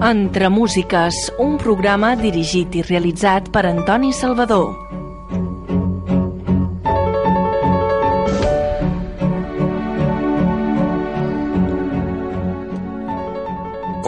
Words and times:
Entre 0.00 0.48
Músiques, 0.48 1.16
un 1.42 1.56
programa 1.58 2.12
dirigit 2.14 2.76
i 2.78 2.84
realitzat 2.86 3.50
per 3.50 3.64
Antoni 3.66 4.12
Salvador. 4.14 4.87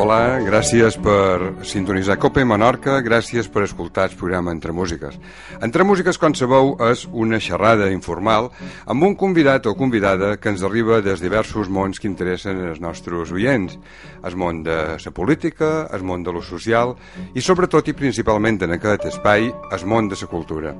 Hola, 0.00 0.38
gràcies 0.40 0.94
per 0.96 1.60
sintonitzar 1.68 2.14
Cope 2.16 2.40
Menorca, 2.48 2.94
gràcies 3.04 3.50
per 3.52 3.66
escoltar 3.66 4.06
el 4.08 4.14
programa 4.16 4.54
Entre 4.54 4.72
Músiques. 4.72 5.18
Entre 5.60 5.84
Músiques, 5.84 6.16
com 6.16 6.32
sabeu, 6.32 6.70
és 6.86 7.02
una 7.12 7.36
xerrada 7.36 7.90
informal 7.92 8.48
amb 8.88 9.04
un 9.04 9.18
convidat 9.20 9.68
o 9.68 9.74
convidada 9.76 10.30
que 10.40 10.48
ens 10.54 10.64
arriba 10.64 11.02
des 11.04 11.20
diversos 11.20 11.68
mons 11.68 12.00
que 12.00 12.08
interessen 12.08 12.64
els 12.70 12.80
nostres 12.80 13.28
oients. 13.36 13.76
El 14.24 14.40
món 14.40 14.64
de 14.64 14.78
la 15.04 15.12
política, 15.12 15.90
el 15.92 16.00
món 16.00 16.24
de 16.24 16.32
lo 16.32 16.40
social 16.40 16.96
i 17.36 17.44
sobretot 17.44 17.92
i 17.92 17.98
principalment 18.00 18.62
en 18.64 18.78
aquest 18.80 19.04
espai, 19.12 19.52
el 19.52 19.84
món 19.84 20.08
de 20.08 20.16
la 20.16 20.32
cultura. 20.32 20.76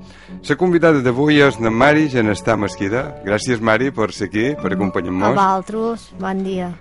La 0.49 0.57
convidada 0.57 1.05
d'avui 1.05 1.45
és 1.45 1.61
na 1.61 1.69
Mari 1.69 2.09
Genestà 2.09 2.57
Mesquida. 2.57 3.21
Gràcies, 3.29 3.61
Mari, 3.61 3.93
per 3.93 4.15
ser 4.17 4.33
aquí, 4.33 4.55
per 4.57 4.73
acompanyar-nos. 4.73 5.29
A 5.29 5.37
vosaltres, 5.37 6.13
bon 6.17 6.47
dia. 6.49 6.73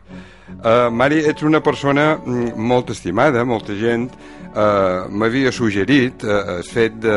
Uh, 0.60 0.90
Mari, 0.92 1.22
ets 1.30 1.46
una 1.48 1.62
persona 1.64 2.12
mm, 2.18 2.58
molt 2.58 2.92
estimada, 2.92 3.46
molta 3.48 3.76
gent 3.80 4.10
uh, 4.12 5.08
m'havia 5.08 5.54
suggerit 5.56 6.26
uh, 6.28 6.58
el 6.58 6.66
fet 6.68 6.98
de, 7.00 7.16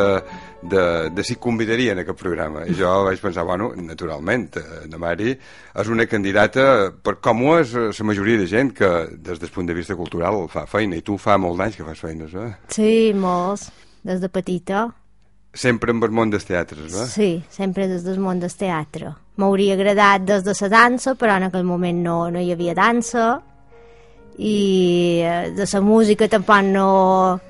de, 0.62 0.84
de 1.10 1.24
si 1.26 1.36
convidaria 1.42 1.96
en 1.96 2.04
aquest 2.04 2.20
programa. 2.20 2.62
I 2.68 2.76
jo 2.78 2.92
vaig 3.08 3.20
pensar, 3.22 3.44
bueno, 3.48 3.72
naturalment, 3.74 4.48
la 4.92 5.00
Mari 5.02 5.34
és 5.34 5.90
una 5.90 6.06
candidata, 6.06 6.92
per 7.02 7.18
com 7.24 7.42
ho 7.48 7.58
és 7.58 7.74
la 7.74 8.08
majoria 8.12 8.38
de 8.44 8.48
gent 8.50 8.72
que 8.78 8.92
des 9.18 9.42
del 9.42 9.50
punt 9.50 9.66
de 9.66 9.76
vista 9.76 9.98
cultural 9.98 10.44
fa 10.52 10.66
feina, 10.70 10.96
i 10.96 11.02
tu 11.02 11.18
fa 11.18 11.38
molt 11.40 11.58
d'anys 11.58 11.80
que 11.80 11.88
fas 11.88 12.06
feines, 12.06 12.34
eh? 12.38 12.50
Sí, 12.70 12.92
molts, 13.18 13.70
des 14.06 14.22
de 14.22 14.30
petita. 14.30 14.86
Sempre 15.52 15.92
amb 15.92 16.04
el 16.06 16.12
món 16.16 16.30
dels 16.32 16.46
teatres, 16.48 16.94
eh? 16.96 17.06
Sí, 17.12 17.30
sempre 17.52 17.86
des 17.88 18.06
del 18.06 18.18
món 18.20 18.40
del 18.40 18.52
teatre. 18.56 19.12
M'hauria 19.36 19.74
agradat 19.76 20.24
des 20.24 20.44
de 20.46 20.54
la 20.60 20.68
dansa, 20.72 21.14
però 21.14 21.36
en 21.36 21.48
aquell 21.48 21.66
moment 21.68 21.98
no, 22.04 22.18
no 22.32 22.40
hi 22.40 22.52
havia 22.54 22.74
dansa, 22.74 23.26
i 24.38 25.20
eh, 25.20 25.50
de 25.52 25.66
la 25.72 25.80
música 25.84 26.28
tampoc 26.28 26.64
no, 26.64 27.40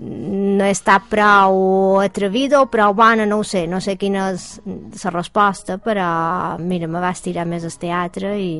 no 0.00 0.64
he 0.64 0.70
estat 0.72 1.08
prou 1.08 2.00
atrevida 2.00 2.60
o 2.60 2.68
prou 2.72 2.94
bona, 2.94 3.26
no 3.26 3.40
ho 3.40 3.44
sé, 3.44 3.66
no 3.66 3.80
sé 3.80 3.96
quina 3.96 4.30
és 4.34 4.60
la 5.04 5.14
resposta, 5.14 5.78
però 5.78 6.58
mira, 6.60 6.88
me 6.88 7.00
vas 7.00 7.24
tirar 7.24 7.48
més 7.48 7.64
al 7.64 7.80
teatre 7.80 8.36
i... 8.40 8.52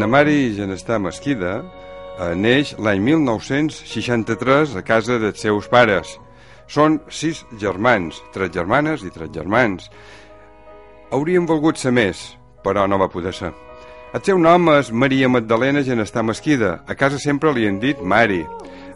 Na 0.00 0.06
Mari 0.06 0.54
Genestà 0.56 0.96
Mesquida 0.96 1.58
eh, 1.60 2.30
neix 2.32 2.70
l'any 2.80 3.02
1963 3.04 4.78
a 4.80 4.82
casa 4.86 5.18
dels 5.20 5.42
seus 5.44 5.66
pares. 5.68 6.14
Són 6.72 6.96
sis 7.12 7.42
germans, 7.60 8.22
tres 8.32 8.48
germanes 8.54 9.04
i 9.04 9.12
tres 9.12 9.28
germans. 9.34 9.90
Haurien 11.12 11.44
volgut 11.44 11.76
ser 11.76 11.92
més, 11.92 12.22
però 12.64 12.86
no 12.88 12.96
va 12.96 13.10
poder 13.12 13.34
ser. 13.36 13.52
El 14.16 14.24
seu 14.24 14.40
nom 14.40 14.72
és 14.72 14.88
Maria 14.88 15.28
Magdalena 15.28 15.84
Genestà 15.84 16.24
Mesquida. 16.24 16.78
A 16.88 16.96
casa 16.96 17.20
sempre 17.20 17.52
li 17.52 17.68
han 17.68 17.76
dit 17.84 18.00
Mari. 18.00 18.46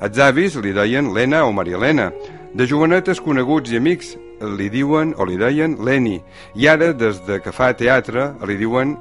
Els 0.00 0.24
avis 0.24 0.56
li 0.56 0.72
deien 0.72 1.12
Lena 1.12 1.44
o 1.44 1.52
Maria 1.52 1.76
Helena. 1.76 2.14
De 2.56 2.64
jovenetes 2.64 3.20
coneguts 3.20 3.76
i 3.76 3.76
amics 3.76 4.16
li 4.56 4.72
diuen 4.72 5.12
o 5.20 5.28
li 5.28 5.36
deien 5.36 5.76
Leni. 5.84 6.22
I 6.56 6.72
ara, 6.72 6.94
des 6.96 7.20
de 7.28 7.42
que 7.44 7.52
fa 7.52 7.74
teatre, 7.76 8.30
li 8.48 8.56
diuen 8.56 8.96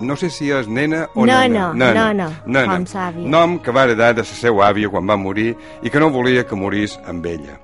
no 0.00 0.16
sé 0.16 0.28
si 0.30 0.50
és 0.52 0.68
nena 0.68 1.06
o 1.14 1.24
No, 1.26 1.32
nena. 1.40 1.68
no, 1.72 1.74
nena. 1.74 2.12
no, 2.12 2.28
no, 2.28 2.30
nena. 2.46 2.74
com 2.76 2.86
sàvia. 2.86 3.26
Nom 3.28 3.58
que 3.58 3.70
va 3.72 3.84
heredar 3.84 4.12
de 4.14 4.22
la 4.22 4.24
seva 4.28 4.68
àvia 4.68 4.90
quan 4.90 5.06
va 5.08 5.16
morir 5.16 5.54
i 5.82 5.90
que 5.90 6.00
no 6.00 6.10
volia 6.10 6.44
que 6.44 6.54
morís 6.56 6.98
amb 7.06 7.24
ella. 7.26 7.58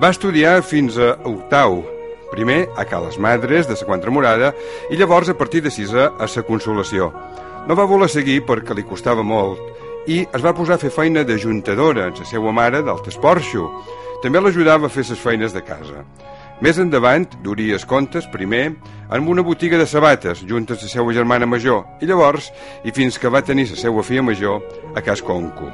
Va 0.00 0.10
estudiar 0.10 0.62
fins 0.62 0.98
a 0.98 1.14
octau, 1.24 1.84
primer 2.32 2.68
a 2.76 2.84
Cales 2.84 3.16
Madres 3.18 3.68
de 3.68 3.74
la 3.78 3.86
Contramurada 3.86 4.52
i 4.90 4.96
llavors 4.96 5.28
a 5.28 5.34
partir 5.38 5.62
de 5.62 5.70
sisè 5.70 6.08
a 6.18 6.26
la 6.26 6.42
Consolació. 6.42 7.12
No 7.68 7.74
va 7.76 7.84
voler 7.86 8.08
seguir 8.10 8.42
perquè 8.44 8.74
li 8.74 8.82
costava 8.82 9.22
molt 9.22 9.60
i 10.06 10.26
es 10.34 10.42
va 10.42 10.52
posar 10.52 10.74
a 10.74 10.78
fer 10.82 10.90
feina 10.90 11.22
d'ajuntadora 11.24 12.08
amb 12.10 12.18
la 12.18 12.24
seva 12.26 12.52
mare 12.52 12.82
d'Altes 12.82 13.16
Porxo. 13.16 13.70
També 14.22 14.40
l'ajudava 14.40 14.86
a 14.86 14.90
fer 14.90 15.04
les 15.08 15.18
feines 15.20 15.52
de 15.54 15.62
casa. 15.62 16.04
Més 16.60 16.78
endavant, 16.78 17.26
duria 17.42 17.74
els 17.74 17.84
comptes, 17.84 18.26
primer, 18.32 18.74
en 19.14 19.28
una 19.28 19.42
botiga 19.42 19.78
de 19.78 19.86
sabates, 19.86 20.42
juntes 20.42 20.80
a 20.80 20.88
la 20.88 20.90
seva 20.90 21.12
germana 21.14 21.46
major, 21.46 21.84
i 22.02 22.06
llavors, 22.10 22.50
i 22.82 22.90
fins 22.90 23.14
que 23.18 23.30
va 23.30 23.44
tenir 23.46 23.68
la 23.70 23.78
seva 23.78 24.02
filla 24.02 24.24
major, 24.26 24.62
a 24.94 25.02
Cas 25.06 25.22
Conco. 25.22 25.68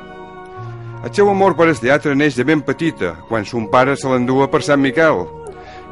El 1.01 1.13
seu 1.17 1.31
amor 1.33 1.55
per 1.57 1.71
al 1.71 1.79
teatre 1.81 2.13
neix 2.13 2.37
de 2.37 2.45
ben 2.45 2.61
petita, 2.61 3.15
quan 3.31 3.47
son 3.49 3.71
pare 3.73 3.95
se 3.97 4.11
l'endua 4.11 4.51
per 4.53 4.61
Sant 4.61 4.83
Miquel. 4.83 5.23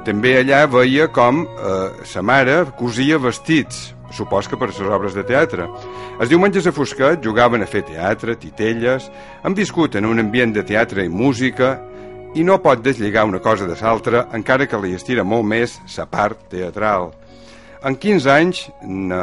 També 0.04 0.34
allà 0.36 0.66
veia 0.68 1.06
com 1.08 1.46
eh, 1.46 2.04
sa 2.04 2.20
mare 2.20 2.66
cosia 2.76 3.16
vestits, 3.16 3.94
supos 4.12 4.48
que 4.48 4.58
per 4.60 4.68
les 4.68 4.80
obres 4.84 5.16
de 5.16 5.24
teatre. 5.24 5.70
Els 6.20 6.28
diumenges 6.28 6.68
a 6.68 6.72
Fosquet 6.76 7.24
jugaven 7.24 7.64
a 7.64 7.70
fer 7.70 7.86
teatre, 7.88 8.36
titelles, 8.36 9.08
han 9.40 9.56
viscut 9.56 9.96
en 9.96 10.04
un 10.04 10.20
ambient 10.20 10.52
de 10.52 10.66
teatre 10.68 11.06
i 11.08 11.08
música, 11.08 11.78
i 12.36 12.44
no 12.44 12.60
pot 12.60 12.84
deslligar 12.84 13.24
una 13.24 13.40
cosa 13.40 13.64
de 13.64 13.78
l'altra, 13.80 14.26
encara 14.36 14.68
que 14.68 14.82
li 14.84 14.92
estira 14.92 15.24
molt 15.24 15.48
més 15.48 15.78
sa 15.88 16.04
part 16.04 16.44
teatral. 16.52 17.08
En 17.80 17.94
15 17.94 18.30
anys, 18.32 18.60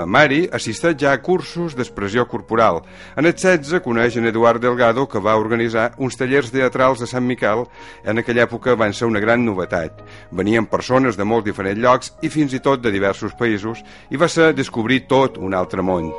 Mari 0.07 0.45
assisteix 0.55 0.95
ja 1.01 1.11
a 1.11 1.19
cursos 1.19 1.73
d'expressió 1.75 2.23
corporal. 2.31 2.79
En 3.19 3.27
el 3.27 3.33
16 3.35 3.81
coneix 3.83 4.15
en 4.15 4.29
Eduard 4.29 4.61
Delgado, 4.63 5.03
que 5.11 5.19
va 5.19 5.35
organitzar 5.35 5.89
uns 5.97 6.15
tallers 6.15 6.53
teatrals 6.53 7.03
a 7.03 7.09
Sant 7.11 7.27
Miquel. 7.27 7.65
En 8.07 8.21
aquella 8.21 8.45
època 8.47 8.77
van 8.79 8.95
ser 8.95 9.09
una 9.11 9.19
gran 9.19 9.43
novetat. 9.43 9.99
Venien 10.31 10.69
persones 10.71 11.19
de 11.19 11.27
molts 11.27 11.49
diferents 11.49 11.81
llocs 11.81 12.13
i 12.23 12.31
fins 12.31 12.55
i 12.55 12.63
tot 12.63 12.79
de 12.79 12.95
diversos 12.95 13.35
països 13.35 13.83
i 14.09 14.15
va 14.15 14.31
ser 14.31 14.53
descobrir 14.55 15.03
tot 15.11 15.35
un 15.37 15.53
altre 15.53 15.83
món. 15.83 16.13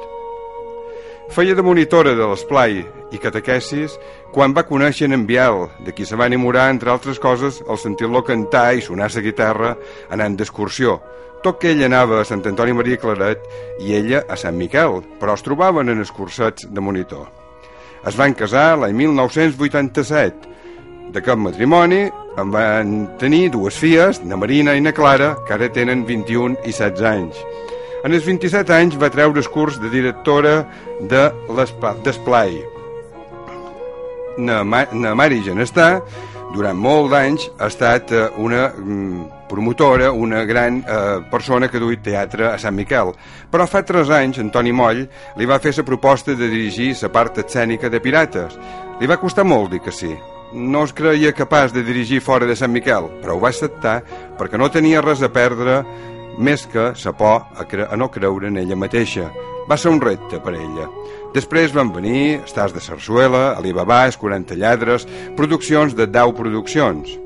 Feia 1.33 1.57
de 1.57 1.65
monitora 1.65 2.13
de 2.15 2.29
l'esplai 2.29 2.85
i 3.11 3.19
catequesis 3.19 3.97
quan 4.35 4.53
va 4.55 4.69
conèixer 4.69 5.09
en 5.09 5.25
Biel, 5.27 5.71
de 5.83 5.97
qui 5.97 6.05
se 6.05 6.15
va 6.15 6.29
enamorar, 6.29 6.69
entre 6.71 6.93
altres 6.93 7.19
coses, 7.19 7.63
al 7.67 7.81
sentir-lo 7.81 8.23
cantar 8.23 8.75
i 8.77 8.85
sonar 8.85 9.09
la 9.15 9.25
guitarra 9.25 9.77
anant 10.13 10.37
d'excursió. 10.37 11.01
Tot 11.45 11.61
que 11.61 11.73
ell 11.75 11.85
anava 11.87 12.21
a 12.21 12.27
Sant 12.27 12.45
Antoni 12.49 12.75
Maria 12.77 12.99
Claret 13.01 13.43
i 13.83 13.95
ella 13.99 14.23
a 14.29 14.37
Sant 14.41 14.57
Miquel, 14.59 15.03
però 15.21 15.37
es 15.37 15.45
trobaven 15.47 15.93
en 15.93 16.01
els 16.03 16.13
cursets 16.15 16.69
de 16.71 16.83
monitor. 16.83 17.27
Es 18.07 18.17
van 18.19 18.35
casar 18.39 18.77
l'any 18.79 18.95
1987. 18.97 20.55
D'aquest 21.15 21.39
matrimoni 21.39 22.07
en 22.37 22.51
van 22.53 22.97
tenir 23.21 23.51
dues 23.55 23.77
filles, 23.81 24.21
na 24.25 24.37
Marina 24.37 24.75
i 24.77 24.83
na 24.85 24.93
Clara, 24.93 25.35
que 25.47 25.55
ara 25.57 25.71
tenen 25.73 26.05
21 26.09 26.59
i 26.67 26.75
16 26.75 27.07
anys. 27.09 27.41
En 28.05 28.15
els 28.15 28.27
27 28.27 28.75
anys 28.75 28.99
va 29.01 29.11
treure 29.11 29.41
el 29.43 29.49
curs 29.51 29.81
de 29.83 29.91
directora 29.91 30.61
de 31.11 31.23
d'Esplai. 32.05 32.61
Na, 34.39 34.63
Ma 34.63 34.85
na 34.93 35.15
Mari 35.17 35.41
Genestà, 35.43 36.03
durant 36.55 36.79
molt 36.79 37.11
d'anys, 37.13 37.49
ha 37.59 37.69
estat 37.71 38.13
eh, 38.13 38.29
una 38.43 38.69
mm, 38.71 39.25
promotora, 39.49 40.11
una 40.13 40.45
gran 40.45 40.79
eh, 40.83 41.21
persona 41.31 41.69
que 41.69 41.81
duit 41.83 42.03
teatre 42.05 42.51
a 42.53 42.57
Sant 42.59 42.77
Miquel. 42.77 43.13
Però 43.51 43.67
fa 43.67 43.83
tres 43.87 44.11
anys, 44.15 44.41
Antoni 44.43 44.73
Moll 44.73 45.05
li 45.37 45.49
va 45.49 45.61
fer 45.63 45.75
la 45.77 45.87
proposta 45.87 46.35
de 46.35 46.49
dirigir 46.49 46.95
la 47.03 47.13
part 47.13 47.39
escènica 47.45 47.91
de 47.91 48.01
Pirates. 48.01 48.59
Li 49.01 49.07
va 49.07 49.21
costar 49.21 49.45
molt 49.45 49.71
dir 49.73 49.83
que 49.85 49.93
sí. 49.93 50.15
No 50.57 50.85
es 50.87 50.93
creia 50.95 51.35
capaç 51.35 51.73
de 51.75 51.83
dirigir 51.85 52.23
fora 52.23 52.47
de 52.47 52.57
Sant 52.57 52.73
Miquel, 52.73 53.11
però 53.21 53.37
ho 53.37 53.43
va 53.43 53.51
acceptar 53.51 54.01
perquè 54.39 54.59
no 54.59 54.71
tenia 54.71 55.03
res 55.05 55.23
a 55.23 55.33
perdre 55.33 55.83
més 56.39 56.67
que 56.71 56.93
sa 56.97 57.13
por 57.17 57.47
a, 57.57 57.67
cre 57.69 57.87
a 57.89 57.97
no 57.97 58.11
creure 58.13 58.49
en 58.49 58.59
ella 58.61 58.77
mateixa. 58.77 59.31
Va 59.67 59.79
ser 59.81 59.91
un 59.91 60.01
repte 60.01 60.39
per 60.43 60.55
a 60.55 60.61
ella. 60.61 60.87
Després 61.35 61.75
van 61.75 61.91
venir 61.93 62.41
Estàs 62.45 62.73
de 62.73 62.81
Sarsuela, 62.81 63.57
Alibaba, 63.59 64.05
Els 64.07 64.17
40 64.17 64.57
lladres, 64.57 65.07
produccions 65.37 65.97
de 65.97 66.07
Dau 66.07 66.33
Produccions. 66.37 67.19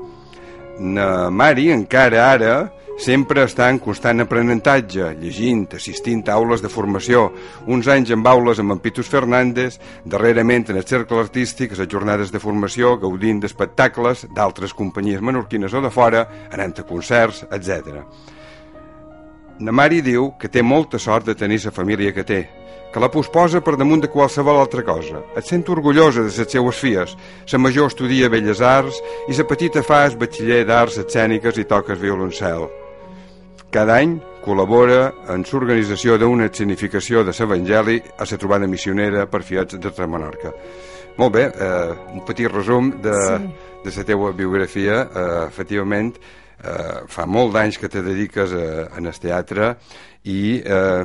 Na 0.81 1.29
Mari, 1.29 1.69
encara 1.71 2.25
ara, 2.31 2.55
sempre 3.01 3.45
està 3.47 3.69
en 3.71 3.79
constant 3.81 4.21
aprenentatge, 4.23 5.11
llegint, 5.21 5.67
assistint 5.77 6.21
a 6.27 6.35
aules 6.37 6.61
de 6.61 6.69
formació, 6.69 7.27
uns 7.71 7.87
anys 7.89 8.11
amb 8.13 8.27
aules 8.29 8.59
amb 8.61 8.75
en 8.75 8.81
Pitus 8.83 9.09
Fernández, 9.09 9.79
darrerament 10.05 10.69
en 10.69 10.81
el 10.81 10.85
cercle 10.85 11.21
artístic, 11.21 11.73
a 11.77 11.87
jornades 11.89 12.33
de 12.33 12.41
formació, 12.43 12.97
gaudint 13.01 13.41
d'espectacles 13.41 14.27
d'altres 14.35 14.73
companyies 14.73 15.21
menorquines 15.21 15.73
o 15.73 15.81
de 15.81 15.89
fora, 15.93 16.27
anant 16.51 16.77
a 16.77 16.85
concerts, 16.85 17.45
etc. 17.49 18.03
Na 19.61 19.71
Mari 19.71 19.99
diu 20.01 20.31
que 20.41 20.49
té 20.49 20.63
molta 20.65 20.97
sort 20.97 21.27
de 21.29 21.35
tenir 21.37 21.59
la 21.61 21.71
família 21.71 22.11
que 22.15 22.23
té, 22.25 22.39
que 22.91 22.99
la 22.99 23.11
posposa 23.13 23.61
per 23.61 23.75
damunt 23.77 24.01
de 24.01 24.09
qualsevol 24.09 24.57
altra 24.57 24.81
cosa. 24.81 25.21
Et 25.37 25.45
sent 25.45 25.69
orgullosa 25.69 26.23
de 26.25 26.31
les 26.33 26.49
seues 26.49 26.79
filles. 26.81 27.13
La 27.51 27.59
major 27.61 27.91
estudia 27.91 28.29
Belles 28.29 28.61
Arts 28.61 28.97
i 29.29 29.37
la 29.37 29.45
petita 29.45 29.83
fa 29.85 30.07
el 30.07 30.17
batxiller 30.17 30.63
d'Arts 30.65 30.97
Escèniques 31.03 31.61
i 31.61 31.67
toca 31.69 31.93
el 31.93 32.01
violoncel. 32.01 32.65
Cada 33.71 33.99
any 34.01 34.17
col·labora 34.41 35.11
en 35.29 35.45
l'organització 35.45 36.17
d'una 36.17 36.49
escenificació 36.49 37.21
de 37.23 37.31
l'Evangeli 37.37 38.01
a 38.17 38.25
la 38.25 38.41
trobada 38.41 38.67
missionera 38.67 39.27
per 39.29 39.43
fiats 39.45 39.77
de 39.77 40.07
Menorca. 40.07 40.55
Molt 41.21 41.33
bé, 41.37 41.51
eh, 41.53 41.93
un 42.15 42.25
petit 42.25 42.49
resum 42.49 42.95
de, 42.97 43.13
sí. 43.13 43.53
de 43.85 43.91
la 43.95 44.03
teva 44.09 44.31
biografia. 44.33 45.03
Eh, 45.05 45.45
efectivament, 45.45 46.15
eh, 46.63 47.01
fa 47.09 47.25
molt 47.25 47.53
d'anys 47.55 47.79
que 47.81 47.89
te 47.89 48.03
dediques 48.05 48.53
a, 48.53 48.67
a 48.91 49.01
el 49.01 49.19
teatre 49.19 49.73
i 50.29 50.61
eh, 50.61 51.01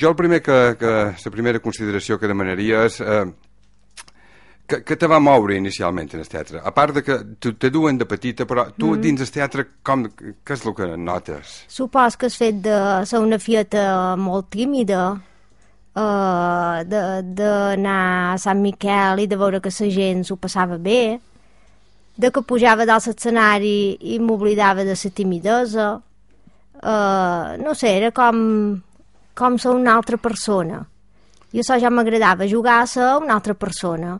jo 0.00 0.08
el 0.08 0.16
primer 0.16 0.40
que, 0.42 0.76
que 0.80 0.94
la 1.12 1.34
primera 1.34 1.60
consideració 1.60 2.18
que 2.18 2.30
demanaria 2.30 2.86
és 2.88 3.00
eh, 3.04 3.26
que, 4.68 4.82
que 4.84 4.96
te 5.00 5.08
va 5.08 5.18
moure 5.20 5.56
inicialment 5.56 6.10
en 6.12 6.20
el 6.20 6.28
teatre? 6.28 6.60
A 6.60 6.72
part 6.76 6.98
de 6.98 7.02
que 7.02 7.16
te 7.56 7.70
duen 7.72 7.96
de 7.98 8.04
petita, 8.04 8.44
però 8.44 8.66
tu 8.76 8.92
mm. 8.92 9.00
dins 9.00 9.24
el 9.24 9.30
teatre, 9.32 9.64
com, 9.82 10.04
què 10.12 10.56
és 10.58 10.66
el 10.66 10.74
que 10.76 10.90
notes? 10.96 11.54
Supos 11.72 12.18
que 12.20 12.28
has 12.28 12.36
fet 12.36 12.60
de 12.66 12.76
ser 13.08 13.22
una 13.24 13.40
fieta 13.40 13.86
molt 14.20 14.50
tímida, 14.52 15.06
uh, 15.96 16.84
d'anar 16.84 18.02
a 18.34 18.36
Sant 18.40 18.60
Miquel 18.60 19.24
i 19.24 19.30
de 19.30 19.40
veure 19.40 19.62
que 19.64 19.72
la 19.72 19.90
gent 19.94 20.24
s'ho 20.28 20.36
passava 20.36 20.76
bé, 20.76 21.18
de 22.18 22.32
que 22.34 22.42
pujava 22.42 22.86
dalt 22.88 23.06
l'escenari 23.06 23.96
i 24.14 24.18
m'oblidava 24.18 24.84
de 24.84 24.96
la 24.98 25.10
timidesa. 25.14 25.88
Uh, 26.78 27.58
no 27.62 27.74
sé, 27.74 27.94
era 27.98 28.10
com, 28.14 28.80
com 29.34 29.58
ser 29.58 29.70
una 29.74 29.94
altra 29.94 30.18
persona. 30.18 30.82
I 31.54 31.62
això 31.62 31.78
ja 31.80 31.90
m'agradava, 31.90 32.46
jugar 32.46 32.82
a 32.82 32.90
ser 32.90 33.14
una 33.22 33.38
altra 33.38 33.54
persona. 33.54 34.18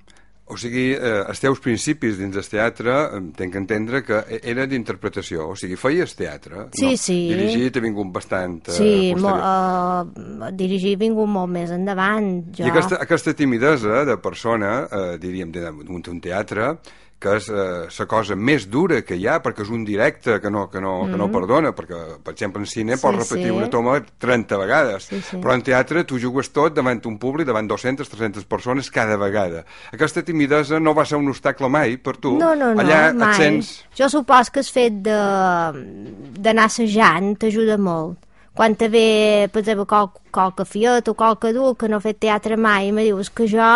O 0.48 0.56
sigui, 0.56 0.94
eh, 0.96 1.24
els 1.28 1.42
teus 1.42 1.58
principis 1.60 2.16
dins 2.16 2.32
del 2.32 2.46
teatre, 2.48 2.94
tenc 3.36 3.52
que 3.52 3.60
entendre 3.60 4.00
que 4.00 4.22
e-, 4.32 4.38
era 4.48 4.64
d'interpretació, 4.64 5.50
o 5.52 5.56
sigui, 5.60 5.76
feies 5.76 6.14
teatre. 6.16 6.70
Sí, 6.72 6.86
no? 6.86 7.00
sí. 7.02 7.16
Dirigir 7.34 7.68
t'ha 7.74 7.82
vingut 7.84 8.08
bastant... 8.14 8.62
Eh, 8.72 8.76
sí, 8.78 8.94
mo, 9.20 9.34
uh, 9.36 10.48
dirigir 10.56 10.94
ha 10.96 11.02
vingut 11.02 11.28
molt 11.28 11.52
més 11.52 11.74
endavant. 11.76 12.30
Jo. 12.56 12.64
I 12.64 12.72
aquesta, 12.72 13.02
aquesta 13.04 13.36
timidesa 13.36 14.06
de 14.08 14.16
persona, 14.24 14.72
eh, 14.88 15.18
diríem, 15.20 15.52
d'un 15.52 16.24
teatre, 16.24 16.72
que 17.18 17.34
és 17.34 17.48
eh, 17.50 17.88
la 17.90 18.06
cosa 18.06 18.36
més 18.38 18.68
dura 18.70 19.00
que 19.02 19.16
hi 19.18 19.26
ha, 19.26 19.38
perquè 19.42 19.64
és 19.64 19.72
un 19.74 19.82
directe 19.86 20.36
que 20.42 20.50
no, 20.54 20.68
que 20.70 20.80
no, 20.80 20.92
mm. 21.02 21.10
que 21.10 21.18
no 21.18 21.26
mm. 21.26 21.34
perdona, 21.34 21.72
perquè, 21.74 21.98
per 22.22 22.34
exemple, 22.34 22.62
en 22.62 22.70
cine 22.70 22.94
sí, 22.94 23.02
pots 23.02 23.18
repetir 23.24 23.48
sí. 23.48 23.56
una 23.56 23.66
toma 23.72 23.96
30 23.98 24.60
vegades, 24.60 25.08
sí, 25.10 25.18
sí. 25.26 25.40
però 25.42 25.56
en 25.58 25.64
teatre 25.66 26.04
tu 26.06 26.20
jugues 26.22 26.52
tot 26.54 26.76
davant 26.76 27.02
un 27.10 27.18
públic, 27.18 27.48
davant 27.48 27.66
200, 27.70 28.06
300 28.14 28.46
persones 28.46 28.92
cada 28.94 29.18
vegada. 29.18 29.64
Aquesta 29.90 30.22
timidesa 30.22 30.78
no 30.78 30.94
va 30.94 31.06
ser 31.08 31.18
un 31.18 31.32
obstacle 31.34 31.70
mai 31.72 31.98
per 31.98 32.16
tu? 32.22 32.36
No, 32.38 32.54
no, 32.54 32.70
no, 32.70 32.86
Allà 32.86 33.10
mai. 33.10 33.34
Et 33.34 33.42
sents... 33.42 33.74
Jo 33.98 34.10
supos 34.12 34.54
que 34.54 34.62
el 34.62 34.70
fet 34.70 35.02
d'anar 35.02 36.70
assajant 36.70 37.34
t'ajuda 37.42 37.80
molt. 37.82 38.18
Quan 38.58 38.74
te 38.74 38.88
ve, 38.90 39.46
per 39.54 39.62
exemple, 39.62 39.86
qual, 39.90 40.08
qualque 40.34 40.64
fiat 40.66 41.10
o 41.10 41.14
qualque 41.18 41.52
dur 41.54 41.76
que 41.78 41.90
no 41.90 41.98
ha 41.98 42.02
fet 42.02 42.18
teatre 42.22 42.56
mai, 42.58 42.88
i 42.88 42.94
me 42.94 43.04
dius 43.06 43.30
que 43.30 43.46
jo 43.50 43.66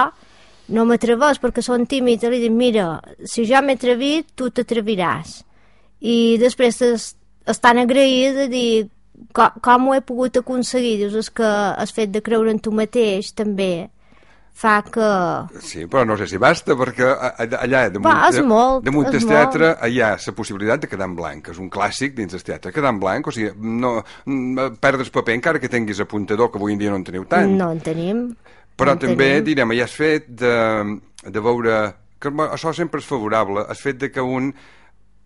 no 0.73 0.87
m'atreveix 0.89 1.41
perquè 1.43 1.65
són 1.65 1.87
tímids, 1.91 2.25
li 2.29 2.41
dic, 2.43 2.55
mira, 2.57 2.87
si 3.29 3.45
jo 3.49 3.61
m'he 3.63 3.77
atrevit, 3.79 4.33
tu 4.37 4.51
t'atreviràs. 4.51 5.43
I 6.03 6.19
després 6.41 6.81
es, 6.87 7.13
estan 7.47 7.79
agraïts 7.83 8.39
de 8.41 8.49
dir 8.51 8.69
com, 9.37 9.59
com 9.63 9.89
ho 9.89 9.97
he 9.97 10.03
pogut 10.05 10.41
aconseguir. 10.41 10.99
Dius, 11.03 11.19
és 11.21 11.31
que 11.31 11.49
el 11.49 11.93
fet 11.95 12.13
de 12.15 12.23
creure 12.25 12.51
en 12.53 12.63
tu 12.63 12.73
mateix 12.75 13.33
també 13.39 13.91
fa 14.53 14.83
que... 14.85 15.09
Sí, 15.65 15.87
però 15.91 16.05
no 16.05 16.17
sé 16.21 16.27
si 16.29 16.39
basta, 16.41 16.77
perquè 16.77 17.09
allà 17.09 17.87
damunt, 17.89 18.05
Va, 18.05 18.29
és 18.29 18.43
molt, 18.45 18.85
és 18.85 19.15
del 19.25 19.29
teatre 19.31 19.71
molt. 19.71 19.87
hi 19.89 20.03
ha 20.05 20.11
la 20.21 20.35
possibilitat 20.37 20.85
de 20.85 20.91
quedar 20.93 21.09
en 21.09 21.17
blanc, 21.17 21.49
és 21.55 21.61
un 21.63 21.71
clàssic 21.73 22.15
dins 22.19 22.35
del 22.37 22.45
teatre, 22.45 22.73
quedar 22.75 22.93
en 22.93 23.01
blanc, 23.01 23.27
o 23.27 23.35
sigui, 23.35 23.53
no, 23.57 23.95
perdres 24.83 25.11
paper 25.15 25.39
encara 25.39 25.63
que 25.63 25.73
tinguis 25.73 26.03
apuntador, 26.05 26.53
que 26.53 26.61
avui 26.61 26.77
en 26.77 26.83
dia 26.83 26.93
no 26.93 27.01
en 27.01 27.07
teniu 27.09 27.25
tant. 27.31 27.57
No 27.57 27.71
en 27.73 27.81
tenim. 27.81 28.27
Però 28.83 28.99
també, 29.01 29.33
direm, 29.47 29.75
ja 29.79 29.89
has 29.89 29.97
fet 29.97 30.31
de, 30.43 30.55
de 31.25 31.43
veure... 31.43 31.83
que 32.23 32.31
això 32.31 32.71
sempre 32.71 33.01
és 33.03 33.07
favorable, 33.07 33.65
el 33.67 33.79
fet 33.79 33.97
de 33.99 34.09
que 34.15 34.23
un 34.23 34.53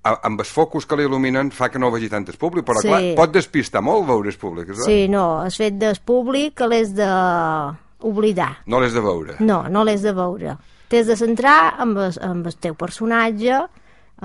amb 0.07 0.41
els 0.41 0.53
focus 0.53 0.87
que 0.87 0.97
l'il·luminen 0.99 1.51
fa 1.53 1.69
que 1.73 1.81
no 1.83 1.91
vegi 1.91 2.09
tant 2.09 2.27
el 2.31 2.39
públic, 2.41 2.65
però 2.67 2.83
sí. 2.83 2.89
clar, 2.89 3.01
pot 3.19 3.33
despistar 3.35 3.83
molt 3.85 4.07
veure 4.09 4.31
el 4.31 4.39
públic, 4.41 4.71
és 4.71 4.85
Sí, 4.87 5.07
no, 5.13 5.43
el 5.45 5.53
fet 5.55 5.79
del 5.81 5.99
públic 6.07 6.55
que 6.61 6.69
l'has 6.71 6.95
de 6.97 7.09
oblidar. 8.07 8.53
No 8.71 8.81
l'has 8.81 8.95
de 8.95 9.03
veure. 9.03 9.39
No, 9.41 9.65
no 9.73 9.85
l'has 9.85 10.05
de 10.07 10.15
veure. 10.17 10.57
T'has 10.93 11.09
de 11.11 11.17
centrar 11.19 11.75
amb 11.83 11.99
el, 11.99 12.15
amb 12.23 12.47
el 12.47 12.57
teu 12.63 12.77
personatge, 12.79 13.65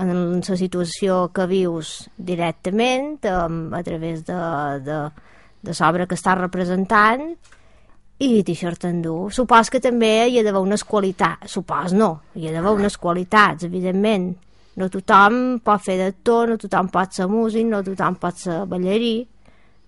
en 0.00 0.12
la 0.40 0.56
situació 0.56 1.26
que 1.34 1.48
vius 1.50 2.08
directament, 2.16 3.18
a 3.26 3.82
través 3.84 4.22
de, 4.28 4.38
de, 4.86 5.00
de 5.66 5.74
l'obra 5.80 6.06
que 6.06 6.16
estàs 6.16 6.38
representant, 6.38 7.34
i 8.18 8.42
deixar-te 8.46 8.90
endur. 8.92 9.32
Supos 9.32 9.70
que 9.72 9.80
també 9.82 10.28
hi 10.28 10.38
ha 10.38 10.44
d'haver 10.46 10.62
unes 10.62 10.84
qualitats, 10.84 11.52
supos 11.56 11.94
no, 11.96 12.12
hi 12.36 12.48
ha 12.48 12.54
d'haver 12.54 12.76
unes 12.78 12.98
qualitats, 13.00 13.64
evidentment. 13.64 14.32
No 14.76 14.88
tothom 14.88 15.58
pot 15.64 15.82
fer 15.84 15.98
d'actor, 16.00 16.48
no 16.48 16.56
tothom 16.60 16.88
pot 16.92 17.12
ser 17.12 17.26
músic, 17.28 17.66
no 17.68 17.82
tothom 17.84 18.16
pot 18.20 18.38
ser 18.40 18.62
ballarí, 18.70 19.16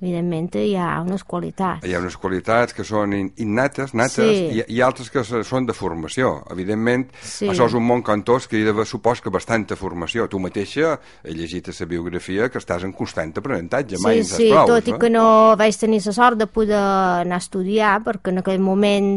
evidentment 0.05 0.59
hi 0.61 0.75
ha 0.77 1.01
unes 1.03 1.25
qualitats. 1.25 1.87
Hi 1.89 1.95
ha 1.97 2.01
unes 2.03 2.17
qualitats 2.21 2.77
que 2.77 2.85
són 2.87 3.15
innates, 3.17 3.95
nates, 3.97 4.15
sí. 4.21 4.61
i, 4.61 4.65
i 4.77 4.83
altres 4.85 5.11
que 5.11 5.25
són 5.25 5.67
de 5.67 5.77
formació. 5.77 6.37
Evidentment, 6.53 7.09
sí. 7.23 7.49
això 7.51 7.69
és 7.71 7.77
un 7.79 7.87
món 7.89 8.05
cantós 8.07 8.49
que 8.51 8.61
hi 8.61 8.65
d'haver, 8.67 8.87
supos 8.89 9.25
que 9.25 9.33
bastanta 9.33 9.79
formació. 9.81 10.29
Tu 10.29 10.41
mateixa 10.43 10.99
he 11.25 11.35
llegit 11.37 11.73
a 11.73 11.77
la 11.81 11.89
biografia 11.91 12.51
que 12.53 12.61
estàs 12.61 12.85
en 12.85 12.93
constant 12.93 13.33
aprenentatge, 13.41 13.99
mai 14.05 14.23
sí, 14.23 14.37
sí, 14.37 14.51
prou. 14.53 14.77
tot 14.77 14.93
i 14.93 14.99
que 15.01 15.11
no 15.11 15.27
vaig 15.59 15.79
tenir 15.81 16.03
la 16.05 16.15
sort 16.15 16.39
de 16.39 16.51
poder 16.51 16.85
anar 17.25 17.41
a 17.41 17.45
estudiar, 17.45 17.97
perquè 18.05 18.35
en 18.35 18.45
aquell 18.45 18.63
moment 18.63 19.17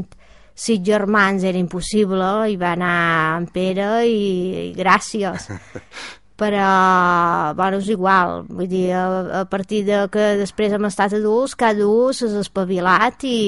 sis 0.58 0.82
germans 0.82 1.44
era 1.46 1.60
impossible, 1.62 2.28
i 2.50 2.56
va 2.58 2.72
anar 2.74 3.38
en 3.38 3.46
Pere 3.54 3.92
i, 4.10 4.72
i 4.72 4.72
gràcies. 4.78 5.52
però 6.38 7.54
bueno, 7.58 7.80
és 7.82 7.90
igual 7.90 8.44
vull 8.48 8.70
dir, 8.70 8.92
a, 8.94 9.42
a 9.42 9.46
partir 9.50 9.84
de 9.88 10.04
que 10.14 10.36
després 10.42 10.76
hem 10.76 10.86
estat 10.90 11.16
adults, 11.18 11.58
cada 11.58 11.88
un 11.90 12.14
s'ha 12.14 12.30
espavilat 12.44 13.26
i, 13.26 13.40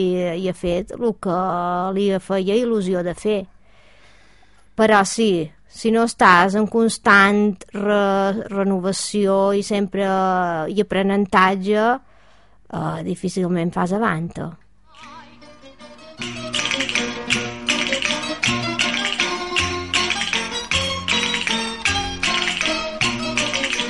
i 0.41 0.49
ha 0.49 0.57
fet 0.57 0.95
el 0.97 1.13
que 1.21 1.37
li 1.95 2.09
feia 2.25 2.57
il·lusió 2.57 3.05
de 3.05 3.13
fer. 3.13 3.39
Però 4.79 5.03
sí 5.05 5.49
si 5.69 5.91
no 5.93 6.03
estàs 6.09 6.55
en 6.57 6.65
constant 6.67 7.53
re, 7.75 7.99
renovació 8.49 9.51
i 9.53 9.61
sempre 9.63 10.07
i 10.73 10.81
aprenentatge 10.81 11.83
eh, 11.85 12.97
difícilment 13.05 13.71
fas 13.75 13.93
avant 13.93 14.33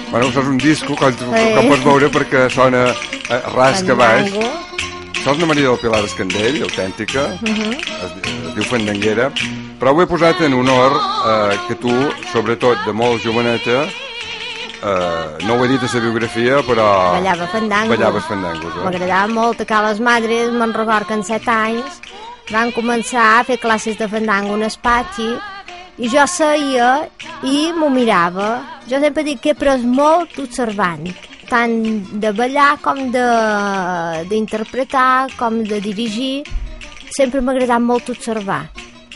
Bueno, 0.09 0.25
això 0.25 0.41
és 0.41 0.49
un 0.49 0.57
disco 0.57 0.95
que, 0.97 1.11
sí. 1.13 1.27
que 1.29 1.63
pots 1.69 1.83
veure 1.85 2.09
perquè 2.09 2.47
sona 2.49 2.87
eh, 2.89 3.41
ras 3.53 3.83
que 3.85 3.93
baix. 3.93 4.33
Això 4.33 5.33
és 5.35 5.37
una 5.37 5.49
Maria 5.51 5.67
del 5.67 5.79
Pilar 5.81 5.99
Escandell, 6.07 6.61
autèntica, 6.65 7.25
uh 7.35 7.49
-huh. 7.49 7.73
es, 7.77 8.11
es 8.25 8.53
diu 8.55 8.63
Fandanguera, 8.63 9.29
però 9.79 9.93
ho 9.93 10.01
he 10.01 10.07
posat 10.07 10.41
en 10.41 10.53
honor 10.53 10.95
eh, 10.95 11.57
que 11.67 11.75
tu, 11.75 11.91
sobretot 12.31 12.85
de 12.85 12.93
molt 12.93 13.21
joveneta, 13.23 13.83
eh, 14.83 15.45
no 15.45 15.53
ho 15.53 15.65
he 15.65 15.67
dit 15.67 15.83
a 15.83 15.89
la 15.93 15.99
biografia, 15.99 16.63
però... 16.63 16.87
Ballava 17.11 17.47
fandango. 17.47 17.95
Ballaves 17.95 18.25
fandangos, 18.25 18.73
eh? 18.75 18.83
M'agradava 18.83 19.27
molt 19.27 19.57
tocar 19.57 19.83
les 19.89 19.99
madres, 19.99 20.51
me'n 20.51 20.73
record 20.73 21.07
que 21.07 21.13
en 21.13 21.23
set 21.23 21.47
anys 21.47 22.01
van 22.49 22.71
començar 22.71 23.39
a 23.39 23.43
fer 23.43 23.59
classes 23.59 23.97
de 23.97 24.07
fandango 24.07 24.55
en 24.55 24.63
espatxi 24.63 25.37
i 25.99 26.07
jo 26.07 26.23
seia 26.31 27.09
i 27.43 27.73
m'ho 27.75 27.89
mirava. 27.91 28.63
Jo 28.87 29.01
sempre 29.03 29.25
dic 29.27 29.41
que 29.43 29.51
he 29.51 29.57
pres 29.59 29.83
molt 29.83 30.37
observant, 30.39 31.03
tant 31.49 31.73
de 32.23 32.31
ballar 32.35 32.77
com 32.83 33.11
d'interpretar, 33.11 35.27
com 35.37 35.63
de 35.67 35.81
dirigir. 35.83 36.43
Sempre 37.11 37.41
m'ha 37.41 37.51
agradat 37.57 37.83
molt 37.83 38.09
observar. 38.13 38.69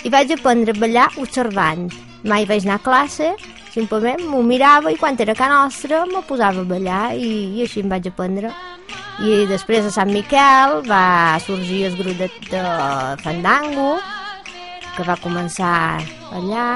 I 0.03 0.11
vaig 0.11 0.31
aprendre 0.35 0.75
a 0.75 0.79
ballar 0.79 1.07
observant. 1.23 1.87
Mai 2.27 2.45
vaig 2.49 2.65
anar 2.65 2.81
a 2.81 2.83
classe, 2.83 3.31
simplement 3.71 4.19
m'ho 4.27 4.43
mirava 4.43 4.91
i 4.91 4.99
quan 4.99 5.15
era 5.19 5.35
a 5.37 5.49
nostra 5.49 6.05
me 6.05 6.21
posava 6.27 6.61
a 6.61 6.67
ballar 6.67 7.15
i, 7.15 7.57
i 7.57 7.61
així 7.63 7.81
em 7.81 7.89
vaig 7.89 8.07
aprendre. 8.11 8.51
I 9.23 9.45
després 9.47 9.85
a 9.85 9.91
Sant 9.93 10.11
Miquel 10.11 10.81
va 10.89 11.39
sorgir 11.45 11.85
el 11.87 11.95
grup 11.95 12.17
de, 12.17 12.27
de 12.49 12.61
Fandango, 13.21 13.99
que 14.95 15.03
va 15.07 15.15
començar 15.21 16.01
allà 16.33 16.67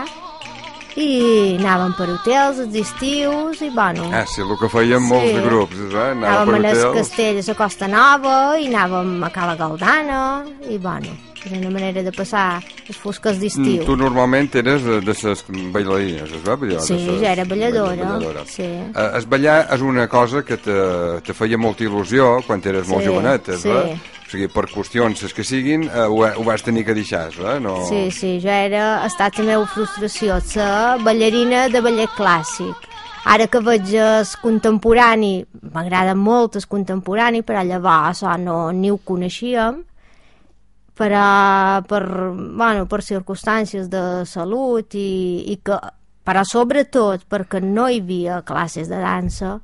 i 0.97 1.57
anàvem 1.59 1.91
per 1.93 2.07
hotels 2.09 2.57
els 2.63 2.73
estius 2.81 3.59
i 3.61 3.69
bueno... 3.69 4.07
Ah, 4.17 4.23
sí, 4.25 4.41
el 4.41 4.55
que 4.57 4.69
feien 4.73 5.03
sí. 5.03 5.11
molts 5.11 5.35
de 5.35 5.43
grups, 5.45 5.77
eh? 5.77 5.91
Anàvem, 5.93 6.23
anàvem 6.25 6.49
per 6.49 6.57
hotels. 6.71 6.83
A 6.87 6.93
Castell, 6.97 7.41
a 7.53 7.55
Costa 7.59 7.89
Nova 7.91 8.37
i 8.57 8.65
anàvem 8.71 9.11
a 9.23 9.29
Cala 9.35 9.53
Galdana 9.59 10.21
i 10.65 10.79
bueno, 10.81 11.13
era 11.45 11.59
una 11.61 11.69
manera 11.75 12.01
de 12.01 12.11
passar 12.17 12.63
les 12.87 12.97
fosques 12.97 13.37
d'estiu. 13.37 13.83
Mm, 13.83 13.85
tu 13.85 13.95
normalment 14.01 14.49
eres 14.57 14.81
de, 14.89 14.97
de 15.05 15.13
les 15.13 15.45
ballarines, 15.75 16.33
es 16.33 16.43
va? 16.49 16.57
Ballar, 16.57 16.81
Sí, 16.81 16.97
ses- 17.05 17.21
ja 17.21 17.31
era 17.37 17.45
balladora, 17.45 17.95
balladora. 18.15 18.45
sí. 18.49 18.65
Eh, 18.65 19.09
es 19.21 19.29
ballar 19.29 19.67
és 19.77 19.81
una 19.85 20.07
cosa 20.09 20.41
que 20.41 20.57
te, 20.57 20.81
te 21.21 21.33
feia 21.37 21.61
molta 21.61 21.85
il·lusió 21.85 22.39
quan 22.47 22.65
eres 22.65 22.89
molt 22.89 23.05
Sí, 23.05 23.11
jovenet, 23.13 23.49
es 23.53 23.61
sí. 23.61 23.69
va? 23.69 23.85
O 24.27 24.29
sigui, 24.29 24.49
per 24.51 24.65
qüestions 24.67 25.21
les 25.23 25.31
que 25.31 25.43
siguin, 25.47 25.85
eh, 25.87 26.03
ho, 26.03 26.17
ho 26.27 26.43
vas 26.43 26.59
tenir 26.59 26.81
que 26.83 26.91
deixar, 26.91 27.29
va? 27.39 27.53
No... 27.63 27.77
Sí, 27.87 28.09
sí, 28.11 28.33
jo 28.43 28.51
era, 28.51 28.97
ha 28.99 29.07
estat 29.07 29.37
la 29.39 29.45
meva 29.47 29.69
frustració, 29.71 30.41
ser 30.43 30.67
ballarina 30.99 31.69
de 31.71 31.79
ballet 31.79 32.11
clàssic. 32.17 32.89
Ara 33.31 33.47
que 33.47 33.61
veig 33.63 33.93
el 33.95 34.27
contemporani, 34.43 35.31
m'agrada 35.71 36.17
molt 36.19 36.59
el 36.59 36.67
contemporani, 36.67 37.39
però 37.47 37.63
llavors 37.63 38.25
això 38.25 38.35
no, 38.43 38.57
ni 38.75 38.91
ho 38.91 38.99
coneixíem, 38.99 39.79
però 40.99 41.23
per, 41.87 42.03
bueno, 42.35 42.83
per 42.91 42.99
circumstàncies 43.07 43.87
de 43.87 44.03
salut 44.27 44.99
i, 44.99 45.09
i 45.55 45.59
que, 45.63 45.79
però 46.27 46.43
sobretot 46.43 47.23
perquè 47.31 47.63
no 47.63 47.87
hi 47.87 48.03
havia 48.03 48.43
classes 48.43 48.91
de 48.91 48.99
dansa, 48.99 49.55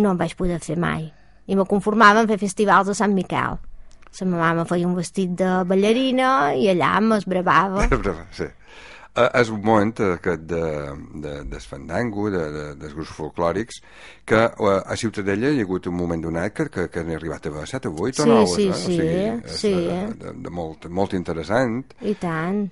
no 0.00 0.16
em 0.16 0.20
vaig 0.24 0.32
poder 0.40 0.62
fer 0.64 0.80
mai. 0.80 1.10
I 1.44 1.60
me 1.60 1.68
conformava 1.68 2.24
en 2.24 2.28
fer 2.32 2.40
festivals 2.40 2.88
a 2.88 2.96
Sant 2.96 3.12
Miquel. 3.12 3.67
La 4.20 4.26
meva 4.26 4.46
mama 4.48 4.64
feia 4.66 4.88
un 4.88 4.96
vestit 4.98 5.34
de 5.38 5.50
ballarina 5.68 6.54
i 6.58 6.70
allà 6.72 6.96
m'esbravava. 7.04 7.88
sí. 8.38 8.48
Eh, 9.18 9.26
és 9.40 9.50
un 9.50 9.60
moment 9.64 9.90
eh, 10.04 10.12
aquest 10.14 10.44
de, 10.50 10.62
de, 11.22 11.34
del 11.50 11.64
fandango, 11.64 12.28
de, 12.30 12.42
de, 12.54 12.64
dels 12.78 12.94
grups 12.94 13.14
folclòrics, 13.16 13.80
que 14.28 14.42
eh, 14.46 14.74
a 14.78 14.96
Ciutadella 15.00 15.50
hi 15.50 15.62
ha 15.62 15.66
hagut 15.66 15.88
un 15.90 15.96
moment 15.98 16.22
donat 16.22 16.54
que, 16.54 16.68
que, 16.74 16.86
que 16.92 17.04
n'he 17.06 17.16
arribat 17.18 17.48
a 17.48 17.52
haver 17.52 17.66
7 17.70 17.90
o 17.90 17.94
8 18.08 18.22
Sí, 18.22 18.28
o 18.28 18.34
9, 18.34 18.50
sí, 18.54 18.66
eh? 18.68 18.74
sí, 18.74 18.82
o 18.82 18.98
sigui, 18.98 19.22
és 19.32 19.62
sí. 19.62 19.72
de, 19.88 20.00
de, 20.22 20.34
de 20.44 20.52
molt, 20.60 20.90
molt 21.00 21.16
interessant. 21.18 21.80
I 22.02 22.14
tant. 22.20 22.66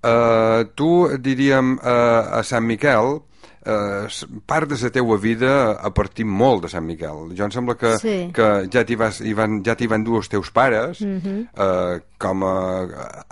Uh, 0.00 0.64
tu, 0.78 0.92
diríem, 1.20 1.74
uh, 1.82 2.38
a 2.38 2.44
Sant 2.48 2.64
Miquel, 2.64 3.18
uh, 3.66 4.06
part 4.46 4.68
de 4.70 4.76
la 4.82 4.90
teua 4.90 5.16
vida 5.18 5.72
ha 5.80 5.90
partit 5.92 6.26
molt 6.26 6.62
de 6.62 6.68
Sant 6.72 6.84
Miquel. 6.86 7.34
Jo 7.36 7.44
em 7.44 7.50
sembla 7.50 7.74
que, 7.76 7.96
Sí. 7.98 8.30
que 8.32 8.68
ja 8.72 8.84
t'hi 8.84 8.96
van, 9.34 9.62
ja 9.64 9.74
van 9.88 10.04
dur 10.04 10.16
els 10.18 10.28
teus 10.28 10.50
pares, 10.50 11.00
Mhm. 11.00 11.48
uh, 11.56 12.00
com 12.18 12.42
a... 12.44 12.54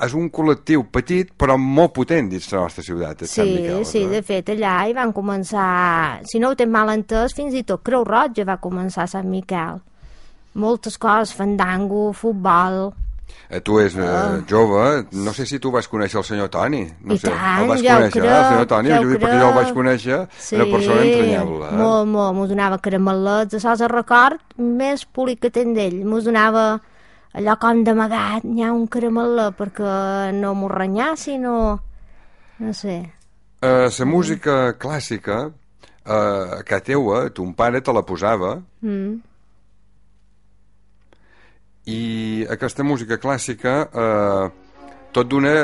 És 0.05 0.15
un 0.15 0.31
col·lectiu 0.31 0.85
petit, 0.91 1.31
però 1.37 1.57
molt 1.59 1.93
potent 1.95 2.29
dins 2.31 2.51
la 2.53 2.61
nostra 2.61 2.83
ciutat, 2.83 3.23
el 3.23 3.29
Sant 3.29 3.47
Sí, 3.47 3.55
Miquel. 3.55 3.85
sí, 3.87 4.05
no? 4.05 4.11
de 4.11 4.23
fet, 4.23 4.49
allà 4.49 4.89
hi 4.89 4.93
van 4.95 5.13
començar, 5.13 6.21
si 6.25 6.39
no 6.39 6.51
ho 6.51 6.55
tens 6.57 6.71
mal 6.71 6.89
entès, 6.91 7.35
fins 7.35 7.55
i 7.55 7.63
tot 7.65 7.83
Creu 7.83 8.05
Roja 8.05 8.45
va 8.45 8.59
començar 8.61 9.03
a 9.05 9.07
Sant 9.07 9.29
Miquel. 9.29 9.81
Moltes 10.55 10.99
coses, 10.99 11.33
fandango, 11.35 12.13
futbol... 12.13 12.93
Eh, 13.49 13.61
tu 13.65 13.79
és 13.81 13.95
uh, 13.97 14.43
jove, 14.49 15.07
no 15.25 15.33
sé 15.33 15.47
si 15.49 15.57
tu 15.59 15.71
vas 15.73 15.87
conèixer 15.89 16.19
el 16.21 16.25
senyor 16.29 16.51
Toni. 16.53 16.83
No. 17.01 17.15
I 17.15 17.19
sé, 17.19 17.31
tant, 17.31 17.63
el 17.63 17.69
vas 17.71 17.81
ja 17.81 17.95
conèixer, 17.97 18.21
crec, 18.21 18.29
eh, 18.29 18.39
el 18.39 18.49
senyor 18.53 18.67
Toni, 18.69 18.89
ja 18.93 18.99
ho 19.01 19.07
dic 19.09 19.23
perquè 19.23 19.39
jo 19.41 19.47
el 19.49 19.55
vaig 19.57 19.65
crec. 19.71 19.77
conèixer, 19.79 20.19
Sí, 20.39 20.57
una 20.59 20.67
persona 20.73 21.01
entranyable. 21.07 21.69
Eh? 21.71 21.79
molt, 21.81 22.09
molt, 22.13 22.35
m'ho 22.37 22.47
donava 22.51 22.79
caramelets, 22.85 23.55
això 23.57 23.73
és 23.73 23.85
el 23.87 23.89
record 23.95 24.43
més 24.59 25.05
públic 25.07 25.41
que 25.47 25.51
tenc 25.55 25.77
d'ell, 25.79 26.03
m'ho 26.05 26.21
donava 26.21 26.67
allò 27.39 27.55
com 27.61 27.85
d'amagat, 27.85 28.45
n'hi 28.45 28.65
ha 28.67 28.73
un 28.73 28.87
caramelet 28.87 29.57
perquè 29.57 30.33
no 30.37 30.53
m'ho 30.59 30.69
renyassi, 30.69 31.39
no... 31.39 31.79
no 32.59 32.73
sé. 32.77 32.99
Uh, 33.63 33.89
la 33.89 34.05
música 34.07 34.59
clàssica, 34.79 35.47
uh, 35.49 36.61
que 36.69 36.81
teua, 36.85 37.31
ton 37.33 37.55
pare 37.55 37.81
te 37.81 37.93
la 37.97 38.05
posava, 38.05 38.59
Mm. 38.83 39.17
I 41.89 42.47
aquesta 42.53 42.85
música 42.85 43.17
clàssica, 43.21 43.75
uh, 43.89 44.99
tot 45.15 45.29
d'una, 45.31 45.55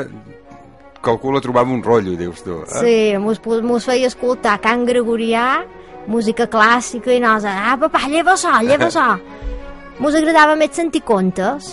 calcula 1.05 1.41
trobava 1.43 1.73
un 1.73 1.83
rotllo, 1.85 2.15
dius 2.17 2.41
tu. 2.45 2.61
Eh? 2.63 2.81
Sí, 2.81 2.97
mos, 3.21 3.41
mos 3.63 3.85
feia 3.85 4.09
escoltar 4.09 4.57
Can 4.63 4.87
Gregorià, 4.89 5.63
música 6.09 6.47
clàssica, 6.49 7.13
i 7.13 7.21
nosaltres, 7.21 7.65
ah, 7.69 7.77
papà, 7.85 8.05
lleva 8.09 8.33
això, 8.35 8.57
lleva 8.65 8.89
això. 8.89 9.09
Mos 9.95 10.15
agradava 10.17 10.57
més 10.59 10.73
sentir 10.75 10.99
contes. 11.07 11.69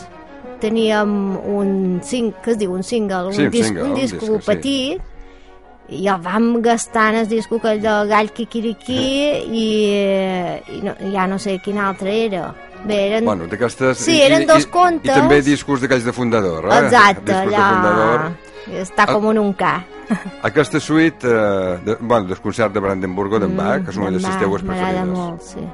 Teníem 0.63 1.15
un, 1.51 1.73
sing, 2.07 2.29
que 2.45 2.53
es 2.53 2.59
diu, 2.61 2.71
un 2.71 2.85
single, 2.87 3.33
un, 3.33 3.35
Sí, 3.35 3.49
un 3.49 3.51
disc, 3.51 3.67
single, 3.67 3.83
un 3.83 3.91
un 3.91 3.99
disco 3.99 4.29
disc, 4.29 4.45
sí. 4.45 4.47
petit, 4.47 5.09
i 5.91 6.07
el 6.07 6.21
vam 6.23 6.53
gastar 6.63 7.09
en 7.11 7.19
el 7.25 7.27
disco 7.33 7.59
aquell 7.59 7.83
de 7.83 7.95
Gall 8.13 8.31
Kikiriki 8.31 9.01
i, 9.59 9.65
i 10.77 10.79
no, 10.87 10.95
ja 11.11 11.27
no 11.27 11.41
sé 11.43 11.57
quin 11.65 11.83
altre 11.83 12.15
era. 12.29 12.45
Bé, 12.85 12.97
eren... 13.09 13.25
Bueno, 13.25 13.47
d'aquestes... 13.47 13.99
Sí, 13.99 14.17
i- 14.19 14.23
eren 14.27 14.43
i- 14.43 14.47
dos 14.47 14.65
i, 14.67 14.71
contes. 14.73 15.11
I 15.11 15.21
també 15.21 15.41
discos 15.47 15.81
d'aquells 15.83 16.05
de 16.05 16.13
fundador, 16.17 16.67
eh? 16.71 16.79
Exacte, 16.85 17.29
discos 17.33 17.51
de 17.53 17.67
fundador. 17.69 18.21
allà... 18.27 18.83
Està 18.83 19.07
com 19.11 19.25
en 19.33 19.39
un 19.43 19.53
ca. 19.59 19.73
Aquesta 20.47 20.79
suite, 20.81 21.27
eh, 21.27 21.79
de, 21.85 21.97
bueno, 22.01 22.27
del 22.29 22.39
concert 22.43 22.73
de 22.75 22.81
Brandenburgo 22.85 23.39
d'en 23.43 23.57
Bach, 23.57 23.85
que 23.85 23.91
és 23.91 23.97
una 23.99 24.11
de 24.11 24.19
les 24.21 24.39
teues 24.39 24.63
Mm, 24.63 24.67
M'agrada 24.69 25.03
preferides. 25.03 25.19
molt, 25.19 25.43
sí. 25.43 25.65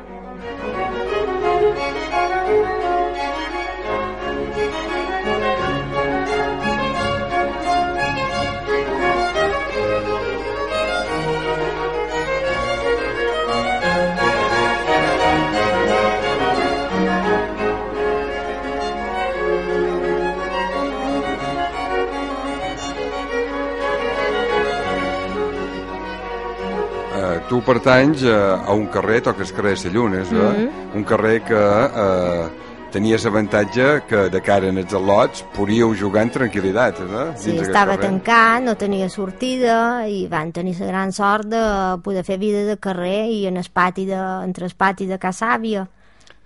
Tu 27.48 27.62
pertanys 27.64 28.22
eh, 28.22 28.32
a 28.32 28.72
un 28.76 28.86
carrer, 28.92 29.22
toques 29.24 29.52
carrer 29.52 29.76
de 29.80 29.90
Llunes, 29.90 30.30
eh? 30.30 30.36
Mm-hmm. 30.36 30.96
un 30.96 31.04
carrer 31.04 31.42
que 31.42 31.56
eh, 31.56 32.48
tenies 32.92 33.24
avantatge 33.26 34.02
que 34.08 34.28
de 34.32 34.40
cara 34.44 34.68
en 34.68 34.78
els 34.80 34.92
al·lots 34.96 35.44
podíeu 35.56 35.92
jugar 35.96 36.26
en 36.26 36.32
tranquil·litat, 36.36 37.00
eh? 37.04 37.26
Sí, 37.36 37.52
dins 37.52 37.66
estava 37.66 37.96
carrer. 37.96 38.06
tancat, 38.06 38.64
no 38.64 38.76
tenia 38.80 39.08
sortida 39.12 40.06
i 40.08 40.26
van 40.28 40.52
tenir 40.52 40.76
la 40.80 40.90
gran 40.92 41.12
sort 41.12 41.48
de 41.48 41.64
poder 42.04 42.24
fer 42.24 42.38
vida 42.38 42.64
de 42.68 42.76
carrer 42.76 43.28
i 43.32 43.46
en 43.48 43.56
el 43.56 43.68
pati 43.72 44.06
de, 44.08 44.20
entre 44.44 44.68
el 44.68 44.76
pati 44.76 45.08
de 45.08 45.18
Casàvia, 45.18 45.86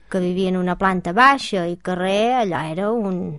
que 0.08 0.20
vivia 0.20 0.50
en 0.50 0.58
una 0.60 0.76
planta 0.76 1.12
baixa 1.12 1.66
i 1.66 1.78
carrer, 1.82 2.42
allò 2.44 2.62
era 2.70 2.90
un... 2.92 3.38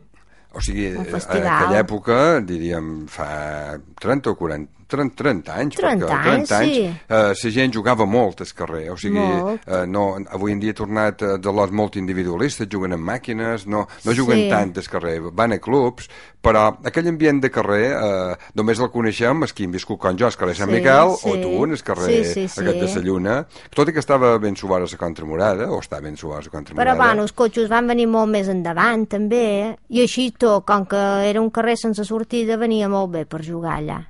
O 0.54 0.62
sigui, 0.62 0.92
en 0.92 1.08
aquella 1.10 1.80
època, 1.80 2.16
diríem, 2.46 3.08
fa 3.10 3.74
30 4.00 4.30
o 4.30 4.38
40, 4.38 4.83
30, 4.94 5.16
30 5.24 5.56
anys, 5.64 5.78
30 5.80 6.06
perquè 6.06 6.20
anys, 6.20 6.50
30 6.54 6.60
anys 6.60 6.76
sí. 6.78 6.86
eh, 7.18 7.34
la 7.44 7.54
gent 7.58 7.74
jugava 7.76 8.06
molt 8.10 8.44
al 8.46 8.54
carrer, 8.58 8.84
o 8.94 8.98
sigui, 9.02 9.20
Molt. 9.20 9.66
eh, 9.68 9.84
no, 9.90 10.06
avui 10.38 10.54
en 10.56 10.62
dia 10.64 10.76
ha 10.76 10.80
tornat 10.80 11.22
eh, 11.26 11.34
de 11.42 11.54
lots 11.60 11.74
molt 11.74 11.98
individualistes, 12.02 12.70
juguen 12.72 12.94
amb 12.98 13.10
màquines, 13.10 13.66
no, 13.68 13.88
no 14.06 14.16
juguen 14.18 14.44
Sí. 14.44 14.50
tant 14.54 14.74
al 14.78 14.90
carrer, 14.92 15.18
van 15.34 15.54
a 15.56 15.60
clubs, 15.64 16.08
però 16.44 16.66
aquell 16.84 17.08
ambient 17.08 17.40
de 17.44 17.50
carrer 17.54 17.86
eh, 17.96 18.36
només 18.60 18.80
el 18.84 18.90
coneixem 18.92 19.46
els 19.46 19.54
que 19.56 19.64
hem 19.64 19.72
viscut 19.72 20.00
com 20.04 20.18
jo, 20.20 20.28
al 20.28 20.36
carrer 20.36 20.56
Sant 20.60 20.70
Sí, 20.70 20.76
Miquel, 20.76 21.14
sí. 21.18 21.30
o 21.30 21.36
tu, 21.40 21.52
en 21.64 21.72
el 21.78 21.84
carrer 21.88 22.10
Sí, 22.10 22.24
sí, 22.34 22.48
sí. 22.52 22.66
aquest 22.68 22.96
de 22.98 23.00
la 23.00 23.06
Lluna, 23.08 23.36
tot 23.74 23.90
i 23.90 23.94
que 23.96 24.04
estava 24.04 24.34
ben 24.44 24.58
subara 24.60 24.86
la 24.90 25.00
contramurada, 25.00 25.70
o 25.72 25.80
està 25.80 26.02
ben 26.04 26.18
subara 26.20 26.44
la 26.44 26.52
contramurada. 26.52 26.84
Però 26.84 26.98
bueno, 27.00 27.24
els 27.24 27.32
cotxes 27.32 27.70
van 27.72 27.88
venir 27.88 28.08
molt 28.12 28.30
més 28.32 28.50
endavant 28.52 29.08
també, 29.08 29.46
i 29.90 30.02
així 30.04 30.32
tot, 30.38 30.66
com 30.68 30.86
que 30.86 31.04
era 31.30 31.40
un 31.42 31.50
carrer 31.50 31.78
sense 31.80 32.04
sortida, 32.04 32.58
venia 32.60 32.90
molt 32.92 33.12
bé 33.16 33.26
per 33.26 33.42
jugar 33.46 33.78
allà. 33.80 34.02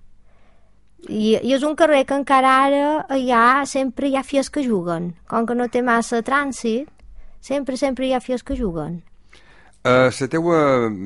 I, 1.09 1.37
I 1.41 1.53
és 1.55 1.63
un 1.63 1.75
carrer 1.75 2.03
que 2.07 2.15
encara 2.15 2.51
ara 2.65 2.83
allà 3.11 3.65
sempre 3.69 4.07
hi 4.07 4.15
ha 4.15 4.23
fies 4.23 4.49
que 4.49 4.63
juguen. 4.63 5.13
Com 5.27 5.45
que 5.45 5.55
no 5.55 5.67
té 5.67 5.81
massa 5.81 6.21
trànsit, 6.23 6.87
sempre, 7.41 7.77
sempre 7.77 8.07
hi 8.07 8.13
ha 8.13 8.23
fies 8.23 8.43
que 8.43 8.55
juguen. 8.55 9.01
Uh, 9.83 10.07
la 10.07 10.27
teua 10.31 10.57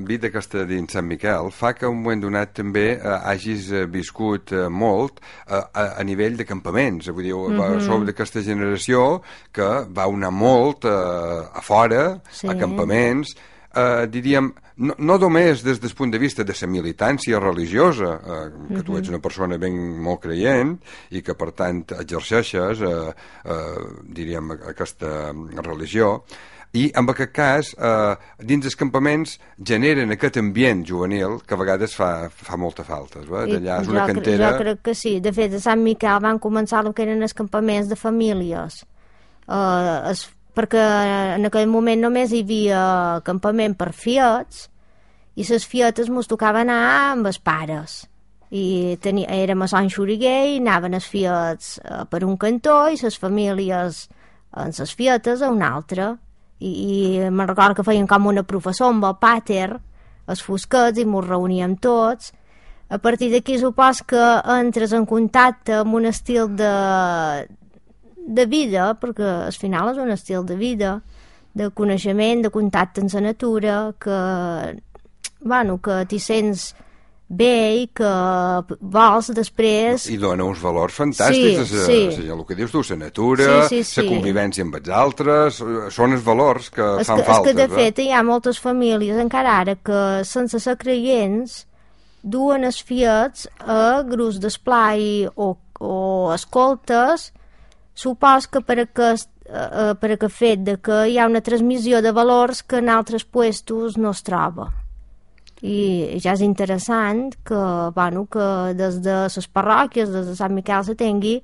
vida 0.06 0.30
aquesta 0.30 0.62
dins 0.70 0.94
Sant 0.94 1.08
Miquel 1.10 1.48
fa 1.50 1.72
que 1.74 1.90
un 1.90 1.98
moment 1.98 2.20
donat 2.22 2.52
també 2.60 2.92
uh, 2.94 3.16
hagis 3.26 3.72
uh, 3.74 3.88
viscut 3.90 4.54
uh, 4.54 4.68
molt 4.70 5.18
uh, 5.18 5.64
a, 5.74 5.86
a 5.98 6.06
nivell 6.06 6.38
de 6.38 6.46
campaments. 6.46 7.10
Vull 7.10 7.26
dir, 7.26 7.34
mm 7.34 7.58
-hmm. 7.58 7.82
sou 7.88 8.06
d'aquesta 8.06 8.44
generació 8.46 9.24
que 9.52 9.66
va 9.90 10.06
anar 10.06 10.30
molt 10.32 10.86
uh, 10.86 11.50
a 11.58 11.62
fora, 11.62 12.22
Sí. 12.30 12.48
a 12.48 12.54
campaments, 12.54 13.34
uh, 13.74 14.06
diríem, 14.06 14.54
no, 14.78 14.96
no 14.98 15.18
només 15.22 15.64
des 15.66 15.80
del 15.84 15.96
punt 15.98 16.14
de 16.14 16.22
vista 16.22 16.46
de 16.48 16.56
la 16.58 16.70
militància 16.72 17.40
religiosa, 17.40 18.12
uh, 18.18 18.68
que 18.74 18.84
tu 18.86 18.98
ets 19.00 19.10
una 19.10 19.22
persona 19.24 19.58
ben 19.62 19.78
molt 20.04 20.22
creient 20.26 20.78
i 21.12 21.22
que 21.22 21.36
per 21.38 21.52
tant 21.58 21.84
exerceixes, 21.98 22.84
uh, 22.86 23.10
uh, 23.12 23.88
diríem, 24.04 24.54
aquesta 24.70 25.32
religió, 25.66 26.22
i 26.76 26.90
en 27.00 27.08
aquest 27.10 27.32
cas, 27.34 27.70
eh, 27.74 28.16
dins 28.44 28.66
dels 28.66 28.76
campaments 28.76 29.38
generen 29.70 30.12
aquest 30.14 30.38
ambient 30.42 30.84
juvenil 30.86 31.40
que 31.48 31.56
a 31.56 31.60
vegades 31.62 31.96
fa, 31.96 32.10
fa 32.30 32.58
molta 32.60 32.84
falta. 32.84 33.24
Va? 33.30 33.46
Allà 33.48 33.80
és 33.82 33.92
una 33.92 34.04
jo, 34.04 34.14
cantera... 34.14 34.52
Jo 34.52 34.62
crec 34.62 34.82
que 34.90 34.96
sí. 34.98 35.18
De 35.24 35.32
fet, 35.34 35.56
a 35.56 35.64
Sant 35.64 35.82
Miquel 35.86 36.20
van 36.24 36.42
començar 36.44 36.84
el 36.86 36.94
que 36.94 37.08
eren 37.08 37.24
els 37.24 37.36
campaments 37.38 37.90
de 37.90 37.98
famílies. 37.98 38.82
Uh, 39.48 40.12
es, 40.12 40.26
perquè 40.58 40.84
en 41.38 41.46
aquell 41.46 41.70
moment 41.70 42.02
només 42.02 42.34
hi 42.34 42.42
havia 42.46 42.82
campament 43.28 43.78
per 43.78 43.92
fiats 43.94 44.66
i 45.38 45.46
les 45.46 45.66
fietes 45.70 46.10
mos 46.10 46.30
tocava 46.30 46.64
anar 46.66 46.82
amb 47.14 47.30
els 47.30 47.38
pares. 47.38 48.06
I 48.50 48.98
teni, 49.04 49.26
érem 49.28 49.62
a 49.62 49.68
Sant 49.70 49.90
Xuriguer 49.92 50.54
i 50.54 50.62
anaven 50.62 50.96
els 50.98 51.06
fiets 51.06 51.76
eh, 51.84 52.06
per 52.10 52.24
un 52.26 52.38
cantó 52.42 52.88
i 52.90 52.98
les 52.98 53.20
famílies 53.20 54.08
en 54.58 54.74
les 54.80 54.94
fietes 54.98 55.44
a 55.44 55.52
un 55.54 55.62
altre. 55.62 56.16
I, 56.58 56.72
i 56.72 57.30
me'n 57.30 57.46
recordo 57.46 57.78
que 57.78 57.86
feien 57.86 58.08
com 58.10 58.32
una 58.32 58.48
professor 58.48 58.90
amb 58.90 59.06
el 59.06 59.20
pàter 59.22 59.76
els 60.28 60.42
fosquets 60.44 61.00
i 61.00 61.06
mos 61.06 61.28
reuníem 61.28 61.78
tots. 61.84 62.34
A 62.90 62.98
partir 63.04 63.30
d'aquí 63.34 63.58
supos 63.60 64.02
que 64.08 64.26
entres 64.56 64.94
en 64.96 65.06
contacte 65.06 65.82
amb 65.82 66.00
un 66.00 66.08
estil 66.08 66.48
de, 66.56 66.72
de 68.28 68.46
vida, 68.46 68.92
perquè 69.00 69.30
al 69.48 69.56
final 69.56 69.94
és 69.94 70.02
un 70.04 70.12
estil 70.12 70.44
de 70.46 70.58
vida, 70.60 70.98
de 71.58 71.70
coneixement, 71.74 72.44
de 72.44 72.52
contacte 72.54 73.02
amb 73.02 73.14
la 73.16 73.24
natura, 73.32 73.78
que, 74.00 74.20
bueno, 75.42 75.80
que 75.82 76.04
t'hi 76.12 76.20
sents 76.22 76.74
bé 77.28 77.84
i 77.84 77.88
que 77.96 78.10
vols 78.80 79.32
després... 79.36 80.06
I 80.12 80.18
dona 80.20 80.46
uns 80.48 80.62
valors 80.64 80.96
fantàstics, 80.96 81.68
sí, 81.68 81.80
sí. 81.84 82.00
sí. 82.16 82.28
el 82.32 82.44
que 82.48 82.56
dius 82.56 82.72
tu, 82.72 82.84
la 82.90 83.00
natura, 83.02 83.48
sí, 83.68 83.82
sí, 83.82 83.90
sí. 83.90 84.04
la 84.04 84.12
convivència 84.14 84.64
amb 84.64 84.78
els 84.80 84.92
altres, 85.02 85.62
són 85.96 86.16
els 86.16 86.24
valors 86.24 86.70
que 86.72 86.86
es 87.02 87.10
fan 87.10 87.24
que, 87.24 87.28
falta. 87.28 87.52
És 87.52 87.56
que, 87.56 87.64
de 87.64 87.68
fet, 87.74 88.04
hi 88.04 88.12
ha 88.12 88.24
moltes 88.28 88.62
famílies, 88.64 89.20
encara 89.20 89.58
ara, 89.64 89.76
que 89.76 90.04
sense 90.28 90.62
ser 90.64 90.78
creients, 90.80 91.66
duen 92.24 92.68
els 92.68 92.80
fiats 92.84 93.48
a 93.60 94.04
grups 94.08 94.40
d'esplai 94.44 95.28
o, 95.36 95.52
o 95.80 95.98
escoltes, 96.36 97.32
supos 97.98 98.48
que 98.48 98.62
per 98.62 98.80
aquest, 98.86 99.32
eh, 99.50 99.94
per 100.00 100.14
aquest 100.14 100.36
fet 100.38 100.66
de 100.66 100.78
que 100.78 101.06
hi 101.10 101.18
ha 101.18 101.30
una 101.30 101.42
transmissió 101.42 102.04
de 102.06 102.14
valors 102.14 102.62
que 102.64 102.84
en 102.84 102.94
altres 102.94 103.26
puestos 103.26 103.98
no 103.98 104.14
es 104.14 104.22
troba 104.24 104.70
i 105.62 106.20
ja 106.22 106.36
és 106.36 106.44
interessant 106.46 107.32
que, 107.46 107.62
bueno, 107.96 108.26
que 108.30 108.74
des 108.78 109.02
de 109.02 109.24
les 109.26 109.48
parròquies, 109.50 110.12
des 110.14 110.28
de 110.30 110.36
Sant 110.38 110.54
Miquel 110.54 110.86
se 110.86 110.96
tingui 110.96 111.40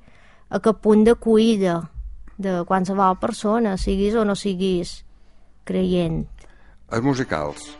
aquest 0.49 0.81
punt 0.81 1.03
de 1.03 1.15
cuida 1.15 1.81
de 2.37 2.61
qualsevol 2.67 3.17
persona, 3.17 3.77
siguis 3.77 4.15
o 4.15 4.25
no 4.25 4.35
siguis 4.35 5.03
creient. 5.65 6.27
Els 6.91 7.03
musicals. 7.03 7.71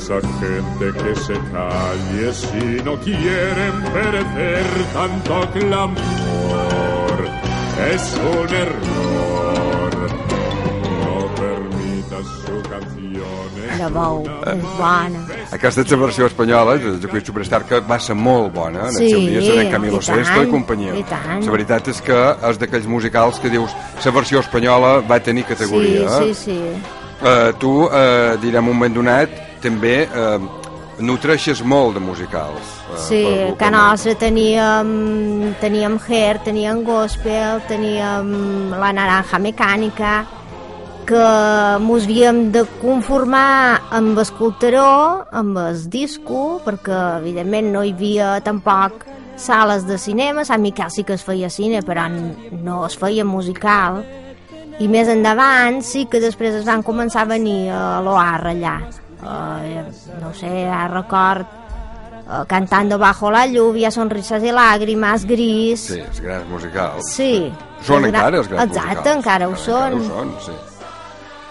Esa 0.00 0.20
gente 0.40 0.86
que 1.02 1.14
se 1.16 1.34
calle 1.52 2.32
si 2.32 2.82
no 2.82 2.96
quieren 3.00 3.74
perder 3.92 4.66
tanto 4.94 5.50
clamor. 5.52 7.18
Es 7.92 8.16
un 8.16 8.48
error. 8.54 9.92
No 11.04 11.34
permitas 11.34 12.26
su 12.44 12.70
canción. 12.70 13.50
La 13.78 13.88
veu 13.88 14.24
bona. 14.78 15.20
Aquesta 15.52 15.84
és 15.84 15.92
la 15.92 15.98
versió 16.00 16.26
espanyola 16.30 16.78
de 16.78 16.94
Joaquim 17.02 17.24
Superstar, 17.24 17.62
que 17.68 17.80
va 17.80 18.00
ser 18.00 18.16
molt 18.16 18.54
bona 18.54 18.88
en 18.88 18.96
sí, 18.96 19.04
el 19.04 19.10
seu 19.10 19.20
dia, 19.26 19.44
serà 19.44 19.66
Camilo 19.74 20.00
Sesto 20.00 20.42
i 20.42 20.50
companyia. 20.50 20.96
I 20.96 21.04
tant. 21.08 21.44
La 21.44 21.54
veritat 21.56 21.92
és 21.92 22.00
que 22.04 22.22
és 22.50 22.60
d'aquells 22.60 22.88
musicals 22.88 23.40
que 23.40 23.52
dius 23.52 23.76
la 24.04 24.16
versió 24.16 24.40
espanyola 24.40 24.96
va 25.04 25.20
tenir 25.20 25.44
categoria. 25.48 26.08
Sí, 26.22 26.34
sí, 26.34 26.56
sí. 26.56 26.98
Uh, 27.20 27.52
tu, 27.60 27.70
uh, 27.84 28.36
direm 28.40 28.64
un 28.64 28.78
moment 28.78 28.94
donat, 28.96 29.49
també 29.62 30.02
eh, 30.04 30.38
nutreixes 31.00 31.62
molt 31.62 31.96
de 31.96 32.02
musicals. 32.04 32.74
Eh, 32.90 32.98
sí, 33.06 33.22
que 33.58 33.70
nostre 33.70 34.14
teníem, 34.18 35.54
teníem 35.60 35.98
Hair, 36.08 36.42
teníem 36.44 36.84
Gospel, 36.84 37.62
teníem 37.68 38.70
La 38.76 38.92
Naranja 38.92 39.40
Mecànica, 39.40 40.24
que 41.10 41.28
mos 41.82 42.04
havíem 42.06 42.50
de 42.54 42.64
conformar 42.80 43.80
amb 43.90 44.18
el 44.20 44.32
culteró, 44.38 45.24
amb 45.32 45.58
el 45.58 45.80
disco, 45.90 46.60
perquè 46.64 47.00
evidentment 47.18 47.72
no 47.74 47.82
hi 47.82 47.94
havia 47.96 48.36
tampoc 48.46 49.08
sales 49.40 49.86
de 49.88 49.96
cinema, 49.98 50.44
Sant 50.44 50.62
Miquel 50.62 50.92
sí 50.92 51.02
que 51.02 51.16
es 51.16 51.24
feia 51.24 51.50
cine, 51.50 51.80
però 51.82 52.06
no 52.10 52.84
es 52.86 52.96
feia 53.00 53.24
musical, 53.24 54.04
i 54.80 54.86
més 54.88 55.08
endavant 55.12 55.80
sí 55.84 56.06
que 56.06 56.20
després 56.22 56.54
es 56.60 56.68
van 56.68 56.84
començar 56.84 57.24
a 57.24 57.32
venir 57.32 57.72
a 57.72 58.00
l'OAR 58.04 58.52
allà, 58.52 58.76
eh, 59.22 59.84
no 60.20 60.32
sé, 60.34 60.66
a 60.66 60.88
record 60.88 61.46
eh, 61.46 62.44
cantando 62.46 62.98
bajo 62.98 63.30
la 63.30 63.46
lluvia, 63.46 63.90
sonrisas 63.90 64.42
y 64.42 64.52
lágrimas, 64.52 65.24
gris... 65.24 65.80
Sí, 65.80 66.00
els 66.00 66.20
grans 66.20 66.48
musicals. 66.48 67.12
Sí. 67.12 67.52
Són 67.82 68.04
els 68.04 68.12
encara 68.14 68.38
els 68.42 68.48
grans 68.48 68.70
Exacte, 68.70 68.90
musicals. 68.96 69.16
encara 69.16 69.48
ho 69.48 69.56
són. 69.56 69.96
Encara 70.00 70.20
ho 70.20 70.24
són, 70.24 70.34
sí. 70.46 70.58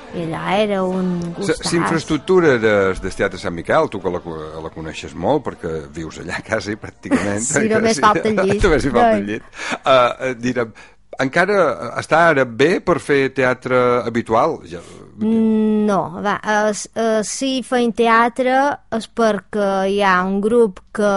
I 0.10 0.24
allà 0.26 0.56
era 0.58 0.78
un 0.82 1.10
gustàs. 1.38 1.60
La 1.70 1.78
infraestructura 1.84 2.56
del 2.58 2.98
de 2.98 3.10
Teatre 3.14 3.38
Sant 3.38 3.54
Miquel, 3.54 3.90
tu 3.94 4.00
que 4.02 4.10
la, 4.10 4.22
la 4.64 4.72
coneixes 4.74 5.14
molt, 5.14 5.44
perquè 5.46 5.74
vius 5.94 6.18
allà 6.24 6.40
quasi, 6.48 6.74
pràcticament. 6.82 7.44
Sí, 7.46 7.68
només 7.70 8.00
falta 8.02 8.26
el 8.32 8.40
llit. 8.48 8.64
només 8.66 8.88
hi 8.88 8.94
falta 8.96 9.18
el 9.20 9.28
llit. 9.28 9.44
Uh, 9.84 10.32
direm, 10.42 10.72
encara 11.20 11.60
està 12.00 12.26
ara 12.32 12.46
bé 12.46 12.80
per 12.84 13.00
fer 13.04 13.30
teatre 13.36 13.80
habitual? 14.08 14.60
Ja, 14.70 14.82
Mm, 15.20 15.84
no, 15.86 16.22
va, 16.24 16.38
es, 16.70 16.86
es, 16.96 17.28
si 17.28 17.60
feim 17.68 17.92
teatre 17.92 18.56
és 18.96 19.08
perquè 19.12 19.68
hi 19.92 19.98
ha 20.00 20.14
un 20.24 20.38
grup 20.40 20.80
que 20.96 21.10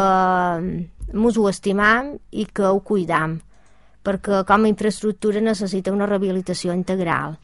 mos 1.14 1.38
ho 1.38 1.46
estimam 1.46 2.08
i 2.34 2.48
que 2.50 2.66
ho 2.66 2.80
cuidam, 2.82 3.36
perquè 4.02 4.42
com 4.48 4.66
a 4.66 4.72
infraestructura 4.72 5.42
necessita 5.44 5.94
una 5.94 6.08
rehabilitació 6.10 6.74
integral. 6.74 7.38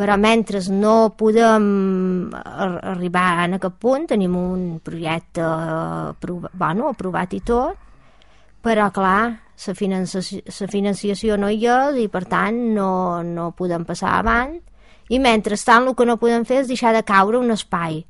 Però 0.00 0.16
mentre 0.16 0.62
no 0.72 1.12
podem 1.12 2.32
arribar 2.32 3.44
en 3.44 3.58
aquest 3.58 3.76
punt, 3.76 4.06
tenim 4.08 4.38
un 4.40 4.62
projecte 4.80 5.44
bueno, 6.24 6.88
aprovat 6.88 7.36
i 7.36 7.42
tot, 7.44 7.76
però 8.64 8.88
clar, 8.88 9.34
la 9.66 9.74
financiació, 9.74 10.40
la 10.46 10.68
financiació 10.72 11.36
no 11.36 11.50
hi 11.50 11.66
és 11.66 11.98
i 12.00 12.08
per 12.08 12.24
tant 12.30 12.60
no, 12.74 13.22
no 13.26 13.50
podem 13.56 13.84
passar 13.84 14.16
avant. 14.18 14.56
I 15.10 15.18
mentrestant 15.18 15.88
el 15.90 15.96
que 15.98 16.06
no 16.06 16.20
podem 16.20 16.46
fer 16.46 16.62
és 16.62 16.70
deixar 16.70 16.94
de 16.94 17.02
caure 17.02 17.40
un 17.40 17.50
espai 17.50 18.04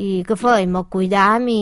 i 0.00 0.08
què 0.26 0.36
fem? 0.38 0.76
El 0.80 0.86
cuidam 0.92 1.46
i, 1.52 1.60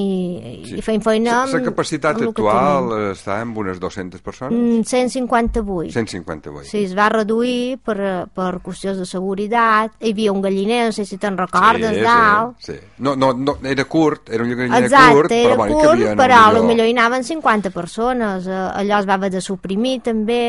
sí. 0.67 0.79
i 0.79 0.85
fem 0.85 1.03
feina 1.05 1.43
amb... 1.43 1.57
La 1.57 1.63
capacitat 1.65 2.21
amb 2.21 2.31
actual 2.31 2.93
està 3.11 3.41
en 3.43 3.55
unes 3.59 3.81
200 3.83 4.23
persones? 4.25 4.87
158. 4.89 5.93
158. 5.97 6.69
Sí, 6.69 6.85
es 6.87 6.95
va 6.99 7.09
reduir 7.13 7.79
per, 7.85 7.99
per 8.35 8.51
qüestions 8.65 9.01
de 9.01 9.07
seguretat. 9.09 9.99
Hi 10.01 10.15
havia 10.15 10.35
un 10.35 10.43
galliner, 10.45 10.85
no 10.89 10.97
sé 10.97 11.07
si 11.09 11.19
te'n 11.21 11.39
recordes, 11.41 11.97
sí, 11.97 12.05
dalt. 12.07 12.57
Sí, 12.63 12.77
sí. 12.77 12.95
No, 13.05 13.15
no, 13.19 13.33
no, 13.35 13.59
era 13.69 13.87
curt, 13.91 14.31
era 14.31 14.47
un 14.47 14.55
galliner 14.55 14.85
Exacte, 14.87 15.15
curt, 15.19 15.37
era 15.39 15.55
però, 15.55 15.61
bueno, 15.63 15.79
curt, 15.83 16.09
però 16.19 16.43
millor... 16.49 16.69
millor 16.73 16.91
hi 16.91 16.97
anaven 16.97 17.27
50 17.27 17.75
persones. 17.75 18.49
Eh, 18.49 18.65
allò 18.83 19.03
es 19.03 19.09
va 19.09 19.19
haver 19.19 19.33
de 19.35 19.45
suprimir 19.45 19.99
també, 20.07 20.43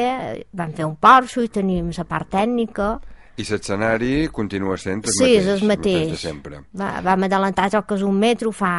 van 0.52 0.76
fer 0.78 0.88
un 0.88 0.98
porxo 1.02 1.46
i 1.46 1.54
tenim 1.54 1.94
la 1.96 2.06
part 2.10 2.30
tècnica 2.38 2.98
i 3.40 3.46
l'escenari 3.48 4.14
continua 4.36 4.76
sent 4.78 5.06
el 5.06 5.14
sí, 5.16 5.24
mateix, 5.24 5.40
és 5.40 5.50
el 5.54 5.68
mateix. 5.72 6.12
de 6.12 6.20
sempre. 6.20 6.62
Va, 6.76 6.92
vam 7.06 7.26
adelantar 7.30 7.70
jo 7.72 7.84
que 7.88 8.00
és 8.00 8.06
un 8.08 8.20
metro 8.20 8.54
fa... 8.56 8.76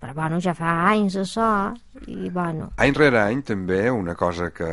Però 0.00 0.14
bueno, 0.16 0.38
ja 0.40 0.54
fa 0.56 0.78
anys 0.88 1.18
això, 1.20 1.46
i 2.08 2.30
bueno... 2.32 2.70
Any 2.80 2.94
rere 2.96 3.18
any 3.20 3.42
també 3.44 3.82
una 3.92 4.14
cosa 4.16 4.46
que, 4.48 4.68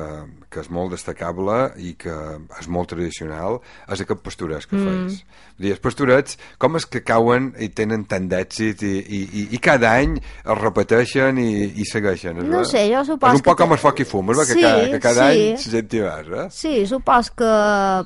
que 0.57 0.63
és 0.65 0.71
molt 0.73 0.95
destacable 0.95 1.57
i 1.77 1.93
que 2.01 2.13
és 2.57 2.69
molt 2.73 2.89
tradicional 2.95 3.59
és 3.85 4.01
aquest 4.01 4.23
pastorets 4.25 4.65
que 4.65 4.77
mm. 4.77 4.87
fes. 4.87 5.19
Dir, 5.57 5.73
els 5.75 5.81
pastorets, 5.81 6.37
com 6.61 6.77
és 6.77 6.85
que 6.89 7.03
cauen 7.05 7.51
i 7.61 7.69
tenen 7.77 8.05
tant 8.09 8.27
d'èxit 8.29 8.83
i, 8.85 8.93
i, 9.01 9.19
i, 9.25 9.43
i 9.57 9.61
cada 9.61 9.93
any 10.01 10.17
es 10.19 10.57
repeteixen 10.59 11.41
i, 11.41 11.49
i 11.81 11.87
segueixen? 11.89 12.41
No 12.49 12.63
sé, 12.65 12.87
jo 12.91 13.03
suposo 13.05 13.37
És 13.37 13.41
un 13.41 13.45
poc 13.45 13.57
que... 13.57 13.63
com 13.63 13.77
el 13.77 13.81
foc 13.81 14.01
i 14.01 14.07
fum, 14.09 14.33
és 14.33 14.41
sí, 14.41 14.57
que, 14.57 14.65
cada, 14.65 14.87
que 14.93 15.01
cada 15.03 15.27
sí. 15.29 15.45
any 15.45 15.61
se 15.61 15.73
gent 15.75 15.93
hi 15.93 16.03
vas, 16.05 16.31
eh? 16.41 16.47
Sí, 16.57 16.73
supos 16.89 17.31
que 17.37 17.53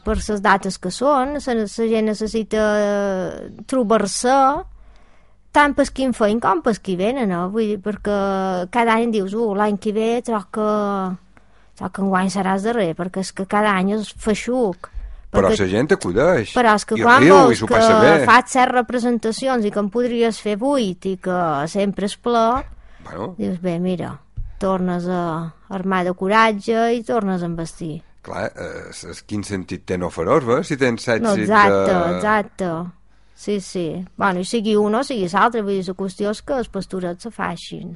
per 0.05 0.17
les 0.19 0.43
dates 0.43 0.79
que 0.81 0.91
són, 0.95 1.37
la 1.39 1.57
gent 1.95 2.11
necessita 2.11 2.67
trobar-se 3.71 4.35
tant 5.51 5.75
per 5.75 5.87
qui 5.91 6.07
en 6.07 6.15
feien 6.15 6.39
com 6.43 6.61
per 6.63 6.77
qui 6.79 6.95
venen, 6.99 7.29
no? 7.31 7.47
Vull 7.51 7.73
dir, 7.73 7.79
perquè 7.83 8.17
cada 8.71 8.95
any 8.95 9.11
dius, 9.11 9.35
uh, 9.35 9.51
l'any 9.57 9.77
que 9.83 9.91
ve 9.95 10.11
troc 10.25 10.47
que, 10.55 10.69
troc 11.81 11.97
que 11.97 12.03
enguany 12.05 12.31
seràs 12.31 12.65
darrer, 12.65 12.91
perquè 12.97 13.25
és 13.25 13.31
que 13.33 13.47
cada 13.49 13.73
any 13.73 13.95
és 13.97 14.13
feixuc. 14.21 14.91
Però 15.31 15.47
la 15.47 15.67
gent 15.67 15.87
acudeix. 15.95 16.51
Però 16.53 16.73
és 16.75 16.85
que 16.85 16.97
I 16.99 17.05
quan 17.05 17.23
riu, 17.23 17.37
i 17.53 17.55
s'ho 17.55 17.67
que 17.69 17.77
passa 17.77 17.99
bé. 18.01 18.25
fas 18.27 18.51
set 18.51 18.67
representacions 18.67 19.65
i 19.65 19.71
que 19.71 19.79
en 19.79 19.87
podries 19.89 20.41
fer 20.43 20.57
vuit 20.59 21.07
i 21.07 21.15
que 21.23 21.39
sempre 21.71 22.09
és 22.09 22.17
ple, 22.19 22.63
Bueno, 23.05 23.33
dius, 23.37 23.59
bé, 23.61 23.79
mira, 23.79 24.19
tornes 24.59 25.07
a 25.07 25.55
armar 25.69 26.03
de 26.05 26.13
coratge 26.13 26.93
i 26.93 27.03
tornes 27.07 27.41
a 27.41 27.47
embestir. 27.47 28.01
Clar, 28.21 28.51
eh, 28.53 29.15
quin 29.25 29.43
sentit 29.47 29.87
té 29.87 29.97
no 29.97 30.11
fer-ho, 30.13 30.59
si 30.67 30.77
tens 30.77 31.07
èxit 31.07 31.23
no, 31.23 31.33
exacte, 31.33 31.93
de... 31.93 32.17
exacte. 32.17 32.73
Sí, 33.33 33.59
sí. 33.59 33.87
Bueno, 34.17 34.43
i 34.43 34.45
sigui 34.45 34.75
un 34.77 34.99
o 34.99 35.01
sigui 35.01 35.31
l'altre, 35.31 35.63
vull 35.63 35.79
dir, 35.79 35.87
la 35.87 35.97
qüestió 35.97 36.29
és 36.29 36.43
que 36.45 36.59
els 36.59 36.69
pastorets 36.69 37.23
se 37.25 37.31
facin. 37.33 37.95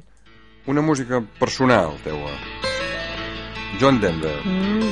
Una 0.66 0.82
música 0.82 1.22
personal, 1.38 1.94
teua. 2.02 2.32
John 3.80 4.00
Denver. 4.00 4.36
Mm. 4.44 4.88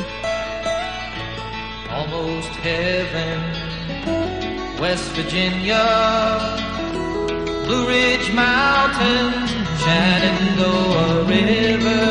Almost 1.96 2.52
heaven, 2.66 3.40
West 4.80 5.08
Virginia, 5.16 5.84
Blue 7.64 7.86
Ridge 7.88 8.28
Mountain, 8.34 9.32
Shenandoah 9.82 11.24
River. 11.32 12.06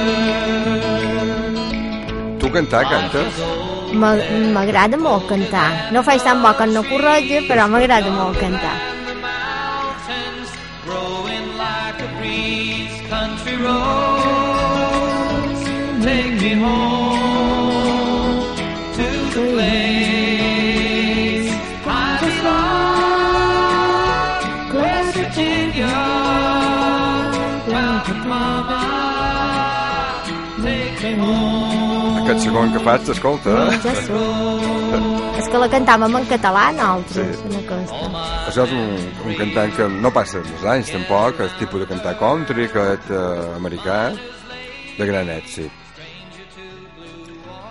Tu 2.39 2.47
cantar, 2.51 2.83
cantes? 2.89 3.33
M'a- 3.93 4.17
M'agrada 4.55 4.97
molt 4.97 5.27
cantar. 5.29 5.69
No 5.93 6.01
faig 6.01 6.23
tan 6.23 6.41
bo 6.41 6.51
que 6.57 6.65
no 6.67 6.81
corretge, 6.89 7.37
però 7.49 7.67
m'agrada 7.69 8.09
molt 8.09 8.37
cantar. 8.39 8.77
mountains 9.21 10.49
growing 10.85 11.47
like 11.63 11.99
a 12.01 12.09
breeze, 12.19 12.95
country 13.09 13.55
roads 13.65 14.12
take 16.03 16.33
me 16.41 16.51
home 16.63 18.41
to 18.97 19.07
the 19.33 19.43
place 19.53 21.49
I 21.85 21.89
belong, 23.53 24.81
West 24.81 25.11
Virginia, 25.17 25.95
mountain 27.73 28.21
mama, 28.27 28.83
take 30.63 31.01
me 31.03 31.11
home. 31.23 32.21
Aquest 32.23 32.39
segon 32.47 32.67
que 32.73 32.79
faig, 32.87 33.01
escolta. 33.15 33.49
eh? 33.51 33.79
Ja 33.83 33.93
sé. 33.99 34.19
És 35.41 35.47
que 35.51 35.57
la 35.59 35.67
cantàvem 35.71 36.13
en 36.19 36.25
català, 36.29 36.65
nosaltres, 36.77 37.37
Oh, 37.43 37.47
en 37.49 37.53
aquesta. 37.59 38.03
Això 38.49 38.61
és 38.67 38.71
un, 38.77 38.83
un 39.27 39.33
cantant 39.39 39.71
que 39.75 39.85
no 40.03 40.09
passa 40.15 40.37
els 40.39 40.63
anys, 40.75 40.87
tampoc, 40.93 41.39
el 41.43 41.51
tipus 41.59 41.79
de 41.83 41.87
cantar 41.89 42.13
country, 42.19 42.63
aquest 42.69 43.05
eh, 43.11 43.21
americà, 43.57 43.99
de 44.97 45.05
gran 45.09 45.27
èxit. 45.33 45.71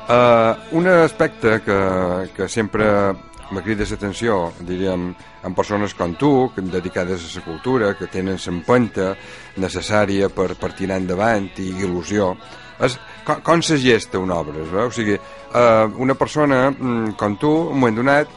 Uh, 0.03 0.77
un 0.79 0.88
aspecte 0.88 1.61
que, 1.62 1.79
que 2.35 2.49
sempre 2.49 2.87
me 3.53 3.62
crida 3.62 3.85
l'atenció, 3.87 4.53
diríem, 4.65 5.12
en 5.45 5.55
persones 5.55 5.95
com 5.95 6.15
tu, 6.19 6.51
que 6.55 6.65
dedicades 6.65 7.23
a 7.23 7.38
la 7.38 7.45
cultura, 7.45 7.93
que 7.99 8.09
tenen 8.11 8.41
l'empenta 8.41 9.12
necessària 9.61 10.31
per, 10.33 10.55
per 10.59 10.73
tirar 10.79 10.99
endavant 11.03 11.51
i 11.61 11.69
il·lusió, 11.85 12.33
és 12.83 12.97
com, 13.27 13.43
com 13.45 13.62
se 13.62 13.79
gesta 13.79 14.19
una 14.19 14.41
obra, 14.41 14.65
veu? 14.65 14.88
O 14.88 14.95
sigui, 14.95 15.19
uh, 15.19 15.93
una 16.03 16.17
persona 16.19 16.65
mm, 16.71 17.15
com 17.21 17.37
tu, 17.37 17.53
en 17.69 17.77
un 17.77 17.85
moment 17.85 18.01
donat, 18.01 18.33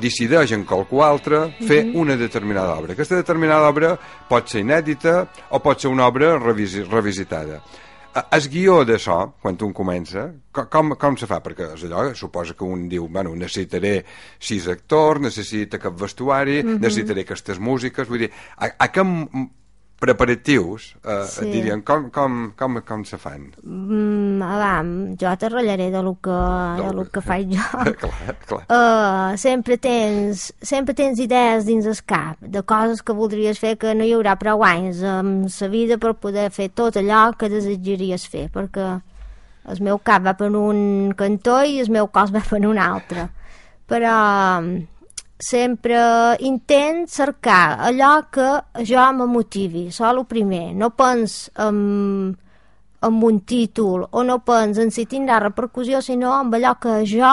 decideix 0.00 0.54
en 0.56 0.64
qualcú 0.64 1.02
altre 1.04 1.42
fer 1.66 1.82
una 1.94 2.16
determinada 2.16 2.78
obra. 2.78 2.94
Aquesta 2.94 3.18
determinada 3.18 3.68
obra 3.68 3.96
pot 4.30 4.48
ser 4.48 4.62
inèdita 4.64 5.26
o 5.50 5.60
pot 5.60 5.82
ser 5.82 5.92
una 5.92 6.06
obra 6.08 6.36
revisi 6.38 6.86
revisitada. 6.86 7.60
Eh, 8.16 8.22
El 8.38 8.46
guió 8.48 8.78
d'això, 8.88 9.16
quan 9.42 9.58
un 9.66 9.72
comença, 9.76 10.22
co- 10.52 10.66
com, 10.72 10.94
com 10.96 11.16
se 11.20 11.26
fa? 11.28 11.40
Perquè 11.44 11.66
és 11.74 11.84
allò, 11.84 12.06
suposa 12.16 12.54
que 12.56 12.64
un 12.64 12.86
diu, 12.88 13.08
bueno, 13.12 13.34
necessitaré 13.36 13.98
sis 14.40 14.68
actors, 14.72 15.20
necessita 15.20 15.76
aquest 15.80 15.98
vestuari, 16.00 16.62
necessitaré 16.80 17.26
aquestes 17.26 17.60
músiques, 17.60 18.08
vull 18.08 18.24
dir, 18.24 18.30
a, 18.56 18.70
a 18.78 18.88
què 18.92 19.04
m- 19.04 19.50
preparatius, 19.98 20.94
eh, 21.04 21.24
Sí. 21.26 21.46
dirien, 21.50 21.80
com, 21.82 22.10
com, 22.10 22.52
com, 22.56 22.80
com 22.82 23.04
se 23.04 23.16
fan? 23.16 23.46
Mm, 23.62 24.42
avam, 24.42 25.16
jo 25.16 25.32
te 25.40 25.48
ratllaré 25.48 25.90
de 25.90 26.02
lo 26.02 26.16
que, 26.20 26.36
de 26.82 26.92
lo 26.92 27.04
que 27.10 27.20
faig 27.24 27.54
jo. 27.56 27.62
clar, 28.02 28.36
clar. 28.46 28.64
Uh, 28.68 29.36
sempre 29.40 29.78
tens 29.78 30.52
sempre 30.60 30.94
tens 30.94 31.18
idees 31.18 31.64
dins 31.64 31.86
el 31.86 31.96
cap 32.04 32.36
de 32.40 32.62
coses 32.62 33.02
que 33.02 33.12
voldries 33.16 33.58
fer 33.58 33.76
que 33.78 33.94
no 33.94 34.04
hi 34.04 34.12
haurà 34.12 34.36
prou 34.36 34.64
anys 34.64 35.00
en 35.02 35.46
la 35.48 35.68
vida 35.72 35.96
per 35.98 36.14
poder 36.14 36.50
fer 36.50 36.68
tot 36.68 36.96
allò 37.00 37.30
que 37.38 37.48
desitjaries 37.48 38.26
fer 38.28 38.50
perquè 38.52 39.00
el 39.66 39.80
meu 39.82 39.98
cap 39.98 40.22
va 40.26 40.36
per 40.38 40.52
un 40.54 41.12
cantó 41.16 41.62
i 41.64 41.80
el 41.80 41.90
meu 41.90 42.06
cos 42.08 42.30
va 42.34 42.44
per 42.44 42.60
un 42.66 42.78
altre 42.78 43.30
però 43.88 44.60
sempre 45.38 46.36
intent 46.40 47.06
cercar 47.12 47.76
allò 47.88 48.22
que 48.32 48.48
jo 48.88 49.02
me 49.12 49.26
motivi, 49.28 49.86
això 49.90 50.08
el 50.14 50.24
primer 50.24 50.70
no 50.74 50.90
pens 50.96 51.50
en, 51.60 52.36
amb 53.04 53.24
un 53.28 53.40
títol 53.44 54.06
o 54.10 54.22
no 54.24 54.38
pens 54.44 54.78
en 54.80 54.90
si 54.90 55.04
tindrà 55.06 55.38
repercussió 55.42 56.00
sinó 56.00 56.32
amb 56.38 56.56
allò 56.56 56.72
que 56.80 57.02
jo 57.04 57.32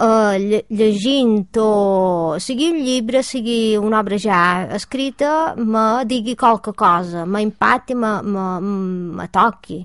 eh, 0.00 0.36
lle- 0.44 0.64
llegint 0.68 1.56
o 1.56 2.36
sigui 2.38 2.68
un 2.74 2.82
llibre, 2.84 3.22
sigui 3.22 3.76
una 3.80 4.00
obra 4.00 4.18
ja 4.20 4.42
escrita, 4.76 5.54
me 5.56 6.04
digui 6.04 6.36
qualque 6.36 6.72
cosa, 6.76 7.24
m'impacti, 7.24 7.94
me, 7.94 8.20
me, 8.22 8.44
me 9.16 9.28
toqui. 9.32 9.80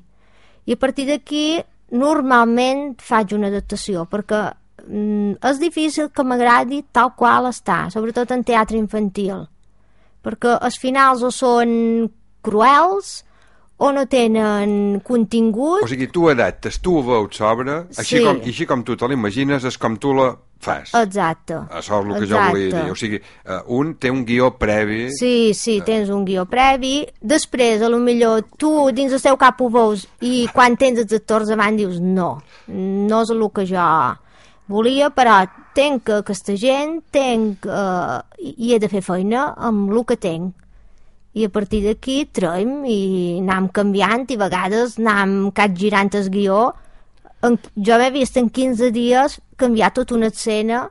I 0.65 0.73
a 0.73 0.77
partir 0.81 1.05
d'aquí 1.07 1.61
normalment 1.95 2.95
faig 2.99 3.35
una 3.37 3.47
adaptació 3.51 4.03
perquè 4.09 4.43
mm, 4.87 5.37
és 5.51 5.59
difícil 5.59 6.09
que 6.09 6.23
m'agradi 6.23 6.83
tal 6.91 7.13
qual 7.17 7.49
està, 7.51 7.85
sobretot 7.93 8.31
en 8.31 8.43
teatre 8.43 8.77
infantil 8.77 9.45
perquè 10.25 10.57
els 10.65 10.79
finals 10.81 11.21
o 11.21 11.31
són 11.33 12.09
cruels 12.45 13.19
o 13.77 13.91
no 13.91 14.05
tenen 14.07 15.01
contingut 15.03 15.83
O 15.83 15.89
sigui, 15.91 16.07
tu 16.07 16.29
adaptes, 16.31 16.79
tu 16.79 16.95
veus 17.03 17.39
l'obra, 17.41 17.85
així, 17.97 18.17
Sí. 18.17 18.23
com, 18.23 18.39
així 18.39 18.65
com 18.65 18.83
tu 18.83 18.95
te 18.95 19.07
l'imagines, 19.07 19.63
és 19.63 19.77
com 19.77 19.97
tu 19.97 20.13
la 20.15 20.35
fas. 20.65 20.93
Exacte. 20.95 21.53
Això 21.69 21.99
és 21.99 22.07
el 22.07 22.19
que 22.19 22.25
jo 22.25 22.39
volia 22.39 22.71
dir. 22.71 22.91
O 22.91 22.95
sigui, 22.95 23.19
uh, 23.45 23.59
un 23.67 23.95
té 23.95 24.09
un 24.09 24.23
guió 24.25 24.51
previ... 24.57 25.09
Sí, 25.11 25.53
sí, 25.53 25.81
tens 25.85 26.09
un 26.09 26.23
guió 26.25 26.45
previ. 26.49 27.05
Després, 27.21 27.81
a 27.81 27.89
lo 27.89 27.99
millor, 27.99 28.45
tu 28.57 28.71
dins 28.95 29.13
el 29.13 29.21
teu 29.21 29.37
cap 29.37 29.59
ho 29.61 29.69
veus 29.69 30.07
i 30.21 30.47
quan 30.53 30.77
tens 30.77 31.03
els 31.03 31.13
actors 31.13 31.51
davant 31.51 31.75
dius 31.77 31.99
no, 31.99 32.41
no 32.67 33.21
és 33.21 33.29
el 33.35 33.43
que 33.53 33.67
jo 33.69 33.83
volia, 34.71 35.09
però 35.13 35.41
tenc 35.75 36.05
que 36.07 36.19
aquesta 36.21 36.55
gent, 36.57 37.01
tenc, 37.13 37.65
eh, 37.67 38.45
i 38.55 38.73
he 38.73 38.79
de 38.79 38.89
fer 38.91 39.03
feina 39.05 39.51
amb 39.57 39.91
el 39.91 40.05
que 40.07 40.17
tenc. 40.17 40.53
I 41.35 41.45
a 41.45 41.51
partir 41.51 41.81
d'aquí 41.83 42.21
traiem 42.31 42.85
i 42.87 42.99
anem 43.41 43.67
canviant 43.75 44.23
i 44.31 44.37
a 44.37 44.43
vegades 44.45 44.95
anem 45.01 45.51
capgirant 45.51 46.13
el 46.15 46.29
guió. 46.31 46.59
En, 47.43 47.57
jo 47.75 47.97
he 47.99 48.11
vist 48.11 48.37
en 48.39 48.47
15 48.49 48.91
dies 48.95 49.39
canviar 49.59 49.91
tota 49.93 50.15
una 50.15 50.31
escena 50.31 50.85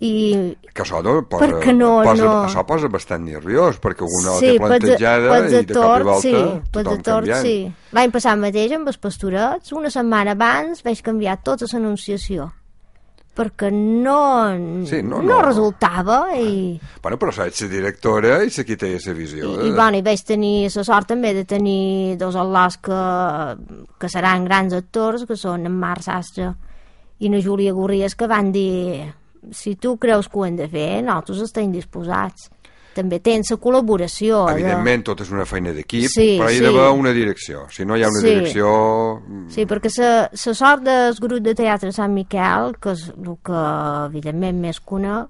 i 0.00 0.56
Que 0.72 0.80
això 0.80 1.02
no, 1.04 1.18
posa, 1.28 1.44
Perquè 1.44 1.74
no, 1.76 1.90
posa, 2.00 2.24
no. 2.24 2.36
Això 2.46 2.62
posa 2.64 2.88
bastant 2.88 3.26
nerviós, 3.26 3.76
perquè 3.84 4.06
una 4.06 4.38
sí, 4.38 4.54
la 4.54 4.54
té 4.54 4.62
plantejada 4.62 5.34
pels 5.34 5.52
i 5.52 5.58
de 5.58 5.74
cop 5.76 6.00
i 6.00 6.06
volta 6.06 6.22
sí, 6.22 6.32
tothom 6.72 6.94
actors, 6.94 7.28
canviant. 7.28 7.44
sí. 7.44 7.92
L'any 7.98 8.14
passat 8.14 8.40
mateix 8.40 8.72
amb 8.78 8.88
els 8.88 8.96
pastorets, 9.02 9.74
una 9.76 9.92
setmana 9.92 10.32
abans 10.38 10.80
vaig 10.86 11.04
canviar 11.04 11.36
tota 11.44 11.68
l'anunciació 11.68 12.48
perquè 13.40 13.70
no, 13.72 14.20
Sí, 14.86 15.00
no, 15.02 15.22
no, 15.24 15.32
no. 15.32 15.40
resultava 15.46 16.20
i, 16.36 16.76
Bueno, 17.02 17.16
però 17.18 17.32
saps 17.32 17.64
la 17.64 17.70
directora 17.72 18.42
i 18.44 18.52
la 18.52 18.64
qui 18.68 18.76
té 18.76 18.92
la 19.00 19.14
visió. 19.16 19.54
i, 19.64 19.68
i, 19.68 19.72
bueno, 19.72 19.96
i 19.96 20.04
vaig 20.04 20.22
tenir 20.28 20.68
la 20.76 20.84
sort 20.84 21.08
també 21.08 21.32
de 21.34 21.46
tenir 21.48 22.16
dos 22.20 22.36
al·lòs 22.36 22.76
que, 22.84 23.00
que 23.98 24.08
seran 24.12 24.44
grans 24.44 24.76
actors, 24.76 25.24
que 25.26 25.36
són 25.40 25.64
en 25.66 25.72
Marc 25.80 26.04
Sastre 26.06 26.52
i 27.20 27.28
na 27.32 27.40
Júlia 27.44 27.72
Gorries, 27.76 28.14
que 28.16 28.28
van 28.30 28.52
dir 28.52 29.08
si 29.56 29.74
tu 29.80 29.96
creus 29.96 30.28
que 30.28 30.38
ho 30.38 30.44
hem 30.44 30.56
de 30.56 30.68
fer, 30.68 31.02
nosaltres 31.02 31.40
estem 31.48 31.72
disposats. 31.72 32.50
També 32.94 33.20
tens 33.20 33.50
la 33.52 33.56
col·laboració. 33.56 34.46
de- 34.48 34.52
Evidentment, 34.60 35.04
tot 35.04 35.20
és 35.20 35.30
una 35.30 35.44
feina 35.46 35.70
d'equip, 35.72 36.08
Sí, 36.10 36.38
però 36.40 36.48
hi 36.50 36.56
ha 36.56 36.58
sí. 36.58 36.64
d'haver 36.64 36.88
una 36.98 37.12
direcció. 37.12 37.66
Si 37.70 37.84
no 37.84 37.96
hi 37.96 38.02
ha 38.02 38.08
una 38.08 38.20
Sí. 38.20 38.26
direcció... 38.26 39.22
mm, 39.26 39.48
Sí, 39.50 39.64
perquè 39.66 39.90
la 39.98 40.54
sort 40.54 40.82
del 40.82 41.14
grup 41.20 41.40
de 41.40 41.54
teatre 41.54 41.92
Sant 41.92 42.12
Miquel, 42.12 42.74
que 42.80 42.90
és 42.92 43.08
el 43.16 43.36
que 43.44 43.62
evidentment 44.06 44.58
més 44.60 44.80
conec, 44.80 45.28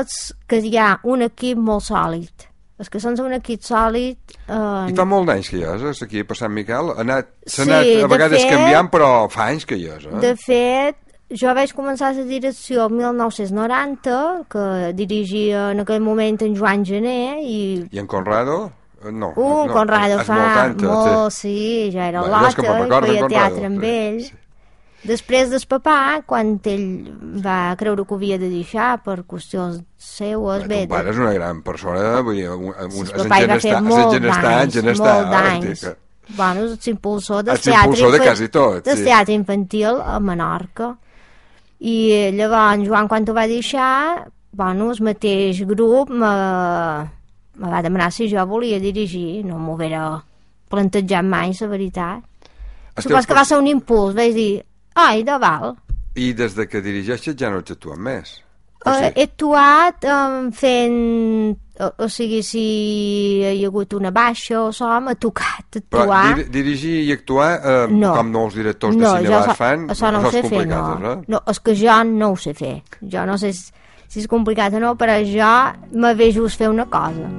és 0.00 0.34
que 0.46 0.58
hi 0.60 0.76
ha 0.76 0.98
un 1.04 1.22
equip 1.22 1.56
molt 1.58 1.84
sòlid. 1.88 2.44
És 2.78 2.88
que 2.92 3.00
sense 3.00 3.22
un 3.24 3.32
equip 3.32 3.62
sòlid... 3.66 4.18
Eh, 4.46 4.90
I 4.92 4.94
fa 4.94 5.04
molt 5.08 5.26
d'anys 5.26 5.48
que 5.50 5.56
hi 5.58 5.64
és, 5.64 5.82
eh, 5.82 6.04
aquí 6.04 6.20
a 6.22 6.34
Sant 6.38 6.52
Miquel. 6.52 6.92
Ha 6.94 7.00
anat, 7.00 7.32
s'ha 7.44 7.64
Sí, 7.64 7.70
anat 7.70 7.80
a 7.80 8.02
de 8.04 8.06
vegades 8.12 8.42
fet- 8.44 8.52
canviant, 8.52 8.90
però 8.92 9.28
fa 9.32 9.46
anys 9.48 9.64
que 9.66 9.74
hi 9.80 9.88
és. 9.88 10.04
Eh? 10.06 10.20
De 10.20 10.36
fet, 10.36 10.96
jo 11.30 11.52
vaig 11.54 11.72
començar 11.76 12.14
la 12.16 12.24
direcció 12.24 12.86
el 12.86 12.92
1990, 12.96 14.18
que 14.48 14.92
dirigia 14.96 15.70
en 15.72 15.80
aquell 15.84 16.00
moment 16.00 16.40
en 16.42 16.56
Joan 16.56 16.84
Gené, 16.84 17.40
i 17.44 17.86
I 17.92 17.98
en 17.98 18.06
Conrado? 18.06 18.72
Eh, 19.04 19.12
No. 19.12 19.32
un 19.36 19.66
no, 19.68 19.72
Conrado 19.72 20.18
fa 20.24 20.34
molt 20.34 20.54
tanta, 20.58 20.86
molt, 20.88 21.32
sí, 21.32 21.90
ja 21.94 22.08
era 22.08 22.20
l'Ota, 22.24 22.50
feia 22.50 22.78
Conrado, 22.88 23.28
teatre 23.28 23.66
amb 23.66 23.80
sí, 23.80 23.90
ell. 23.90 24.22
sí. 24.24 24.34
Després 25.06 25.48
del 25.52 25.62
papà, 25.70 26.22
quan 26.26 26.56
ell 26.66 26.88
va 27.44 27.76
creure 27.78 28.02
que 28.04 28.14
ho 28.14 28.16
havia 28.16 28.36
de 28.36 28.48
deixar 28.50 28.96
per 29.04 29.20
qüestions 29.22 29.84
seues, 29.96 30.66
Bé, 30.66 30.80
ton 30.88 30.96
pare 30.96 31.10
és 31.14 31.16
una 31.22 31.32
gran 31.32 31.62
persona, 31.62 32.20
vull 32.20 32.34
dir, 32.34 32.48
un, 32.50 32.72
un, 32.74 32.90
Sí, 32.90 33.12
va 33.14 33.60
fer 33.62 33.80
molt 33.80 34.18
d'anys, 34.18 34.82
molt 34.98 35.30
d'anys. 35.30 35.84
bueno, 36.36 36.64
és 36.64 36.86
l'impulsor 36.88 37.44
del 37.44 37.60
impulsor 37.62 38.10
de 38.10 38.18
quasi 38.18 38.48
tot, 38.48 38.84
del 38.84 38.96
sí. 38.98 39.04
teatre 39.04 39.34
infantil 39.34 40.02
a 40.02 40.18
Menorca. 40.18 40.96
I 41.78 41.96
llavors, 42.34 42.82
Joan, 42.86 43.08
quan 43.10 43.28
ho 43.28 43.34
va 43.36 43.46
deixar, 43.46 44.26
bueno, 44.52 44.90
el 44.90 45.02
mateix 45.04 45.62
grup 45.68 46.10
me, 46.10 46.32
me 47.58 47.70
va 47.70 47.82
demanar 47.82 48.10
si 48.12 48.26
jo 48.30 48.44
volia 48.50 48.80
dirigir, 48.82 49.44
no 49.46 49.60
m'ho 49.62 49.76
haguera 49.76 50.02
plantejat 50.68 51.24
mai, 51.24 51.54
la 51.60 51.68
veritat. 51.70 52.50
Els 52.96 53.06
Supos 53.06 53.26
que 53.26 53.36
va 53.38 53.44
ser 53.46 53.60
un 53.60 53.70
impuls, 53.70 54.16
vaig 54.18 54.34
dir, 54.34 54.50
ai, 54.98 55.22
de 55.22 55.38
val. 55.38 55.76
I 56.18 56.32
des 56.34 56.56
de 56.58 56.66
que 56.66 56.82
dirigeixes 56.82 57.38
ja 57.38 57.50
no 57.52 57.62
ets 57.62 57.76
actuant 57.76 58.02
més. 58.02 58.40
O 58.86 58.90
Uh, 58.90 58.94
sigui, 58.94 59.12
he 59.16 59.22
actuat 59.26 60.04
um, 60.06 60.50
fent... 60.54 61.58
O, 61.80 61.88
o 62.04 62.08
sigui, 62.10 62.40
si 62.42 62.60
hi 63.42 63.64
ha 63.64 63.68
hagut 63.68 63.92
una 63.94 64.10
baixa 64.14 64.60
o 64.64 64.72
so, 64.74 64.86
m'ha 65.02 65.14
tocat 65.18 65.78
però 65.90 66.04
actuar. 66.06 66.34
dir, 66.38 66.46
dirigir 66.50 66.94
i 67.06 67.12
actuar 67.14 67.52
eh, 67.58 67.86
No. 67.90 68.14
com 68.16 68.30
molts 68.34 68.54
directors 68.58 68.96
de 68.96 69.02
no, 69.02 69.12
cine 69.16 69.28
jo 69.28 69.34
les 69.36 69.44
so- 69.50 69.54
fan, 69.58 69.84
això 69.94 70.10
no 70.14 70.22
ho 70.22 70.26
és 70.26 70.32
sé 70.34 70.42
fer, 70.48 70.64
no. 70.66 70.80
eh? 71.12 71.16
no. 71.30 71.40
És 71.46 71.60
que 71.60 71.74
jo 71.78 71.98
no 72.10 72.32
ho 72.32 72.36
sé 72.36 72.54
fer. 72.58 72.72
Jo 73.02 73.26
no 73.30 73.36
sé 73.38 73.52
si, 73.52 73.70
és 74.18 74.26
complicat 74.30 74.74
o 74.74 74.80
no, 74.82 74.94
però 74.98 75.18
jo 75.22 75.52
me 76.02 76.14
ve 76.18 76.32
just 76.34 76.58
fer 76.58 76.70
una 76.70 76.86
cosa. 76.90 77.30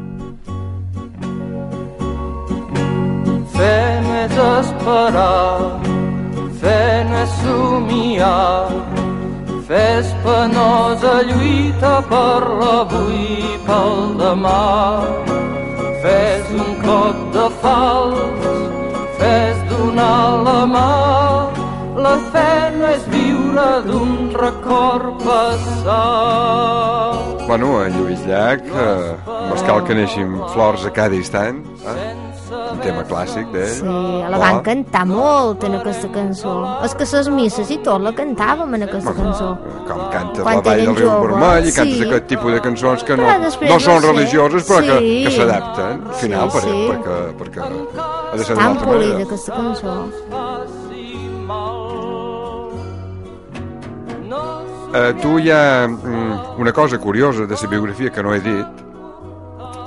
Fe 3.56 3.76
no 4.06 4.16
és 4.24 4.38
esperar, 4.40 5.80
fe 6.62 6.78
no 7.10 7.18
és 7.26 7.34
somiar, 7.44 8.70
fe 9.70 9.82
és 10.00 10.10
penosa 10.24 11.22
lluita 11.30 12.02
per 12.10 12.42
l'avui 12.60 13.58
pel 13.68 14.18
demà. 14.18 14.66
Fe 16.02 16.16
és 16.40 16.48
un 16.58 16.72
cop 16.82 17.18
de 17.36 17.46
fals, 17.62 18.48
fe 19.20 19.34
és 19.52 19.60
donar 19.70 20.42
la 20.48 20.62
mà, 20.74 20.94
la 22.06 22.16
fe 22.34 22.52
no 22.78 22.86
és 22.96 23.04
viure 23.14 23.68
d'un 23.86 24.14
record 24.34 25.08
passat. 25.28 25.86
Bueno, 27.46 27.68
a 27.84 27.86
Lluís 27.94 28.24
Llach, 28.26 28.66
eh, 28.66 29.14
mos 29.50 29.62
cal 29.68 29.80
que 29.86 29.94
neixin 29.98 30.32
flors 30.54 30.82
a 30.86 30.92
cada 30.94 31.16
instant, 31.18 31.58
eh? 31.86 32.29
Un 32.72 32.80
tema 32.84 33.04
clàssic 33.10 33.50
d'ell. 33.54 33.74
Sí, 33.80 33.98
la 34.34 34.38
van 34.42 34.60
cantar 34.66 35.06
molt 35.10 35.64
en 35.68 35.76
aquesta 35.80 36.10
cançó. 36.14 36.54
És 36.86 36.96
que 36.96 37.08
les 37.12 37.30
misses 37.34 37.70
i 37.72 37.78
tot 37.86 38.02
la 38.02 38.12
cantàvem 38.16 38.76
en 38.78 38.84
aquesta 38.88 39.14
cançó. 39.18 39.50
Com 39.88 40.04
canta 40.14 40.44
Quan 40.46 40.56
la 40.60 40.62
Vall 40.70 40.84
del 40.86 40.96
Riu 40.96 41.12
Vermell 41.26 41.68
i 41.70 41.74
cantes 41.76 41.98
sí. 41.98 42.08
aquest 42.08 42.28
tipus 42.34 42.54
de 42.54 42.62
cançons 42.62 43.04
que 43.04 43.18
no, 43.18 43.28
no 43.28 43.80
són 43.80 44.02
religioses 44.06 44.68
però 44.70 44.82
que, 44.86 45.00
Sí. 45.00 45.24
que 45.26 45.32
s'adapten 45.38 46.04
al 46.08 46.14
final 46.22 46.50
Sí, 46.52 46.58
per, 46.58 46.64
sí. 46.64 46.78
perquè, 46.92 47.18
perquè 47.40 47.62
ha 47.64 48.36
de 48.38 48.44
ser 48.44 48.56
d'una 48.56 48.64
Tan 48.64 48.72
altra 48.72 48.88
polida 48.88 49.14
manera. 49.14 49.28
aquesta 49.30 49.52
cançó. 49.54 49.98
Eh, 54.92 55.14
tu 55.22 55.38
hi 55.38 55.52
ha 55.52 55.88
mm, 55.88 56.60
una 56.60 56.72
cosa 56.74 56.98
curiosa 56.98 57.46
de 57.46 57.56
la 57.62 57.68
biografia 57.70 58.10
que 58.10 58.24
no 58.24 58.34
he 58.34 58.40
dit 58.42 58.66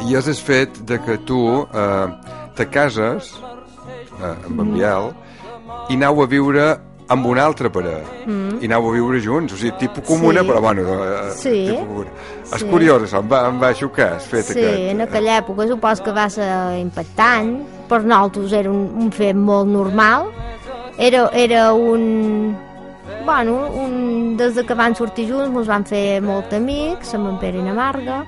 i 0.07 0.14
és 0.18 0.29
el 0.31 0.35
fet 0.38 0.79
de 0.87 0.99
que 1.03 1.16
tu 1.27 1.40
eh, 1.75 2.07
te 2.57 2.67
cases 2.69 3.33
eh, 4.21 4.47
amb 4.47 4.61
en 4.61 4.73
Biel 4.75 5.12
i 5.91 5.95
aneu 5.99 6.23
a 6.23 6.27
viure 6.27 6.65
amb 7.12 7.27
una 7.27 7.45
altra 7.45 7.69
parella 7.69 8.07
i 8.62 8.67
aneu 8.69 8.87
a 8.88 8.93
viure 8.95 9.19
junts, 9.21 9.53
o 9.53 9.57
sigui, 9.57 9.73
tipus 9.81 10.05
comuna 10.07 10.41
Mm. 10.41 10.47
Sí. 10.47 10.51
però 10.53 10.61
bueno, 10.61 10.83
eh, 10.83 11.31
Sí. 11.37 11.67
tipus 11.69 11.87
comuna. 11.87 12.11
és 12.53 12.61
Sí. 12.61 12.67
curiós 12.71 13.03
això, 13.03 13.19
em 13.21 13.29
va, 13.33 13.49
em 13.49 13.61
va 13.62 13.73
xocar 13.75 14.12
el 14.15 14.21
fet 14.21 14.45
Sí, 14.47 14.53
aquest 14.59 14.91
en 14.93 15.01
aquella 15.01 15.38
època 15.43 15.67
supos 15.69 16.01
que 16.01 16.12
va 16.12 16.29
ser 16.31 16.79
impactant. 16.79 17.62
Per 17.88 18.03
nosaltres 18.05 18.53
era 18.53 18.71
un, 18.71 18.91
un 18.97 19.11
fet 19.12 19.35
molt 19.37 19.69
normal. 19.69 20.31
Era, 20.99 21.29
era 21.35 21.73
un... 21.75 22.57
Bueno, 23.27 23.69
un, 23.75 24.37
des 24.37 24.55
de 24.55 24.65
que 24.65 24.75
van 24.75 24.95
sortir 24.95 25.29
junts 25.31 25.55
ens 25.57 25.67
van 25.69 25.85
fer 25.85 26.21
molt 26.23 26.53
amics, 26.53 27.12
amb 27.15 27.29
en 27.29 27.38
Pere 27.38 27.59
i 27.59 27.62
na 27.62 27.75
Marga, 27.75 28.25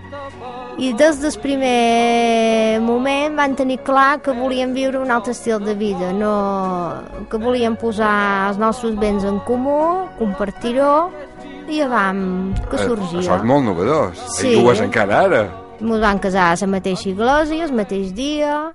i 0.79 0.93
des 0.99 1.21
del 1.23 1.35
primer 1.41 2.81
moment 2.83 3.37
van 3.39 3.55
tenir 3.57 3.79
clar 3.87 4.21
que 4.23 4.33
volien 4.35 4.73
viure 4.75 4.99
un 4.99 5.11
altre 5.15 5.33
estil 5.33 5.61
de 5.65 5.75
vida, 5.79 6.13
no, 6.13 6.35
que 7.31 7.39
volien 7.39 7.77
posar 7.79 8.49
els 8.51 8.59
nostres 8.59 8.97
béns 8.99 9.25
en 9.25 9.39
comú, 9.47 10.09
compartir-ho, 10.19 11.11
i 11.69 11.79
ja 11.81 11.89
vam, 11.89 12.53
que 12.71 12.77
Eh, 12.77 12.87
sorgia. 12.89 13.21
això 13.21 13.37
és 13.39 13.45
molt 13.45 13.65
novedós 13.65 14.19
Sí. 14.37 14.49
i 14.61 14.67
és 14.71 14.81
encara 14.81 15.21
ara 15.25 15.45
Ens 15.81 16.01
van 16.01 16.19
casar 16.19 16.53
a 16.53 16.57
la 16.61 16.67
mateixa 16.67 17.09
església, 17.11 17.65
el 17.65 17.73
mateix 17.73 18.13
dia, 18.15 18.73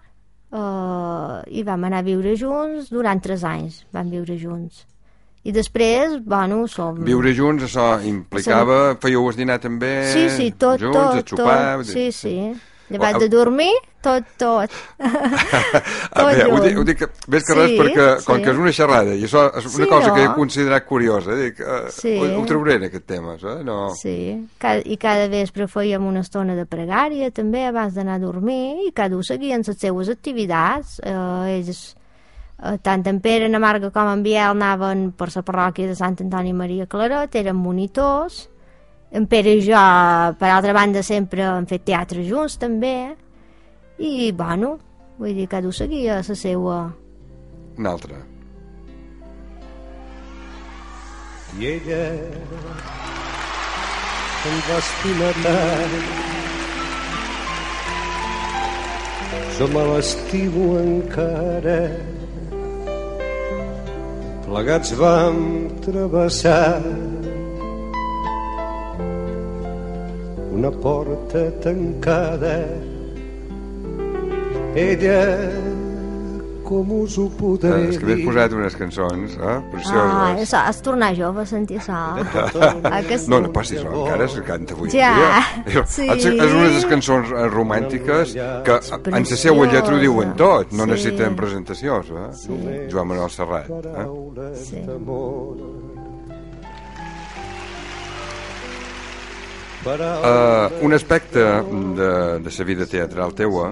eh, 0.52 1.42
i 1.48 1.64
vam 1.64 1.84
anar 1.86 2.00
a 2.00 2.02
viure 2.04 2.36
junts 2.36 2.90
durant 2.90 3.22
tres 3.22 3.44
anys, 3.44 3.86
vam 3.92 4.10
viure 4.10 4.38
junts. 4.38 4.86
I 5.50 5.54
després, 5.56 6.20
bueno, 6.30 6.64
som... 6.70 7.00
viure 7.08 7.34
junts, 7.34 7.66
això 7.66 7.92
implicava 8.06 8.82
fèieu 9.02 9.26
el 9.32 9.38
dinar 9.40 9.58
també 9.64 9.94
Sí, 10.14 10.28
sí, 10.36 10.52
tot, 10.54 10.78
junts, 10.82 10.98
tot, 10.98 11.16
a 11.18 11.24
xupar 11.34 11.62
tot, 11.82 11.90
sí, 11.90 12.12
sí. 12.14 12.36
Llevat 12.90 13.20
de 13.22 13.28
dormir, 13.30 13.70
tot, 14.02 14.26
tot. 14.42 14.72
A 15.00 16.24
veure, 16.26 16.48
ho 16.50 16.58
dic, 16.64 16.78
ho 16.82 16.86
dic 16.88 17.04
més 17.30 17.46
que 17.46 17.54
Sí, 17.54 17.60
res 17.60 17.74
perquè, 17.78 18.08
com 18.26 18.40
sí. 18.40 18.46
que 18.46 18.50
és 18.56 18.62
una 18.64 18.72
xerrada 18.74 19.14
i 19.14 19.26
això 19.28 19.44
és 19.60 19.68
una 19.70 19.86
Sí, 19.86 19.90
cosa 19.92 20.14
que 20.16 20.24
no? 20.24 20.32
he 20.32 20.34
considerat 20.40 20.88
curiosa, 20.90 21.36
dic, 21.38 21.62
eh, 21.62 21.84
Sí. 21.94 22.16
ho, 22.18 22.32
ho 22.40 22.46
trauré 22.50 22.80
en 22.80 22.88
aquest 22.90 23.06
tema, 23.06 23.36
eh? 23.38 23.60
no... 23.68 23.78
Sí, 24.00 24.16
cada, 24.58 24.82
i 24.86 24.98
cada 24.98 25.28
vespre 25.30 25.68
fèiem 25.70 26.06
una 26.10 26.24
estona 26.26 26.56
de 26.58 26.66
pregària 26.66 27.30
també 27.30 27.66
abans 27.70 27.94
d'anar 27.94 28.18
a 28.18 28.24
dormir 28.26 28.88
i 28.88 28.92
cada 28.96 29.16
un 29.20 29.24
seguien 29.24 29.62
les 29.68 29.78
seues 29.78 30.10
activitats. 30.10 30.98
Eh, 31.06 31.60
ells, 31.60 31.84
tant 32.84 33.06
en 33.08 33.20
Pere, 33.24 33.48
en 33.48 33.56
Amarga 33.56 33.92
com 33.96 34.10
en 34.12 34.24
Biel 34.24 34.52
anaven 34.52 35.10
per 35.16 35.30
la 35.36 35.44
parròquia 35.48 35.88
de 35.88 35.96
Sant 35.96 36.18
Antoni 36.20 36.54
Maria 36.54 36.88
Claret, 36.92 37.36
eren 37.36 37.56
monitors. 37.56 38.48
En 39.12 39.26
Pere 39.28 39.56
i 39.58 39.64
jo, 39.66 39.80
per 40.40 40.52
altra 40.54 40.74
banda, 40.76 41.02
sempre 41.04 41.46
hem 41.48 41.66
fet 41.70 41.86
teatre 41.88 42.26
junts 42.28 42.60
també. 42.62 43.16
I, 43.98 44.32
bueno, 44.32 44.78
vull 45.18 45.34
dir, 45.36 45.48
cada 45.52 45.68
un 45.68 45.74
seguia 45.74 46.20
la 46.20 46.36
seva... 46.36 46.82
Una 47.80 47.96
altra. 47.96 48.20
I 51.58 51.66
ella 51.66 52.02
em 54.50 54.60
va 54.68 54.78
estimar 54.78 55.32
tant 55.44 55.96
jo 59.60 59.68
me 59.68 59.82
l'estimo 59.90 60.68
encara 60.80 61.80
plegats 64.50 64.92
vam 64.98 65.70
travessar 65.86 66.82
una 70.56 70.72
porta 70.72 71.44
tancada. 71.62 72.58
Ella 74.76 75.22
com 76.70 76.92
us 77.02 77.18
ho 77.18 77.26
podré 77.40 77.72
Eh, 77.74 77.88
és 77.90 77.98
que 77.98 78.06
m'he 78.06 78.16
dir 78.20 78.26
posat 78.28 78.54
unes 78.54 78.76
cançons 78.78 79.34
eh? 79.36 79.42
Ah, 79.42 79.58
precioses. 79.72 80.44
això, 80.46 80.62
és 80.70 80.82
tornar 80.86 81.10
jove 81.18 81.42
a 81.42 81.46
sentir 81.50 81.80
això. 81.82 81.98
Ah, 82.86 83.02
que 83.10 83.18
sí? 83.18 83.30
no, 83.32 83.40
no 83.42 83.52
passi 83.56 83.80
això, 83.80 83.90
encara 84.04 84.28
se 84.30 84.44
canta 84.46 84.78
avui 84.78 84.94
Ja, 84.94 85.12
dia. 85.66 85.84
sí. 85.96 86.06
És, 86.14 86.26
és 86.30 86.54
una 86.54 86.68
de 86.70 86.76
les 86.78 86.86
cançons 86.94 87.34
eh, 87.34 87.48
romàntiques 87.50 88.36
que 88.38 88.80
en 89.10 89.20
la 89.26 89.26
seva 89.44 89.66
lletra 89.66 89.96
ho 89.98 90.00
diuen 90.04 90.36
tot, 90.38 90.72
no 90.72 90.86
Sí. 90.86 90.92
necessiten 90.94 91.36
presentacions. 91.36 92.14
Eh? 92.14 92.88
Joan 92.92 93.08
Manuel 93.08 93.30
Serrat. 93.34 93.70
Eh? 93.70 94.56
Sí. 94.56 94.86
Uh, 99.86 100.84
un 100.86 100.94
aspecte 100.94 101.40
de, 101.40 102.40
de 102.44 102.52
la 102.58 102.66
vida 102.66 102.86
teatral 102.86 103.34
teua 103.34 103.72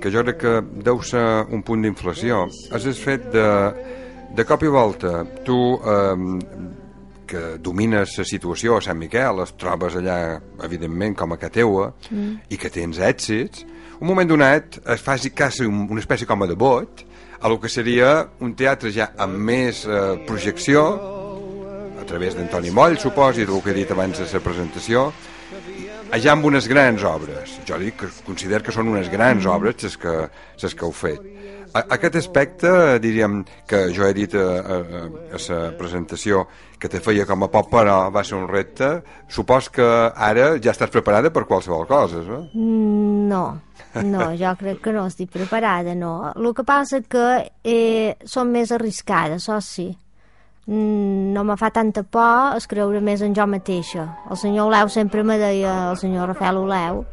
que 0.00 0.10
jo 0.12 0.24
crec 0.24 0.40
que 0.42 0.54
deu 0.86 1.02
ser 1.04 1.24
un 1.52 1.62
punt 1.66 1.84
d'inflació 1.84 2.44
el 2.74 2.88
fet 2.98 3.30
de, 3.34 3.46
de 4.36 4.44
cop 4.48 4.64
i 4.66 4.72
volta 4.72 5.22
tu 5.46 5.58
um, 5.76 6.36
que 7.26 7.56
domines 7.58 8.12
la 8.20 8.24
situació 8.24 8.76
a 8.76 8.82
Sant 8.84 8.98
Miquel, 8.98 9.42
es 9.42 9.56
trobes 9.58 9.96
allà 9.98 10.38
evidentment 10.64 11.16
com 11.18 11.34
a 11.34 11.40
ca 11.40 11.50
teua 11.50 11.90
mm. 12.10 12.46
i 12.54 12.58
que 12.60 12.70
tens 12.70 13.02
èxits 13.02 13.66
un 13.98 14.06
moment 14.06 14.28
donat 14.28 14.80
es 14.92 15.02
faci 15.02 15.32
quasi 15.34 15.66
un, 15.66 15.86
una 15.90 16.02
espècie 16.02 16.28
com 16.28 16.44
a 16.44 16.50
de 16.50 16.54
bot 16.54 17.06
a 17.40 17.48
lo 17.48 17.60
que 17.60 17.68
seria 17.68 18.26
un 18.40 18.54
teatre 18.56 18.92
ja 18.92 19.10
amb 19.20 19.38
més 19.48 19.84
eh, 19.86 20.16
projecció 20.28 20.86
a 21.96 22.04
través 22.06 22.36
d'Antoni 22.36 22.70
Moll, 22.70 22.98
suposo, 23.02 23.40
i 23.40 23.46
del 23.48 23.62
que 23.64 23.72
he 23.72 23.76
dit 23.76 23.90
abans 23.90 24.20
de 24.20 24.26
la 24.30 24.40
presentació, 24.44 25.08
allà 26.12 26.32
amb 26.32 26.44
unes 26.48 26.68
grans 26.68 27.02
obres. 27.04 27.56
Jo 27.68 27.78
dic 27.78 27.96
que 28.00 28.08
considero 28.26 28.64
que 28.64 28.72
són 28.74 28.88
unes 28.92 29.08
grans 29.10 29.44
Mm. 29.44 29.50
obres 29.50 29.82
les 29.82 29.96
que, 29.96 30.28
les 30.62 30.74
que 30.74 30.84
heu 30.84 30.92
fet. 30.92 31.20
A, 31.74 31.82
aquest 31.92 32.14
aspecte, 32.16 32.70
diríem, 33.02 33.42
que 33.68 33.92
jo 33.92 34.06
he 34.06 34.14
dit 34.14 34.32
a, 34.34 34.44
a, 34.60 34.76
a 35.36 35.40
la 35.48 35.58
presentació 35.76 36.46
que 36.78 36.88
te 36.88 37.00
feia 37.00 37.26
com 37.26 37.42
a 37.44 37.48
poc, 37.52 37.68
però 37.72 38.10
va 38.12 38.22
ser 38.24 38.36
un 38.38 38.46
repte, 38.48 39.02
supos 39.28 39.68
que 39.70 39.84
ara 40.14 40.54
ja 40.62 40.72
estàs 40.72 40.90
preparada 40.90 41.30
per 41.32 41.44
qualsevol 41.44 41.86
cosa, 41.86 42.22
no? 42.24 42.46
Mm, 42.54 43.28
No, 43.28 43.60
no, 44.04 44.30
jo 44.40 44.54
crec 44.56 44.80
que 44.84 44.92
no 44.92 45.06
estic 45.06 45.30
preparada, 45.32 45.94
no. 45.94 46.32
El 46.36 46.54
que 46.54 46.64
passa 46.64 47.00
que 47.02 47.50
eh, 47.64 48.16
són 48.24 48.52
més 48.52 48.70
arriscades, 48.72 49.42
això 49.48 49.60
sí. 49.60 49.90
Mm, 50.66 51.32
no 51.32 51.44
me 51.44 51.54
fa 51.56 51.70
tanta 51.70 52.02
por 52.02 52.56
es 52.56 52.66
creure 52.66 53.00
més 53.00 53.20
en 53.22 53.34
jo 53.36 53.44
mateixa. 53.46 54.08
El 54.30 54.36
senyor 54.40 54.66
Oleu 54.66 54.88
sempre 54.90 55.22
me 55.22 55.36
deia, 55.38 55.92
el 55.92 55.96
senyor 56.00 56.26
Rafael 56.32 56.56
Oleu, 56.58 57.04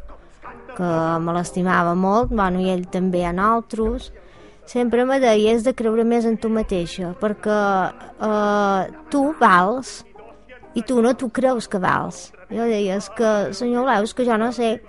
que 0.74 0.88
me 1.22 1.32
l'estimava 1.36 1.92
molt, 1.94 2.32
bueno, 2.34 2.58
i 2.60 2.70
ell 2.72 2.88
també 2.90 3.22
a 3.24 3.30
nosaltres, 3.32 4.08
sempre 4.66 5.04
me 5.06 5.20
deia 5.22 5.52
és 5.54 5.62
de 5.62 5.74
creure 5.76 6.02
més 6.04 6.26
en 6.26 6.34
tu 6.40 6.50
mateixa, 6.50 7.12
perquè 7.20 7.58
eh, 8.26 8.90
tu 9.12 9.22
vals 9.38 10.00
i 10.74 10.82
tu 10.82 10.98
no 11.04 11.14
tu 11.14 11.28
creus 11.30 11.68
que 11.70 11.78
vals. 11.78 12.32
Jo 12.50 12.66
deia, 12.66 12.96
és 12.98 13.06
que, 13.14 13.30
senyor 13.54 13.84
Oleu, 13.86 14.02
és 14.02 14.14
que 14.18 14.26
jo 14.26 14.34
no 14.40 14.50
sé, 14.52 14.80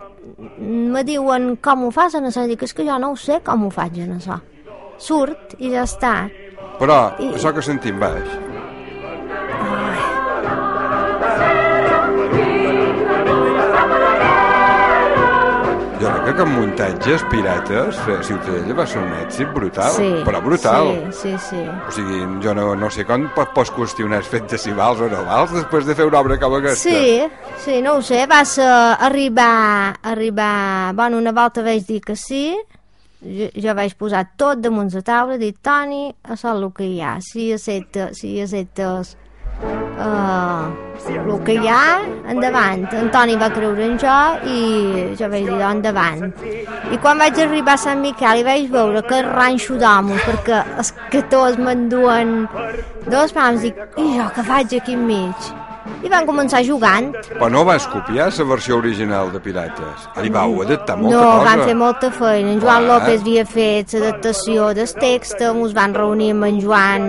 me 0.57 1.03
diuen 1.05 1.53
com 1.61 1.85
ho 1.85 1.91
fas 1.93 2.17
en 2.17 2.25
això, 2.31 2.47
dic, 2.49 2.65
és 2.65 2.73
que 2.73 2.87
jo 2.87 2.97
no 2.97 3.11
ho 3.13 3.15
sé 3.19 3.43
com 3.45 3.67
ho 3.67 3.69
faig 3.69 4.01
en 4.01 4.17
això. 4.17 4.39
Surt 4.97 5.53
i 5.59 5.69
ja 5.75 5.85
està. 5.85 6.15
Però, 6.79 7.13
I- 7.21 7.29
això 7.37 7.53
que 7.53 7.61
sentim 7.61 7.99
baix, 8.01 8.25
que 16.35 16.43
amb 16.43 16.57
muntatges 16.57 17.23
pirates, 17.31 17.97
eh, 18.11 18.17
Ciutadella 18.27 18.75
va 18.75 18.85
ser 18.89 18.99
un 18.99 19.13
èxit 19.21 19.51
brutal, 19.55 19.93
sí, 19.95 20.09
però 20.27 20.41
brutal. 20.43 20.89
Sí, 21.15 21.31
sí, 21.31 21.33
sí. 21.49 21.61
O 21.63 21.93
sigui, 21.95 22.19
jo 22.43 22.53
no, 22.57 22.67
no 22.75 22.89
sé 22.91 23.05
com 23.07 23.29
pot, 23.35 23.53
pots 23.55 23.71
qüestionar 23.75 24.19
el 24.19 24.27
fet 24.27 24.49
de 24.51 24.59
si 24.59 24.75
vals 24.75 24.99
o 24.99 25.09
no 25.11 25.23
vals 25.27 25.55
després 25.55 25.87
de 25.87 25.95
fer 25.95 26.07
una 26.09 26.19
obra 26.19 26.37
com 26.41 26.57
aquesta. 26.59 26.91
Sí, 26.91 27.23
sí, 27.63 27.79
no 27.85 27.97
ho 27.97 28.05
sé, 28.05 28.25
va 28.27 28.43
ser 28.45 28.67
arribar, 28.67 29.95
arribar... 30.03 30.93
Bueno, 30.95 31.23
una 31.23 31.31
volta 31.35 31.63
vaig 31.63 31.87
dir 31.87 32.01
que 32.03 32.17
sí, 32.19 32.49
jo, 33.23 33.51
jo 33.55 33.75
vaig 33.77 33.95
posar 33.97 34.25
tot 34.35 34.59
damunt 34.63 34.91
la 34.93 35.03
taula, 35.07 35.39
dir, 35.41 35.53
Toni, 35.63 36.09
això 36.23 36.51
és 36.51 36.59
el 36.59 36.71
que 36.75 36.89
hi 36.89 36.99
ha, 37.01 37.15
si 37.23 37.51
accepta, 37.55 38.11
si 38.17 38.35
acceptes 38.43 39.15
uh, 39.63 40.71
el 41.09 41.43
que 41.45 41.55
hi 41.59 41.69
ha, 41.69 42.01
endavant. 42.31 42.85
En 42.99 43.09
Toni 43.13 43.35
va 43.41 43.49
creure 43.53 43.85
en 43.85 43.97
jo 44.01 44.15
i 44.51 44.59
jo 45.19 45.29
vaig 45.31 45.45
dir, 45.45 45.57
"Doncs, 45.57 45.75
endavant. 45.75 46.33
I 46.91 46.97
quan 46.97 47.17
vaig 47.17 47.39
arribar 47.39 47.73
a 47.73 47.83
Sant 47.85 48.01
Miquel 48.01 48.39
i 48.39 48.43
vaig 48.43 48.71
veure 48.71 49.03
que 49.09 49.21
ranxo 49.21 49.77
d'homes, 49.77 50.21
perquè 50.29 50.63
els 50.77 50.93
tots 51.29 51.57
m'enduen 51.57 52.47
dos 53.07 53.31
pams, 53.31 53.61
dic, 53.61 53.77
i 53.97 54.17
jo 54.17 54.31
què 54.35 54.43
faig 54.43 54.75
aquí 54.79 54.93
enmig? 54.93 55.64
I 56.05 56.09
van 56.09 56.25
començar 56.27 56.61
jugant. 56.65 57.11
Però 57.29 57.49
no 57.51 57.63
vas 57.65 57.85
copiar 57.89 58.27
la 58.35 58.45
versió 58.49 58.77
original 58.77 59.31
de 59.33 59.39
Pirates. 59.39 60.07
Li 60.21 60.29
vau 60.33 60.61
adaptar 60.63 60.97
molta 60.97 61.17
no, 61.17 61.23
cosa. 61.31 61.45
van 61.45 61.63
fer 61.65 61.75
molta 61.75 62.11
feina. 62.11 62.51
En 62.55 62.61
Joan 62.61 62.85
Clar. 62.85 62.91
López 62.91 63.21
havia 63.21 63.45
fet 63.45 63.93
l'adaptació 63.93 64.69
del 64.77 64.91
text, 65.01 65.41
ens 65.41 65.73
van 65.77 65.93
reunir 65.97 66.31
amb 66.35 66.47
en 66.49 66.59
Joan 66.61 67.07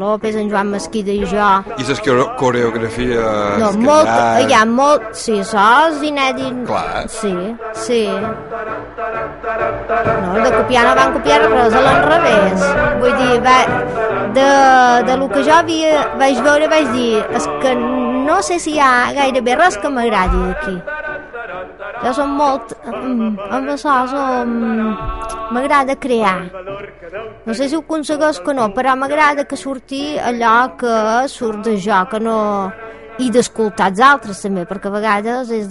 López, 0.00 0.36
en 0.36 0.50
Joan 0.52 0.70
Mesquida 0.74 1.12
i 1.12 1.24
jo. 1.28 1.50
I 1.76 1.86
les 1.88 2.00
coreo- 2.00 2.30
coreografies... 2.40 3.58
No, 3.60 3.72
que 3.72 3.84
molt, 3.84 4.08
hi 4.08 4.16
ha... 4.16 4.48
hi 4.48 4.56
ha 4.60 4.64
molt... 4.68 5.10
Sí, 5.16 5.40
sols 5.44 6.02
inèdit... 6.06 6.64
Clar. 6.68 7.06
Sí, 7.08 7.34
sí. 7.74 8.02
No, 9.00 10.34
de 10.44 10.52
copiar 10.56 10.84
no 10.88 10.94
van 10.96 11.12
copiar 11.16 11.40
res, 11.46 11.74
a 11.74 11.82
l'enrevés. 11.86 12.64
Vull 13.00 13.16
dir, 13.20 13.40
va, 13.44 13.58
de, 14.36 14.48
de 15.08 15.16
lo 15.20 15.28
que 15.32 15.44
jo 15.46 15.54
havia, 15.56 16.06
vaig 16.20 16.40
veure, 16.46 16.68
vaig 16.70 16.90
dir, 16.94 17.24
és 17.36 17.48
que 17.62 17.74
no 18.30 18.40
sé 18.46 18.58
si 18.62 18.76
hi 18.76 18.80
ha 18.80 19.10
gairebé 19.16 19.56
res 19.58 19.76
que 19.82 19.90
m'agradi 19.90 20.40
d'aquí. 20.46 20.76
Jo 22.04 22.12
som 22.16 22.36
molt... 22.38 22.74
Amb 22.86 23.72
això 23.74 23.96
som... 24.12 24.52
M'agrada 25.50 25.96
crear. 25.98 26.36
No 27.46 27.56
sé 27.58 27.66
si 27.68 27.76
ho 27.76 27.82
aconsegueix 27.82 28.38
que 28.44 28.54
no, 28.54 28.68
però 28.76 28.94
m'agrada 28.96 29.44
que 29.50 29.58
surti 29.58 30.02
allò 30.30 30.54
que 30.80 30.94
surt 31.32 31.66
de 31.66 31.76
jo, 31.82 32.04
que 32.12 32.22
no... 32.22 32.38
I 33.20 33.28
d'escoltar 33.34 33.90
els 33.90 34.00
altres 34.00 34.38
també, 34.40 34.62
perquè 34.68 34.88
a 34.88 34.94
vegades 34.94 35.50
és 35.52 35.68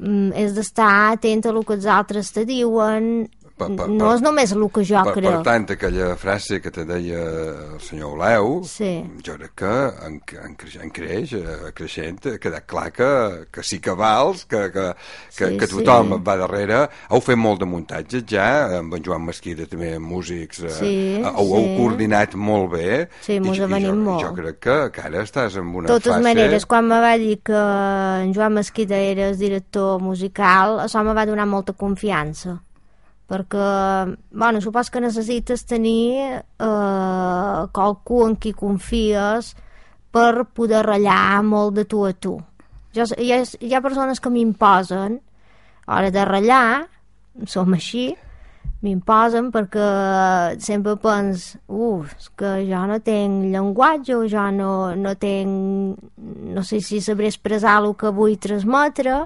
mm, 0.00 0.32
és 0.34 0.54
d'estar 0.56 1.12
atent 1.12 1.44
a 1.46 1.52
el 1.52 1.60
que 1.68 1.76
els 1.76 1.86
altres 1.86 2.32
te 2.34 2.42
diuen 2.48 3.28
Pa- 3.56 3.70
pa- 3.72 3.86
no 3.88 4.10
és 4.12 4.20
només 4.20 4.50
el 4.52 4.66
que 4.68 4.82
jo 4.84 5.00
Per, 5.00 5.14
per 5.14 5.22
crec 5.22 5.42
tant, 5.46 5.64
aquella 5.72 6.10
frase 6.20 6.58
que 6.60 6.70
te 6.70 6.84
deia 6.84 7.22
el 7.22 7.80
senyor 7.80 8.12
Oleu, 8.18 8.58
Sí. 8.68 9.02
jo 9.24 9.32
crec 9.38 9.54
que 9.56 9.70
en, 10.06 10.20
en, 10.44 10.54
creix, 10.60 10.74
en 10.82 10.90
creix, 10.90 11.32
eh, 11.32 11.70
creixent, 11.74 12.18
ha 12.26 12.38
quedat 12.38 12.66
clar 12.68 12.90
que, 12.92 13.08
que 13.50 13.62
sí 13.64 13.78
que 13.80 13.94
vals, 13.96 14.44
que, 14.44 14.70
que, 14.70 14.84
que, 15.38 15.48
Sí, 15.48 15.56
que 15.56 15.66
tothom 15.72 16.12
sí. 16.18 16.20
va 16.26 16.36
darrere. 16.36 16.82
Heu 17.08 17.20
fet 17.24 17.38
molt 17.40 17.60
de 17.60 17.64
muntatges 17.70 18.26
ja, 18.28 18.78
amb 18.82 18.92
en 18.98 19.02
Joan 19.02 19.24
Mesquida 19.24 19.64
també, 19.66 19.94
músics, 19.98 20.60
eh, 20.60 20.68
Sí, 20.76 20.92
heu, 21.24 21.48
heu 21.56 21.64
sí. 21.64 21.76
coordinat 21.78 22.34
molt 22.36 22.70
bé. 22.76 23.08
Sí, 23.22 23.38
avenim 23.40 23.88
jo, 23.88 23.96
molt. 24.10 24.22
Jo 24.26 24.34
crec 24.34 24.60
que, 24.60 24.76
que 24.92 25.00
ara 25.08 25.22
estàs 25.24 25.56
en 25.56 25.72
una 25.74 25.88
totes 25.88 26.12
fase... 26.12 26.22
maneres, 26.28 26.66
quan 26.66 26.84
me 26.92 27.00
va 27.00 27.16
dir 27.16 27.40
que 27.42 27.56
en 27.56 28.34
Joan 28.36 28.52
Mesquida 28.60 28.98
era 29.00 29.30
el 29.30 29.38
director 29.38 29.98
musical, 30.02 30.80
això 30.84 31.02
me 31.02 31.14
va 31.16 31.24
donar 31.24 31.46
molta 31.48 31.72
confiança. 31.72 32.60
Perquè, 33.26 33.68
bueno, 34.30 34.60
supos 34.62 34.90
que 34.90 35.02
necessites 35.02 35.64
tenir 35.66 36.38
eh, 36.38 37.62
qualcú 37.74 38.20
en 38.26 38.36
qui 38.38 38.52
confies 38.54 39.54
per 40.14 40.46
poder 40.54 40.84
ratllar 40.86 41.42
molt 41.42 41.74
de 41.76 41.84
tu 41.90 42.04
a 42.06 42.12
tu. 42.14 42.36
Jo, 42.94 43.08
hi, 43.18 43.32
ha, 43.34 43.42
hi 43.42 43.74
ha 43.74 43.82
persones 43.84 44.22
que 44.22 44.30
m'imposen 44.32 45.18
a 45.86 45.98
hora 45.98 46.12
de 46.14 46.22
ratllar, 46.24 46.86
som 47.50 47.74
així, 47.76 48.12
m'imposen 48.84 49.50
perquè 49.54 49.86
sempre 50.62 50.96
pens, 51.00 51.54
uf, 51.68 52.12
que 52.38 52.52
jo 52.68 52.82
no 52.88 52.98
tinc 53.04 53.48
llenguatge 53.52 54.16
o 54.16 54.26
jo 54.30 54.46
no, 54.54 54.72
no 54.96 55.14
tinc, 55.20 56.00
no 56.56 56.64
sé 56.66 56.80
si 56.84 57.00
sabré 57.00 57.30
expressar 57.32 57.78
el 57.82 57.94
que 57.98 58.12
vull 58.14 58.36
transmetre, 58.40 59.24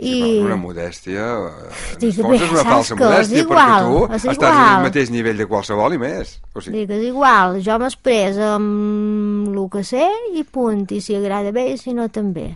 i... 0.00 0.40
Una 0.40 0.56
modèstia... 0.56 1.24
eh, 1.46 1.72
En 1.92 1.98
Dic, 2.00 2.16
bé, 2.24 2.36
és 2.38 2.50
una 2.50 2.64
falsa 2.64 2.94
que 2.96 3.04
és 3.04 3.10
modèstia, 3.10 3.42
igual, 3.44 3.84
perquè 3.84 4.06
tu 4.08 4.14
és 4.14 4.24
estàs 4.24 4.54
igual. 4.54 4.70
al 4.76 4.82
mateix 4.86 5.10
nivell 5.12 5.36
de 5.42 5.46
qualsevol 5.50 5.92
i 5.94 5.98
més. 6.00 6.32
O 6.54 6.60
sigui, 6.64 6.86
Dic, 6.86 6.94
és 6.96 7.04
igual, 7.10 7.58
jo 7.66 7.76
m'expreso 7.82 8.48
amb 8.56 9.50
el 9.52 9.68
que 9.76 9.84
sé 9.84 10.06
i 10.34 10.44
punt, 10.44 10.86
i 10.96 11.00
si 11.04 11.14
agrada 11.18 11.52
bé 11.52 11.68
i 11.74 11.78
si 11.78 11.92
no 11.94 12.08
també. 12.08 12.48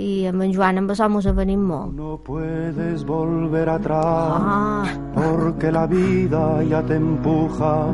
I 0.00 0.26
amb 0.30 0.40
en 0.46 0.52
Joan 0.54 0.78
amb 0.78 0.92
això 0.94 1.08
mos 1.10 1.26
avenim 1.26 1.60
molt. 1.66 1.90
No 1.98 2.14
puedes 2.24 3.02
volver 3.04 3.66
atrás 3.68 4.38
Ah, 4.38 4.86
porque 5.12 5.72
la 5.74 5.86
vida 5.90 6.62
ya 6.70 6.80
te 6.86 6.94
empuja 6.96 7.90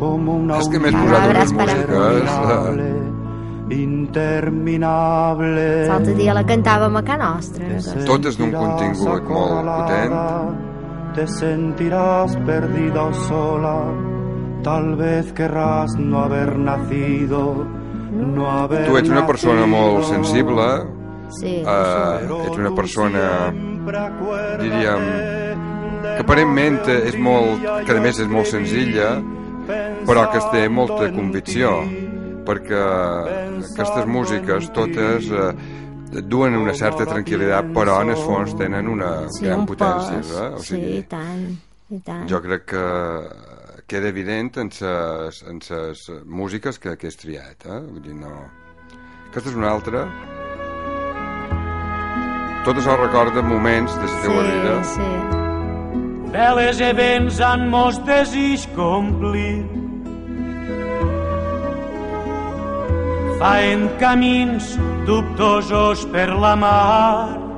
como 0.00 0.36
una 0.40 0.58
És 0.58 0.68
que 0.72 0.80
m'he 0.80 0.90
posat 0.90 1.28
unes 1.30 1.52
músiques... 1.52 3.19
interminable, 3.70 5.86
l'altre 5.88 6.14
dia 6.18 6.34
la 6.34 6.44
cantàvem 6.46 6.96
a 6.96 7.02
Can 7.06 7.20
Nostra. 7.22 7.64
Te 7.64 7.78
aquesta. 7.78 8.04
Totes 8.08 8.34
d'un 8.40 8.52
contingut 8.54 9.06
molt 9.06 9.22
acorralada, 9.22 10.24
Te 11.14 11.26
sentirás 11.26 12.36
perdida 12.46 13.02
o 13.02 13.12
sola. 13.26 13.76
Tal 14.62 14.94
vez 14.94 15.32
querrás 15.32 15.96
no 15.98 16.22
haber 16.22 16.56
nacido, 16.56 17.66
no 18.12 18.50
haber 18.50 18.86
Tu 18.86 18.96
ets 18.96 19.10
una 19.10 19.26
persona 19.26 19.66
molt 19.66 20.04
sensible, 20.04 20.86
Sí, 21.30 21.62
eh, 21.62 22.46
ets 22.46 22.58
una 22.58 22.74
persona, 22.74 23.52
diríem, 24.58 24.60
diríem, 24.60 25.04
que 26.02 26.22
aparentment 26.24 26.80
és 26.90 27.16
molt, 27.16 27.62
que 27.86 27.94
a 27.94 28.00
més 28.02 28.18
és 28.18 28.30
molt 28.30 28.50
senzilla, 28.50 29.12
però 30.06 30.26
que 30.32 30.42
té 30.50 30.64
molta 30.68 31.10
convicció, 31.14 31.76
perquè 32.50 32.82
aquestes 33.70 34.06
músiques 34.10 34.68
totes 34.74 35.30
eh, 35.30 35.52
duen 36.26 36.56
una 36.58 36.74
certa 36.74 37.06
tranquil·litat, 37.06 37.70
però 37.76 38.00
en 38.02 38.10
el 38.16 38.18
fons 38.26 38.56
tenen 38.58 38.88
una 38.90 39.12
sí, 39.30 39.44
gran 39.46 39.62
un 39.62 39.68
potència. 39.70 40.20
Eh? 40.20 40.48
O 40.58 40.58
Sí, 40.58 40.74
sigui, 40.74 40.96
i 40.98 41.04
tant, 41.06 41.44
i 41.94 42.00
tant. 42.02 42.26
jo 42.30 42.40
crec 42.42 42.66
que 42.74 42.84
queda 43.90 44.10
evident 44.10 44.56
en 44.62 44.68
ses, 44.70 45.40
en 45.50 45.62
ses 45.62 46.04
músiques 46.26 46.78
que, 46.78 46.96
que 46.98 47.08
has 47.10 47.16
triat, 47.18 47.64
eh? 47.66 47.80
Vull 47.88 48.02
dir, 48.04 48.14
no... 48.18 48.34
Aquesta 49.30 49.50
és 49.50 49.56
una 49.58 49.70
altra. 49.70 50.04
Tot 52.66 52.76
això 52.76 52.94
recorda 53.00 53.42
moments 53.46 53.94
de 53.98 54.06
la 54.10 54.20
teva 54.24 54.42
vida. 54.46 54.74
sí, 54.84 55.00
sí. 55.00 55.36
Veles 56.30 56.78
e 56.86 56.92
vents 56.94 57.40
han 57.42 57.64
mos 57.72 57.96
desig 58.06 58.66
complir. 58.76 59.64
Faen 63.40 63.86
camins 63.96 64.74
dubtosos 65.08 66.04
per 66.12 66.28
la 66.28 66.52
mar. 66.60 67.49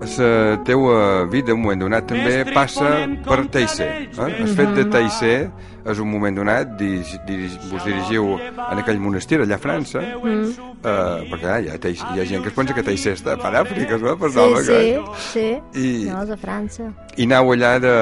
La 0.00 0.60
teua 0.64 1.26
vida, 1.26 1.54
un 1.54 1.62
moment 1.62 1.80
donat, 1.84 2.06
també 2.08 2.44
passa 2.54 3.06
per 3.26 3.44
Teisser. 3.52 3.90
Eh? 4.08 4.30
El 4.40 4.54
fet 4.56 4.72
de 4.76 4.86
Teisser 4.90 5.50
és 5.80 6.00
un 6.00 6.10
moment 6.10 6.34
donat, 6.36 6.74
di, 6.76 7.00
di, 7.26 7.36
vos 7.70 7.84
dirigiu 7.86 8.34
en 8.36 8.80
aquell 8.82 9.00
monestir 9.00 9.40
allà 9.40 9.56
a 9.56 9.60
França, 9.62 10.02
mm. 10.02 10.50
eh, 10.84 11.28
perquè 11.30 11.48
ah, 11.48 11.58
hi, 11.60 11.70
ha, 11.72 11.78
hi 11.80 12.20
ha 12.20 12.26
gent 12.28 12.44
que 12.44 12.50
es 12.52 12.56
pensa 12.56 12.76
que 12.76 12.84
Teisser 12.84 13.14
està 13.16 13.36
per 13.40 13.52
Àfrica, 13.62 13.96
no? 14.00 14.16
Per 14.20 14.30
Sí, 14.30 14.44
sí, 14.56 14.66
que... 14.66 15.20
sí. 15.30 15.46
I, 15.80 15.88
No, 16.10 16.22
és 16.24 16.34
a 16.34 16.38
França. 16.40 16.90
I 17.16 17.26
anau 17.28 17.52
allà 17.54 17.72
de, 17.82 17.94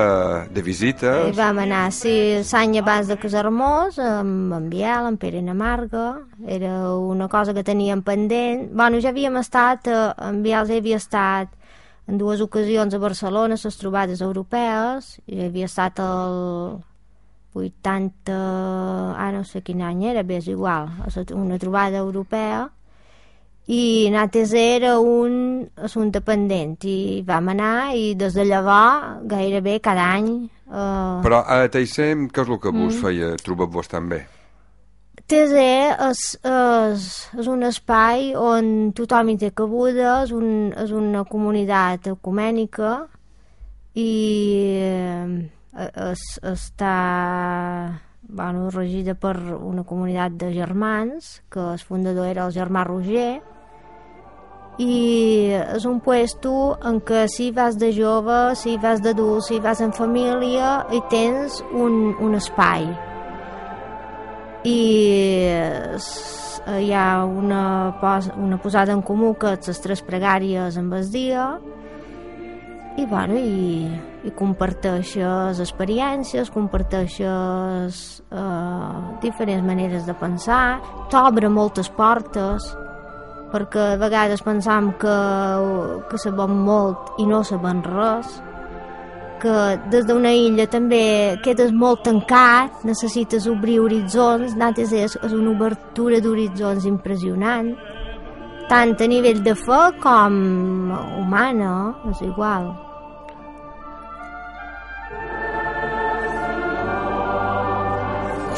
de 0.54 0.64
visita. 0.66 1.14
I 1.30 1.36
vam 1.36 1.62
anar, 1.62 1.86
sí, 1.94 2.14
l'any 2.42 2.78
abans 2.82 3.10
de 3.10 3.18
casar-nos, 3.20 4.00
amb 4.02 4.56
en 4.58 4.66
Biel, 4.72 5.12
en 5.12 5.18
Pere 5.20 5.42
Namarga, 5.42 6.08
era 6.46 6.94
una 6.94 7.28
cosa 7.28 7.54
que 7.54 7.66
teníem 7.66 8.02
pendent. 8.02 8.68
Bueno, 8.72 9.00
ja 9.02 9.14
havíem 9.14 9.38
estat, 9.40 9.86
eh, 9.86 10.10
en 10.30 10.42
Biel 10.42 10.66
ja 10.66 10.82
havia 10.82 10.98
estat 10.98 11.57
en 12.08 12.16
dues 12.18 12.40
ocasions 12.40 12.94
a 12.94 12.98
Barcelona, 12.98 13.58
les 13.60 13.76
trobades 13.78 14.22
europees, 14.24 15.18
i 15.28 15.42
havia 15.44 15.68
estat 15.68 16.00
el 16.00 16.78
80, 17.58 18.34
ah, 19.18 19.30
no 19.34 19.44
sé 19.44 19.62
quin 19.66 19.82
any 19.82 20.06
era, 20.08 20.22
bé, 20.22 20.38
és 20.40 20.48
igual, 20.48 20.88
una 21.36 21.58
trobada 21.58 21.98
europea, 22.00 22.68
i 23.68 24.08
nosaltres 24.08 24.54
era 24.56 24.94
un 24.98 25.68
assumpte 25.76 26.22
pendent 26.24 26.78
i 26.88 27.20
vam 27.28 27.50
anar 27.52 27.92
i 27.92 28.14
des 28.16 28.32
de 28.32 28.46
llavors 28.48 29.20
gairebé 29.28 29.74
cada 29.84 30.06
any 30.14 30.30
eh, 30.48 31.20
Però 31.26 31.42
a 31.44 31.68
Teisser, 31.68 32.14
què 32.32 32.46
és 32.46 32.48
el 32.48 32.60
que 32.62 32.72
Mm. 32.72 32.86
vos 32.86 32.96
feia 33.02 33.34
trobar-vos 33.36 33.88
tan 33.88 34.08
bé? 34.08 34.22
TZ 35.26 35.54
és, 35.58 36.20
és, 36.46 37.04
és 37.40 37.48
un 37.50 37.66
espai 37.66 38.32
on 38.38 38.92
tothom 38.96 39.32
hi 39.32 39.36
té 39.40 39.50
cabuda, 39.56 40.22
és, 40.22 40.32
un, 40.36 40.70
és 40.78 40.92
una 40.94 41.24
comunitat 41.28 42.10
ecumènica 42.12 42.92
i 43.98 44.10
eh, 44.78 45.48
es, 45.74 46.24
està 46.46 46.94
bueno, 48.28 48.68
regida 48.70 49.16
per 49.18 49.34
una 49.56 49.82
comunitat 49.88 50.38
de 50.38 50.52
germans, 50.54 51.38
que 51.50 51.60
el 51.72 51.82
fundador 51.82 52.28
era 52.28 52.46
el 52.46 52.54
germà 52.54 52.84
Roger, 52.86 53.40
i 54.78 55.50
és 55.58 55.88
un 55.90 55.98
puesto 56.04 56.76
en 56.86 57.00
què 57.02 57.26
si 57.32 57.50
vas 57.50 57.80
de 57.80 57.90
jove, 57.96 58.54
si 58.54 58.76
vas 58.78 59.02
d'adult, 59.02 59.48
si 59.48 59.58
vas 59.58 59.82
en 59.82 59.90
família, 59.96 60.84
hi 60.92 61.02
tens 61.10 61.58
un, 61.72 62.14
un 62.22 62.38
espai 62.38 62.86
i 64.64 65.44
es- 65.94 66.62
hi 66.68 66.90
ha 66.92 67.24
una, 67.24 67.96
pos, 68.00 68.30
una 68.36 68.58
posada 68.60 68.92
en 68.92 69.00
comú 69.02 69.34
que 69.40 69.54
és 69.56 69.68
les 69.70 69.80
tres 69.80 70.02
pregàries 70.04 70.76
amb 70.76 70.92
el 70.98 71.06
dia 71.10 71.46
i, 72.98 73.06
bueno, 73.06 73.38
i, 73.38 73.86
i 74.26 74.30
comparteixes 74.34 75.60
experiències, 75.62 76.50
comparteixes 76.50 78.00
eh, 78.30 78.98
diferents 79.22 79.64
maneres 79.64 80.04
de 80.04 80.14
pensar, 80.18 80.80
t'obre 81.08 81.48
moltes 81.48 81.88
portes 81.94 82.66
perquè 83.52 83.94
a 83.94 83.96
vegades 84.02 84.42
pensam 84.44 84.90
que, 85.00 85.16
que 86.10 86.18
sabem 86.20 86.52
molt 86.66 87.14
i 87.22 87.24
no 87.30 87.40
sabem 87.46 87.80
res 87.86 88.42
que 89.42 89.54
des 89.92 90.06
d'una 90.08 90.32
illa 90.34 90.66
també 90.70 91.38
quedes 91.44 91.70
molt 91.72 92.02
tancat, 92.06 92.82
necessites 92.88 93.46
obrir 93.50 93.78
horitzons, 93.84 94.56
nosaltres 94.56 94.92
és, 94.92 95.16
és 95.22 95.36
una 95.36 95.54
obertura 95.54 96.20
d'horitzons 96.24 96.86
impressionant, 96.90 97.72
tant 98.68 98.92
a 98.98 99.08
nivell 99.08 99.40
de 99.46 99.54
fe 99.58 99.80
com 100.02 100.36
humana, 101.20 101.72
és 102.10 102.22
igual. 102.26 102.70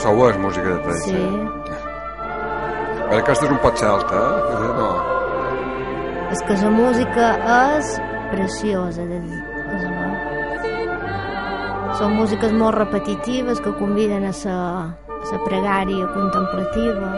Sou 0.01 0.23
és 0.31 0.37
música 0.41 0.65
de 0.65 0.79
Teisser. 0.87 1.21
Sí. 1.21 1.79
Però 3.11 3.19
aquesta 3.19 3.45
és 3.45 3.51
un 3.53 3.59
pot 3.61 3.77
celta, 3.77 4.21
eh? 4.57 4.69
No. 4.79 4.91
És 6.31 6.41
que 6.47 6.57
la 6.63 6.71
música 6.73 7.27
és 7.77 7.91
preciosa. 8.31 9.05
De, 9.11 9.19
és, 9.19 9.40
són 12.01 12.15
músiques 12.17 12.53
molt 12.57 12.79
repetitives 12.79 13.59
que 13.61 13.75
conviden 13.77 14.25
a 14.25 14.33
la, 14.33 14.57
a 15.05 15.33
la 15.35 15.41
pregària 15.45 16.07
contemplativa. 16.15 17.11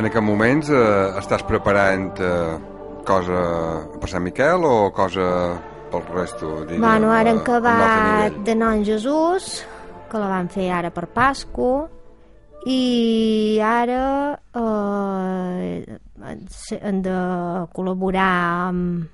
En 0.00 0.08
aquests 0.08 0.24
moments 0.24 0.72
eh, 0.72 0.80
estàs 1.20 1.44
preparant 1.44 2.08
eh, 2.24 2.56
cosa 3.04 3.44
per 4.00 4.08
Sant 4.08 4.24
Miquel 4.24 4.64
o 4.64 4.74
cosa 4.96 5.28
pel 5.92 6.08
resto? 6.08 6.62
Diríem, 6.64 6.80
Bueno, 6.86 7.12
ara 7.12 7.34
hem 7.34 7.44
acabat 7.44 8.40
de 8.46 8.56
Non 8.56 8.86
Jesús, 8.88 9.66
que 10.08 10.16
la 10.22 10.32
van 10.32 10.48
fer 10.48 10.70
ara 10.72 10.88
per 10.94 11.10
Pasco, 11.12 11.90
i 12.64 13.60
ara 13.60 14.38
eh, 14.56 16.00
de 16.20 17.16
col·laborar 17.74 18.32
amb, 18.68 19.08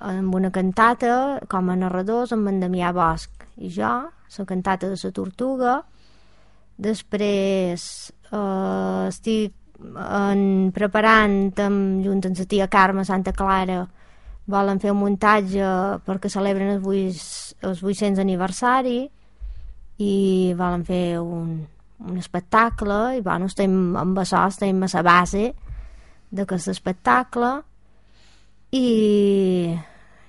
amb 0.00 0.34
una 0.34 0.50
cantata 0.50 1.40
com 1.48 1.70
a 1.70 1.76
narradors 1.78 2.34
amb 2.34 2.50
en 2.50 2.60
Damià 2.60 2.92
Bosch 2.92 3.46
i 3.56 3.70
jo, 3.72 3.92
la 4.38 4.44
cantata 4.48 4.88
de 4.88 4.98
la 5.02 5.12
Tortuga. 5.12 5.80
Després 6.76 8.12
eh, 8.32 9.08
estic 9.08 9.52
en, 9.82 10.70
preparant 10.74 11.52
amb, 11.60 12.04
junt 12.04 12.22
amb 12.26 12.38
la 12.38 12.46
tia 12.48 12.68
Carme 12.68 13.04
Santa 13.04 13.32
Clara 13.32 13.82
volen 14.52 14.80
fer 14.82 14.90
un 14.90 14.98
muntatge 14.98 15.66
perquè 16.06 16.30
celebren 16.30 16.72
el, 16.74 16.80
8, 16.82 17.58
el 17.62 17.76
800 17.78 18.22
aniversari 18.22 19.04
i 20.02 20.14
volen 20.58 20.82
fer 20.84 21.20
un, 21.20 21.60
un 22.02 22.16
espectacle. 22.18 23.18
I 23.18 23.20
bueno, 23.22 23.46
estem 23.46 23.96
amb 23.96 24.18
això, 24.18 24.46
estem 24.48 24.82
a 24.82 24.90
la 24.92 25.02
base 25.06 25.52
d'aquest 26.32 26.70
espectacle 26.72 27.50
i, 28.72 28.86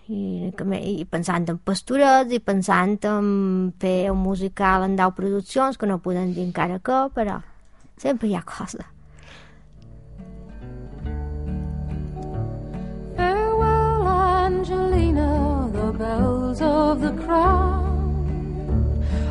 i, 0.08 0.52
que 0.58 0.80
i 0.80 1.06
pensant 1.10 1.48
en 1.54 1.60
pastorets 1.64 2.34
i 2.36 2.42
pensant 2.44 2.98
en 3.08 3.28
fer 3.80 4.12
un 4.12 4.20
musical 4.24 4.84
en 4.88 4.98
10 5.00 5.16
produccions 5.20 5.80
que 5.80 5.88
no 5.88 6.02
podem 6.04 6.34
dir 6.36 6.44
encara 6.48 6.82
què 6.84 7.06
però 7.16 7.40
sempre 8.04 8.28
hi 8.28 8.36
ha 8.36 8.44
cosa 8.44 8.90
Farewell, 13.16 14.08
Angelina, 14.08 15.32
the 15.72 15.92
bells 15.98 16.62
of 16.62 17.02
the 17.02 17.14
crown 17.24 17.94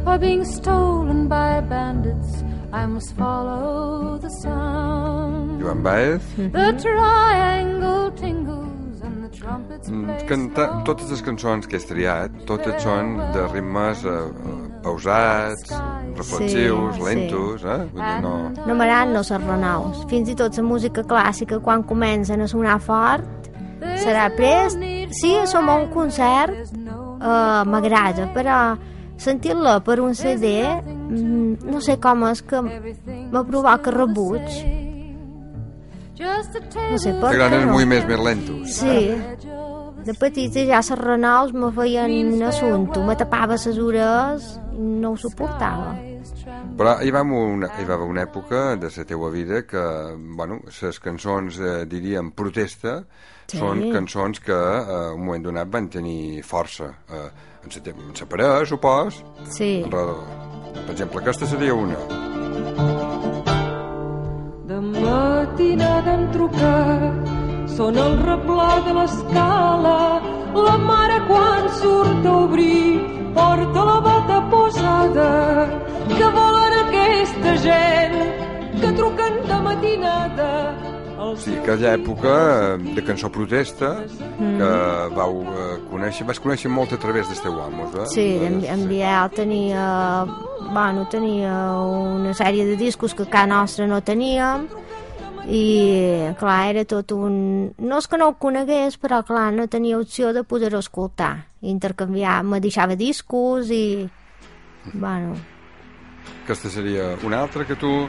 are 0.04 0.18
being 0.18 0.44
stolen 0.44 1.28
by 1.28 1.60
bandits. 1.60 2.42
I 2.72 2.86
must 2.86 3.14
follow 3.16 4.18
the 4.18 4.30
sound. 4.30 5.60
Joan 5.60 5.82
Baez, 5.82 6.22
The 6.36 6.72
triangle 6.80 8.10
tingles 8.12 9.00
and 9.02 9.24
the 9.24 9.28
trumpets 9.36 9.88
mm, 9.90 10.04
play 10.06 10.26
canta, 10.26 10.82
totes 10.86 11.10
les 11.10 11.20
cançons 11.22 11.66
que 11.68 11.76
has 11.76 11.84
triat, 11.84 12.32
totes 12.48 12.80
són 12.82 13.18
de 13.34 13.44
ritmes 13.52 14.04
eh, 14.08 14.14
eh, 14.14 14.56
pausats, 14.82 15.68
reflexius, 16.16 16.96
Sí, 16.96 17.02
lentos, 17.04 17.64
eh? 17.64 17.78
Vull 17.92 18.02
dir, 18.02 18.16
no... 18.24 18.32
no 18.66 18.74
m'agraden 18.78 19.12
no 19.18 19.22
ser 19.26 19.40
renaus 19.44 20.00
fins 20.10 20.32
i 20.32 20.36
tot 20.38 20.56
la 20.56 20.64
música 20.64 21.04
clàssica 21.04 21.60
quan 21.60 21.84
comencen 21.84 22.40
a 22.40 22.48
sonar 22.48 22.78
fort 22.80 23.28
serà 24.00 24.30
prest. 24.36 24.78
sí, 25.20 25.34
som 25.46 25.68
a 25.68 25.76
un 25.76 25.90
concert 25.92 26.56
uh, 26.72 27.62
m'agrada 27.68 28.30
però 28.34 28.76
sentir-la 29.18 29.80
per 29.84 30.00
un 30.00 30.14
CD 30.14 30.56
no 31.10 31.80
sé 31.84 31.98
com 32.02 32.26
és 32.28 32.42
que 32.42 32.60
me 32.62 33.42
provoca 33.48 33.92
rebuig 33.94 34.62
no 36.22 36.98
sé 37.02 37.14
per 37.18 37.32
què 37.34 37.48
els 37.48 37.66
moviments 37.70 38.06
més 38.06 38.22
lentos. 38.28 38.76
sí 38.78 38.96
de 40.02 40.14
petita 40.18 40.64
ja 40.66 40.80
les 40.82 40.98
renaus 40.98 41.52
me 41.54 41.70
feien 41.74 42.42
assumpte 42.46 43.02
me 43.06 43.16
tapava 43.18 43.58
les 43.58 43.78
ores 43.78 44.48
i 44.72 44.88
no 45.02 45.12
ho 45.12 45.20
suportava 45.20 45.92
Però 46.78 46.94
hi 47.04 47.10
va, 47.12 47.20
una, 47.26 47.68
hi 47.78 47.84
va 47.84 47.96
haver 47.98 48.06
una 48.08 48.22
època 48.24 48.76
de 48.80 48.88
la 48.94 49.04
teua 49.04 49.28
vida 49.30 49.64
que, 49.68 49.82
bueno, 50.38 50.60
les 50.64 51.00
cançons, 51.02 51.58
eh, 51.60 51.84
diríem, 51.90 52.30
protesta, 52.32 53.02
Sí. 53.52 53.58
són 53.58 53.82
cançons 53.92 54.40
que 54.40 54.54
eh, 54.56 55.10
un 55.12 55.26
moment 55.26 55.44
donat 55.44 55.68
van 55.68 55.88
tenir 55.92 56.42
força. 56.46 56.88
Eh, 57.10 57.28
en 57.64 57.70
en 57.92 58.16
sa 58.16 58.26
parella, 58.26 58.64
supos, 58.66 59.22
sí, 59.50 59.82
enredador. 59.84 60.51
Per 60.74 60.90
exemple, 60.94 61.20
aquesta 61.20 61.46
seria 61.46 61.74
una. 61.74 61.96
De 64.70 64.78
matinada 64.80 66.14
hem 66.16 66.24
trucat, 66.36 67.32
són 67.76 67.98
el 68.04 68.18
replà 68.26 68.70
de 68.86 68.94
l'escala, 68.98 69.98
la 70.66 70.76
mare 70.86 71.18
quan 71.28 71.68
surt 71.80 72.28
a 72.28 72.36
obrir 72.44 73.00
porta 73.34 73.84
la 73.90 73.98
bata 74.08 74.40
posada, 74.52 75.30
que 76.12 76.32
volen 76.38 76.78
aquesta 76.84 77.56
gent 77.66 78.18
que 78.80 78.96
truquen 79.00 79.42
de 79.48 79.60
matinada 79.68 80.50
el 81.22 81.38
Sí, 81.38 81.54
aquella 81.56 81.94
època 81.96 82.32
eh, 82.74 82.94
de 82.96 83.04
cançó 83.06 83.30
protesta 83.32 83.92
que 84.38 84.70
vau 85.16 85.42
eh, 85.42 85.76
conèixer, 85.90 86.26
vas 86.28 86.40
conèixer 86.42 86.70
molt 86.72 86.94
a 86.94 87.00
través 87.02 87.28
dels 87.30 87.42
teus 87.42 87.58
amos, 87.62 87.94
eh? 87.94 88.06
Sí, 88.12 88.26
en, 88.46 88.60
en 88.64 88.86
Biel 88.90 89.30
tenia, 89.36 89.84
bueno, 90.68 91.06
tenia 91.10 91.54
una 91.82 92.34
sèrie 92.34 92.66
de 92.68 92.76
discos 92.76 93.14
que 93.14 93.26
a 93.26 93.32
casa 93.32 93.50
nostra 93.50 93.86
no 93.86 94.02
teníem 94.02 94.68
i 95.42 96.32
clar, 96.38 96.70
era 96.70 96.84
tot 96.86 97.12
un... 97.16 97.72
No 97.78 97.98
és 97.98 98.06
que 98.06 98.18
no 98.18 98.28
ho 98.30 98.36
conegués, 98.38 98.98
però 99.02 99.24
clar, 99.26 99.48
no 99.54 99.66
tenia 99.66 99.98
opció 99.98 100.30
de 100.32 100.44
poder-ho 100.46 100.78
escoltar, 100.78 101.48
intercanviar, 101.60 102.42
me 102.46 102.60
deixava 102.62 102.94
discos 102.98 103.70
i... 103.74 104.06
Bueno, 104.92 105.34
Aquesta 106.42 106.70
seria 106.70 107.16
una 107.22 107.40
altra 107.40 107.64
que 107.64 107.76
tu 107.78 108.08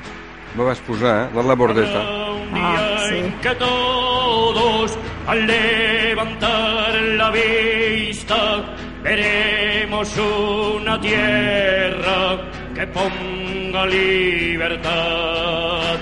me 0.56 0.64
vas 0.64 0.80
posar, 0.82 1.32
la 1.34 1.42
La 1.44 1.56
Bordeta. 1.56 2.00
Un 2.00 2.34
Ah, 2.56 2.98
sí. 3.10 3.16
en 3.18 3.32
que 3.42 3.50
todos 3.56 4.98
al 5.28 5.48
levantar 5.48 6.94
la 7.18 7.32
vista 7.32 8.64
veremos 9.02 10.16
una 10.18 11.00
tierra 11.02 12.38
que 12.76 12.86
ponga 12.88 13.86
libertad. 13.88 15.98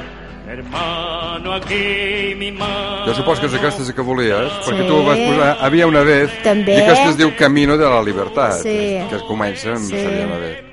Hermano, 0.48 1.54
aquí 1.54 2.36
mi 2.38 2.52
mano. 2.52 3.06
Jo 3.06 3.14
supos 3.16 3.40
que 3.40 3.46
és 3.48 3.54
aquesta 3.54 3.94
que 3.96 4.02
volies, 4.02 4.52
perquè 4.66 4.82
Sí. 4.84 4.88
tu 4.88 5.04
vas 5.06 5.18
posar 5.18 5.58
Havia 5.62 5.88
una 5.88 6.02
vez, 6.04 6.30
També. 6.44 6.76
i 6.76 6.82
aquesta 6.82 7.10
es 7.10 7.18
diu 7.18 7.32
Camino 7.38 7.78
de 7.78 7.86
la 7.90 8.04
Libertat, 8.04 8.62
Sí. 8.62 9.00
que 9.10 9.16
es 9.16 9.24
comença 9.24 9.70
amb 9.70 9.80
Sí. 9.88 10.04
Sabia 10.04 10.26
una 10.28 10.38
vez. 10.38 10.71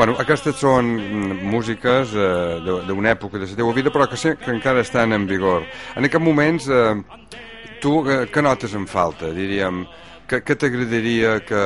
Bueno, 0.00 0.14
aquestes 0.16 0.56
són 0.56 0.86
mm, 0.96 1.40
músiques 1.52 2.14
eh, 2.16 2.60
de- 2.64 2.78
d'una 2.88 3.10
època 3.12 3.36
de 3.36 3.44
la 3.44 3.56
teva 3.58 3.72
vida, 3.76 3.90
però 3.92 4.06
que, 4.08 4.16
sé, 4.16 4.30
que 4.40 4.48
encara 4.48 4.80
estan 4.80 5.12
en 5.12 5.26
vigor. 5.28 5.66
En 5.92 6.06
aquests 6.08 6.24
moments, 6.24 6.68
eh, 6.72 6.94
tu 7.82 7.98
eh, 8.08 8.22
què 8.32 8.40
notes 8.40 8.72
en 8.78 8.86
falta? 8.88 9.28
Diríem, 9.36 9.82
que, 10.26 10.40
que 10.40 10.56
t'agradaria 10.56 11.34
que 11.44 11.60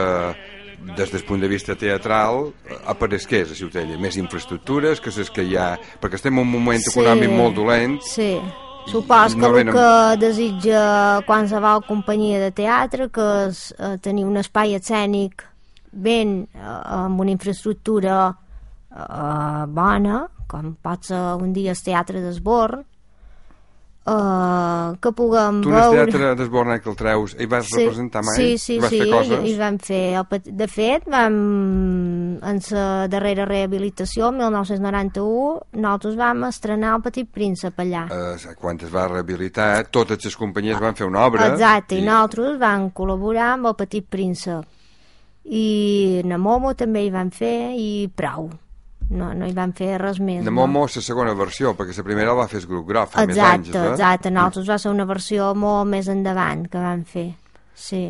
des 0.97 1.13
del 1.15 1.23
punt 1.29 1.41
de 1.47 1.53
vista 1.53 1.77
teatral 1.79 2.49
eh, 2.67 2.75
aparegués 2.91 3.55
a 3.55 3.61
Ciutadella? 3.61 4.01
Més 4.03 4.19
infraestructures 4.19 4.99
que 5.01 5.15
les 5.15 5.31
que 5.31 5.47
hi 5.47 5.55
ha... 5.55 5.71
Perquè 6.03 6.19
estem 6.19 6.35
en 6.35 6.43
un 6.43 6.51
moment 6.57 6.83
econòmic 6.91 7.31
molt 7.31 7.55
dolent. 7.63 8.01
Sí. 8.03 8.33
Supos 8.91 9.39
que 9.39 9.41
No 9.47 9.55
el 9.57 9.71
que 9.71 9.89
desitja 10.27 11.23
qualsevol 11.25 11.87
companyia 11.87 12.43
de 12.43 12.51
teatre 12.51 13.07
que 13.15 13.31
és 13.47 13.69
eh, 13.79 13.95
tenir 14.03 14.27
un 14.27 14.43
espai 14.43 14.75
escènic 14.75 15.47
ben 15.95 16.41
eh, 16.53 16.61
amb 16.63 17.21
una 17.21 17.35
infraestructura 17.35 18.19
eh, 18.31 19.67
bona, 19.69 20.25
com 20.51 20.75
pot 20.83 21.11
ser 21.11 21.23
un 21.41 21.55
dia 21.55 21.75
el 21.75 21.85
Teatre 21.85 22.21
d'Esborn, 22.23 22.85
eh, 24.07 24.97
que 25.01 25.13
puguem 25.13 25.63
Tu 25.63 25.71
en 25.71 25.75
el 25.75 25.81
veure... 25.81 26.05
teatre 26.13 26.35
d'Esborna 26.39 26.79
que 26.83 26.91
el 26.93 26.97
treus 26.99 27.35
i 27.41 27.49
vas 27.51 27.71
representar 27.73 28.23
mai? 28.27 28.37
Sí, 28.37 28.59
sí, 28.59 28.77
I 28.77 28.83
vas 28.85 28.93
sí, 28.93 29.01
fer 29.01 29.09
coses? 29.11 29.49
i 29.49 29.55
vam 29.59 29.79
fer... 29.83 30.03
El, 30.21 30.45
de 30.63 30.69
fet, 30.71 31.09
vam, 31.11 31.39
en 32.45 32.63
la 32.71 32.87
darrera 33.11 33.49
rehabilitació, 33.49 34.29
el 34.29 34.39
1991, 34.43 35.81
nosaltres 35.81 36.19
vam 36.21 36.47
estrenar 36.51 36.95
el 36.99 37.05
Petit 37.09 37.33
Príncep 37.33 37.83
allà. 37.87 38.07
Eh, 38.13 38.55
quan 38.61 38.81
es 38.81 38.93
va 38.93 39.09
rehabilitar, 39.09 39.71
totes 39.95 40.25
les 40.29 40.39
companyies 40.39 40.81
van 40.81 40.97
fer 40.99 41.09
una 41.09 41.27
obra. 41.27 41.53
Exacte, 41.55 41.99
i 41.99 42.05
nosaltres 42.07 42.59
vam 42.61 42.91
col·laborar 42.95 43.55
amb 43.57 43.73
el 43.73 43.79
Petit 43.81 44.09
Príncep. 44.09 44.74
I 45.45 46.23
na 46.25 46.39
Momo 46.41 46.75
també 46.75 47.03
hi 47.05 47.11
van 47.13 47.31
fer 47.31 47.75
i 47.77 48.09
prou. 48.17 48.51
No, 49.11 49.35
no 49.37 49.45
hi 49.47 49.53
van 49.53 49.75
fer 49.77 49.99
res 50.01 50.19
més. 50.25 50.43
De 50.45 50.51
Momo, 50.51 50.87
la 50.89 51.03
segona 51.05 51.35
versió, 51.37 51.75
perquè 51.77 51.93
la 51.99 52.05
primera 52.07 52.31
la 52.33 52.39
va 52.39 52.47
fer 52.49 52.63
el 52.63 52.67
grup 52.71 52.87
Grof, 52.89 53.11
fa 53.13 53.27
més 53.27 53.37
Exacte, 53.37 53.59
anys. 53.59 53.75
eh? 53.77 53.91
exacte. 53.93 54.31
Nosaltres 54.33 54.69
va 54.71 54.79
ser 54.81 54.91
una 54.95 55.05
versió 55.05 55.51
molt 55.55 55.91
més 55.91 56.09
endavant 56.09 56.65
que 56.73 56.79
vam 56.81 57.05
fer. 57.05 57.35
Sí. 57.75 58.07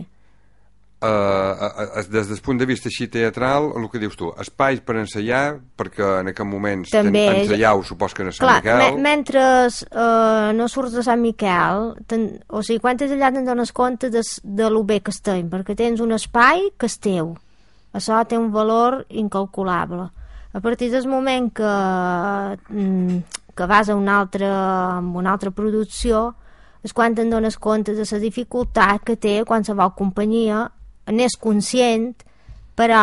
Uh, 1.04 2.00
des 2.08 2.28
del 2.30 2.38
punt 2.40 2.56
de 2.56 2.64
vista 2.64 2.88
així 2.88 3.10
teatral, 3.12 3.66
el 3.76 3.82
que 3.92 4.00
dius 4.00 4.14
tu, 4.16 4.30
espais 4.40 4.78
per 4.80 4.94
ensaiar, 5.02 5.58
perquè 5.76 6.06
en 6.22 6.30
aquest 6.30 6.48
moments 6.48 6.94
També. 6.94 7.26
ten, 7.28 7.40
ensaiau, 7.42 7.82
supos 7.84 8.14
que 8.16 8.22
en 8.24 8.30
Sant 8.32 8.46
Clar, 8.46 8.54
Miquel... 8.62 8.80
me 8.80 9.02
mentre 9.04 9.42
uh, 9.68 10.52
no 10.56 10.68
surts 10.72 10.94
de 10.96 11.02
Sant 11.04 11.20
Miquel, 11.20 11.90
ten, 12.08 12.28
o 12.48 12.62
sigui, 12.64 12.80
quan 12.80 12.96
ets 12.96 13.12
allà 13.12 13.28
te'n 13.34 13.44
dones 13.44 13.72
compte 13.76 14.08
de, 14.14 14.22
de 14.44 14.70
lo 14.72 14.80
bé 14.88 15.02
que 15.04 15.12
estem, 15.12 15.50
perquè 15.52 15.76
tens 15.76 16.00
un 16.00 16.14
espai 16.16 16.70
que 16.78 16.88
és 16.88 16.96
teu. 17.04 17.34
Això 17.92 18.22
té 18.30 18.38
un 18.40 18.48
valor 18.54 19.02
incalculable. 19.10 20.06
A 20.54 20.62
partir 20.62 20.88
del 20.94 21.08
moment 21.10 21.50
que, 21.52 21.74
mm, 22.70 23.18
que 23.54 23.66
vas 23.66 23.90
a 23.90 23.98
una 23.98 24.20
altra, 24.22 24.48
amb 25.02 25.18
una 25.20 25.34
altra 25.34 25.50
producció, 25.50 26.30
és 26.84 26.92
quan 26.92 27.12
te'n 27.16 27.28
dones 27.28 27.58
compte 27.58 27.92
de 27.92 28.08
la 28.08 28.22
dificultat 28.22 29.04
que 29.04 29.16
té 29.16 29.42
qualsevol 29.44 29.92
companyia, 29.98 30.70
n'és 31.12 31.36
conscient, 31.40 32.12
però 32.74 33.00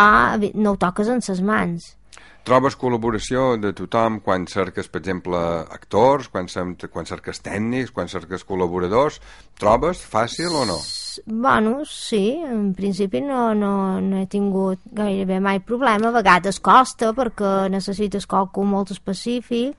no 0.53 0.73
ho 0.73 0.79
toques 0.79 1.09
en 1.11 1.21
ses 1.21 1.41
mans. 1.41 1.95
Trobes 2.41 2.73
col·laboració 2.73 3.51
de 3.61 3.69
tothom 3.77 4.15
quan 4.25 4.47
cerques, 4.49 4.87
per 4.89 4.97
exemple, 5.03 5.37
actors, 5.75 6.25
quan, 6.33 6.47
quan 6.89 7.05
cerques 7.05 7.37
tècnics, 7.45 7.91
quan 7.93 8.09
cerques 8.09 8.41
col·laboradors? 8.49 9.19
Trobes 9.61 10.01
fàcil 10.01 10.55
o 10.57 10.63
no? 10.65 10.79
Bueno, 11.27 11.83
sí, 11.85 12.39
en 12.41 12.71
principi 12.73 13.21
no, 13.21 13.51
no, 13.53 14.01
no 14.01 14.17
he 14.17 14.25
tingut 14.25 14.81
gairebé 14.89 15.37
mai 15.37 15.61
problema. 15.61 16.09
A 16.09 16.17
vegades 16.17 16.57
costa 16.65 17.11
perquè 17.13 17.69
necessites 17.69 18.25
qualcú 18.25 18.65
molt 18.65 18.89
específic. 18.97 19.77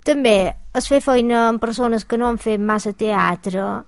També 0.00 0.54
es 0.72 0.88
fer 0.88 1.02
feina 1.04 1.50
amb 1.50 1.60
persones 1.60 2.08
que 2.08 2.16
no 2.16 2.30
han 2.30 2.40
fet 2.40 2.64
massa 2.64 2.94
teatre 2.96 3.82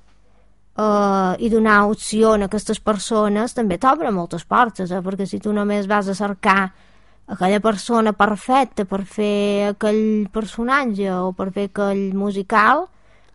eh, 0.76 1.34
i 1.38 1.50
donar 1.50 1.86
opció 1.90 2.32
a 2.34 2.44
aquestes 2.46 2.80
persones 2.80 3.54
també 3.54 3.78
t'obre 3.78 4.10
moltes 4.10 4.44
portes, 4.44 4.90
eh? 4.90 5.02
perquè 5.02 5.26
si 5.26 5.40
tu 5.40 5.52
només 5.52 5.88
vas 5.90 6.08
a 6.08 6.14
cercar 6.14 6.72
aquella 7.32 7.60
persona 7.60 8.12
perfecta 8.12 8.84
per 8.84 9.04
fer 9.04 9.72
aquell 9.72 10.28
personatge 10.32 11.10
o 11.14 11.32
per 11.32 11.50
fer 11.52 11.68
aquell 11.70 12.12
musical, 12.14 12.86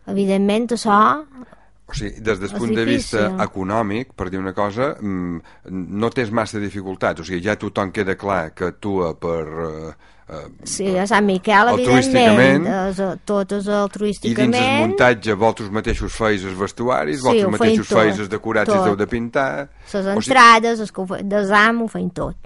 evidentment 0.06 0.68
això 0.76 0.98
O 1.88 1.94
sigui, 1.96 2.20
des 2.20 2.36
del 2.38 2.50
punt 2.52 2.74
de 2.76 2.84
vista 2.84 3.30
econòmic, 3.40 4.10
per 4.14 4.28
dir 4.28 4.38
una 4.38 4.52
cosa, 4.52 4.90
mm, 5.00 5.40
no 5.98 6.10
tens 6.10 6.30
massa 6.30 6.58
dificultats. 6.60 7.20
O 7.20 7.24
sigui, 7.24 7.40
ja 7.42 7.56
tothom 7.56 7.90
queda 7.90 8.14
clar 8.16 8.50
que 8.54 8.64
actua 8.74 9.14
per... 9.18 9.40
Eh, 9.48 9.94
eh, 10.28 10.42
Sí, 10.68 10.90
a 11.00 11.06
Sant 11.08 11.24
Miquel, 11.24 11.68
Altruísticament. 11.72 12.66
evidentment, 12.66 12.90
és, 12.90 13.22
tot 13.24 13.52
és 13.52 13.56
I 13.56 13.62
dins 13.62 13.68
el 13.72 13.80
altruísticament. 13.86 14.80
muntatge 14.82 15.32
vosaltres 15.32 15.70
mateixos 15.70 16.12
feis 16.12 16.44
els 16.44 16.58
vestuaris, 16.60 17.16
Sí, 17.16 17.24
vosaltres 17.24 17.50
mateixos 17.56 17.88
feis 17.88 18.18
els 18.18 18.28
decorats 18.28 18.68
i 18.68 18.76
tot. 18.76 18.86
heu 18.88 18.96
de 18.96 19.06
pintar... 19.06 19.48
Les 19.86 19.94
O 19.94 20.02
sigui, 20.02 20.14
entrades, 20.18 20.92
que 20.92 21.00
ho 21.00 21.06
fe- 21.06 21.22
desam, 21.24 21.82
ho 21.82 21.88
feim 21.88 22.10
tot. 22.10 22.36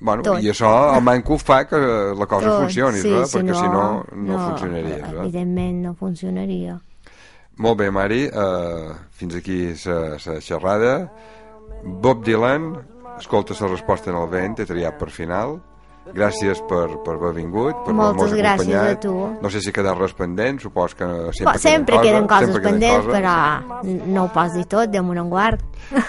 bueno, 0.00 0.22
tot. 0.24 0.42
I 0.42 0.50
això 0.50 0.96
el 0.96 1.02
manco 1.04 1.38
fa 1.38 1.62
que 1.68 1.76
la 1.78 2.26
cosa 2.26 2.48
tot. 2.48 2.62
funcioni, 2.64 2.98
sí, 2.98 3.08
eh? 3.12 3.24
si 3.26 3.38
perquè 3.38 3.54
si 3.54 3.68
no, 3.70 4.04
no, 4.16 4.38
funcionaria. 4.50 4.98
Evidentment 5.22 5.82
no 5.84 5.94
funcionaria. 5.94 6.80
Molt 7.60 7.76
bé, 7.76 7.90
Mari, 7.92 8.22
uh, 8.32 8.94
fins 9.12 9.34
aquí 9.36 9.74
la 9.84 10.40
xerrada. 10.40 11.10
Bob 11.84 12.24
Dylan, 12.24 12.72
escolta 13.18 13.54
la 13.60 13.68
resposta 13.68 14.10
en 14.10 14.16
el 14.16 14.28
vent, 14.32 14.60
he 14.60 14.66
triat 14.68 14.96
per 14.98 15.10
final. 15.12 15.58
Gràcies 16.10 16.58
per, 16.66 16.86
per 17.04 17.12
haver 17.18 17.34
vingut, 17.36 17.84
per 17.84 17.92
Moltes 17.94 18.32
gràcies 18.32 18.72
acompanyat. 18.72 18.96
a 18.96 19.00
tu. 19.04 19.12
No 19.44 19.50
sé 19.52 19.60
si 19.60 19.70
quedar 19.76 19.92
res 19.98 20.14
pendent, 20.16 20.58
supos 20.64 20.96
que 20.96 21.06
sempre, 21.36 21.52
Bo, 21.52 21.58
sempre 21.60 22.00
queden 22.00 22.26
coses 22.26 22.48
sempre 22.48 22.62
queden 22.64 22.80
pendents, 22.80 23.04
coses. 23.04 23.20
però 23.20 24.06
no 24.16 24.24
ho 24.24 24.32
pots 24.32 24.56
dir 24.56 24.64
tot, 24.64 24.90
Déu 24.90 25.04
me'n 25.04 25.30
guard. 25.30 25.60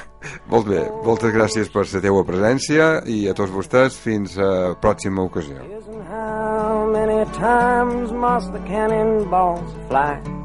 Molt 0.52 0.68
bé, 0.70 0.86
moltes 1.04 1.34
gràcies 1.34 1.70
per 1.74 1.84
la 1.84 2.02
teua 2.02 2.24
presència 2.24 3.02
i 3.10 3.28
a 3.28 3.34
tots 3.38 3.52
vostès 3.52 3.98
fins 3.98 4.38
a 4.40 4.74
pròxima 4.82 5.26
ocasió. 5.28 5.60
How 6.08 6.88
many 6.88 7.26
times 7.36 8.14
must 8.14 8.54
the 8.54 8.62
cannonballs 8.70 9.76
fly 9.90 10.41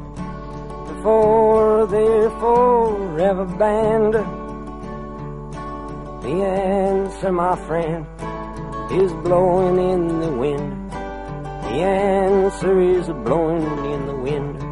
before 1.07 1.87
they're 1.87 2.29
forever 2.31 3.45
banned? 3.45 4.13
The 6.21 6.43
answer, 6.43 7.31
my 7.31 7.55
friend, 7.55 8.05
is 8.91 9.13
blowing 9.13 9.77
in 9.89 10.19
the 10.19 10.31
wind. 10.31 10.91
The 10.91 11.79
answer 11.79 12.81
is 12.81 13.07
blowing 13.07 13.85
in 13.93 14.05
the 14.05 14.17
wind. 14.17 14.66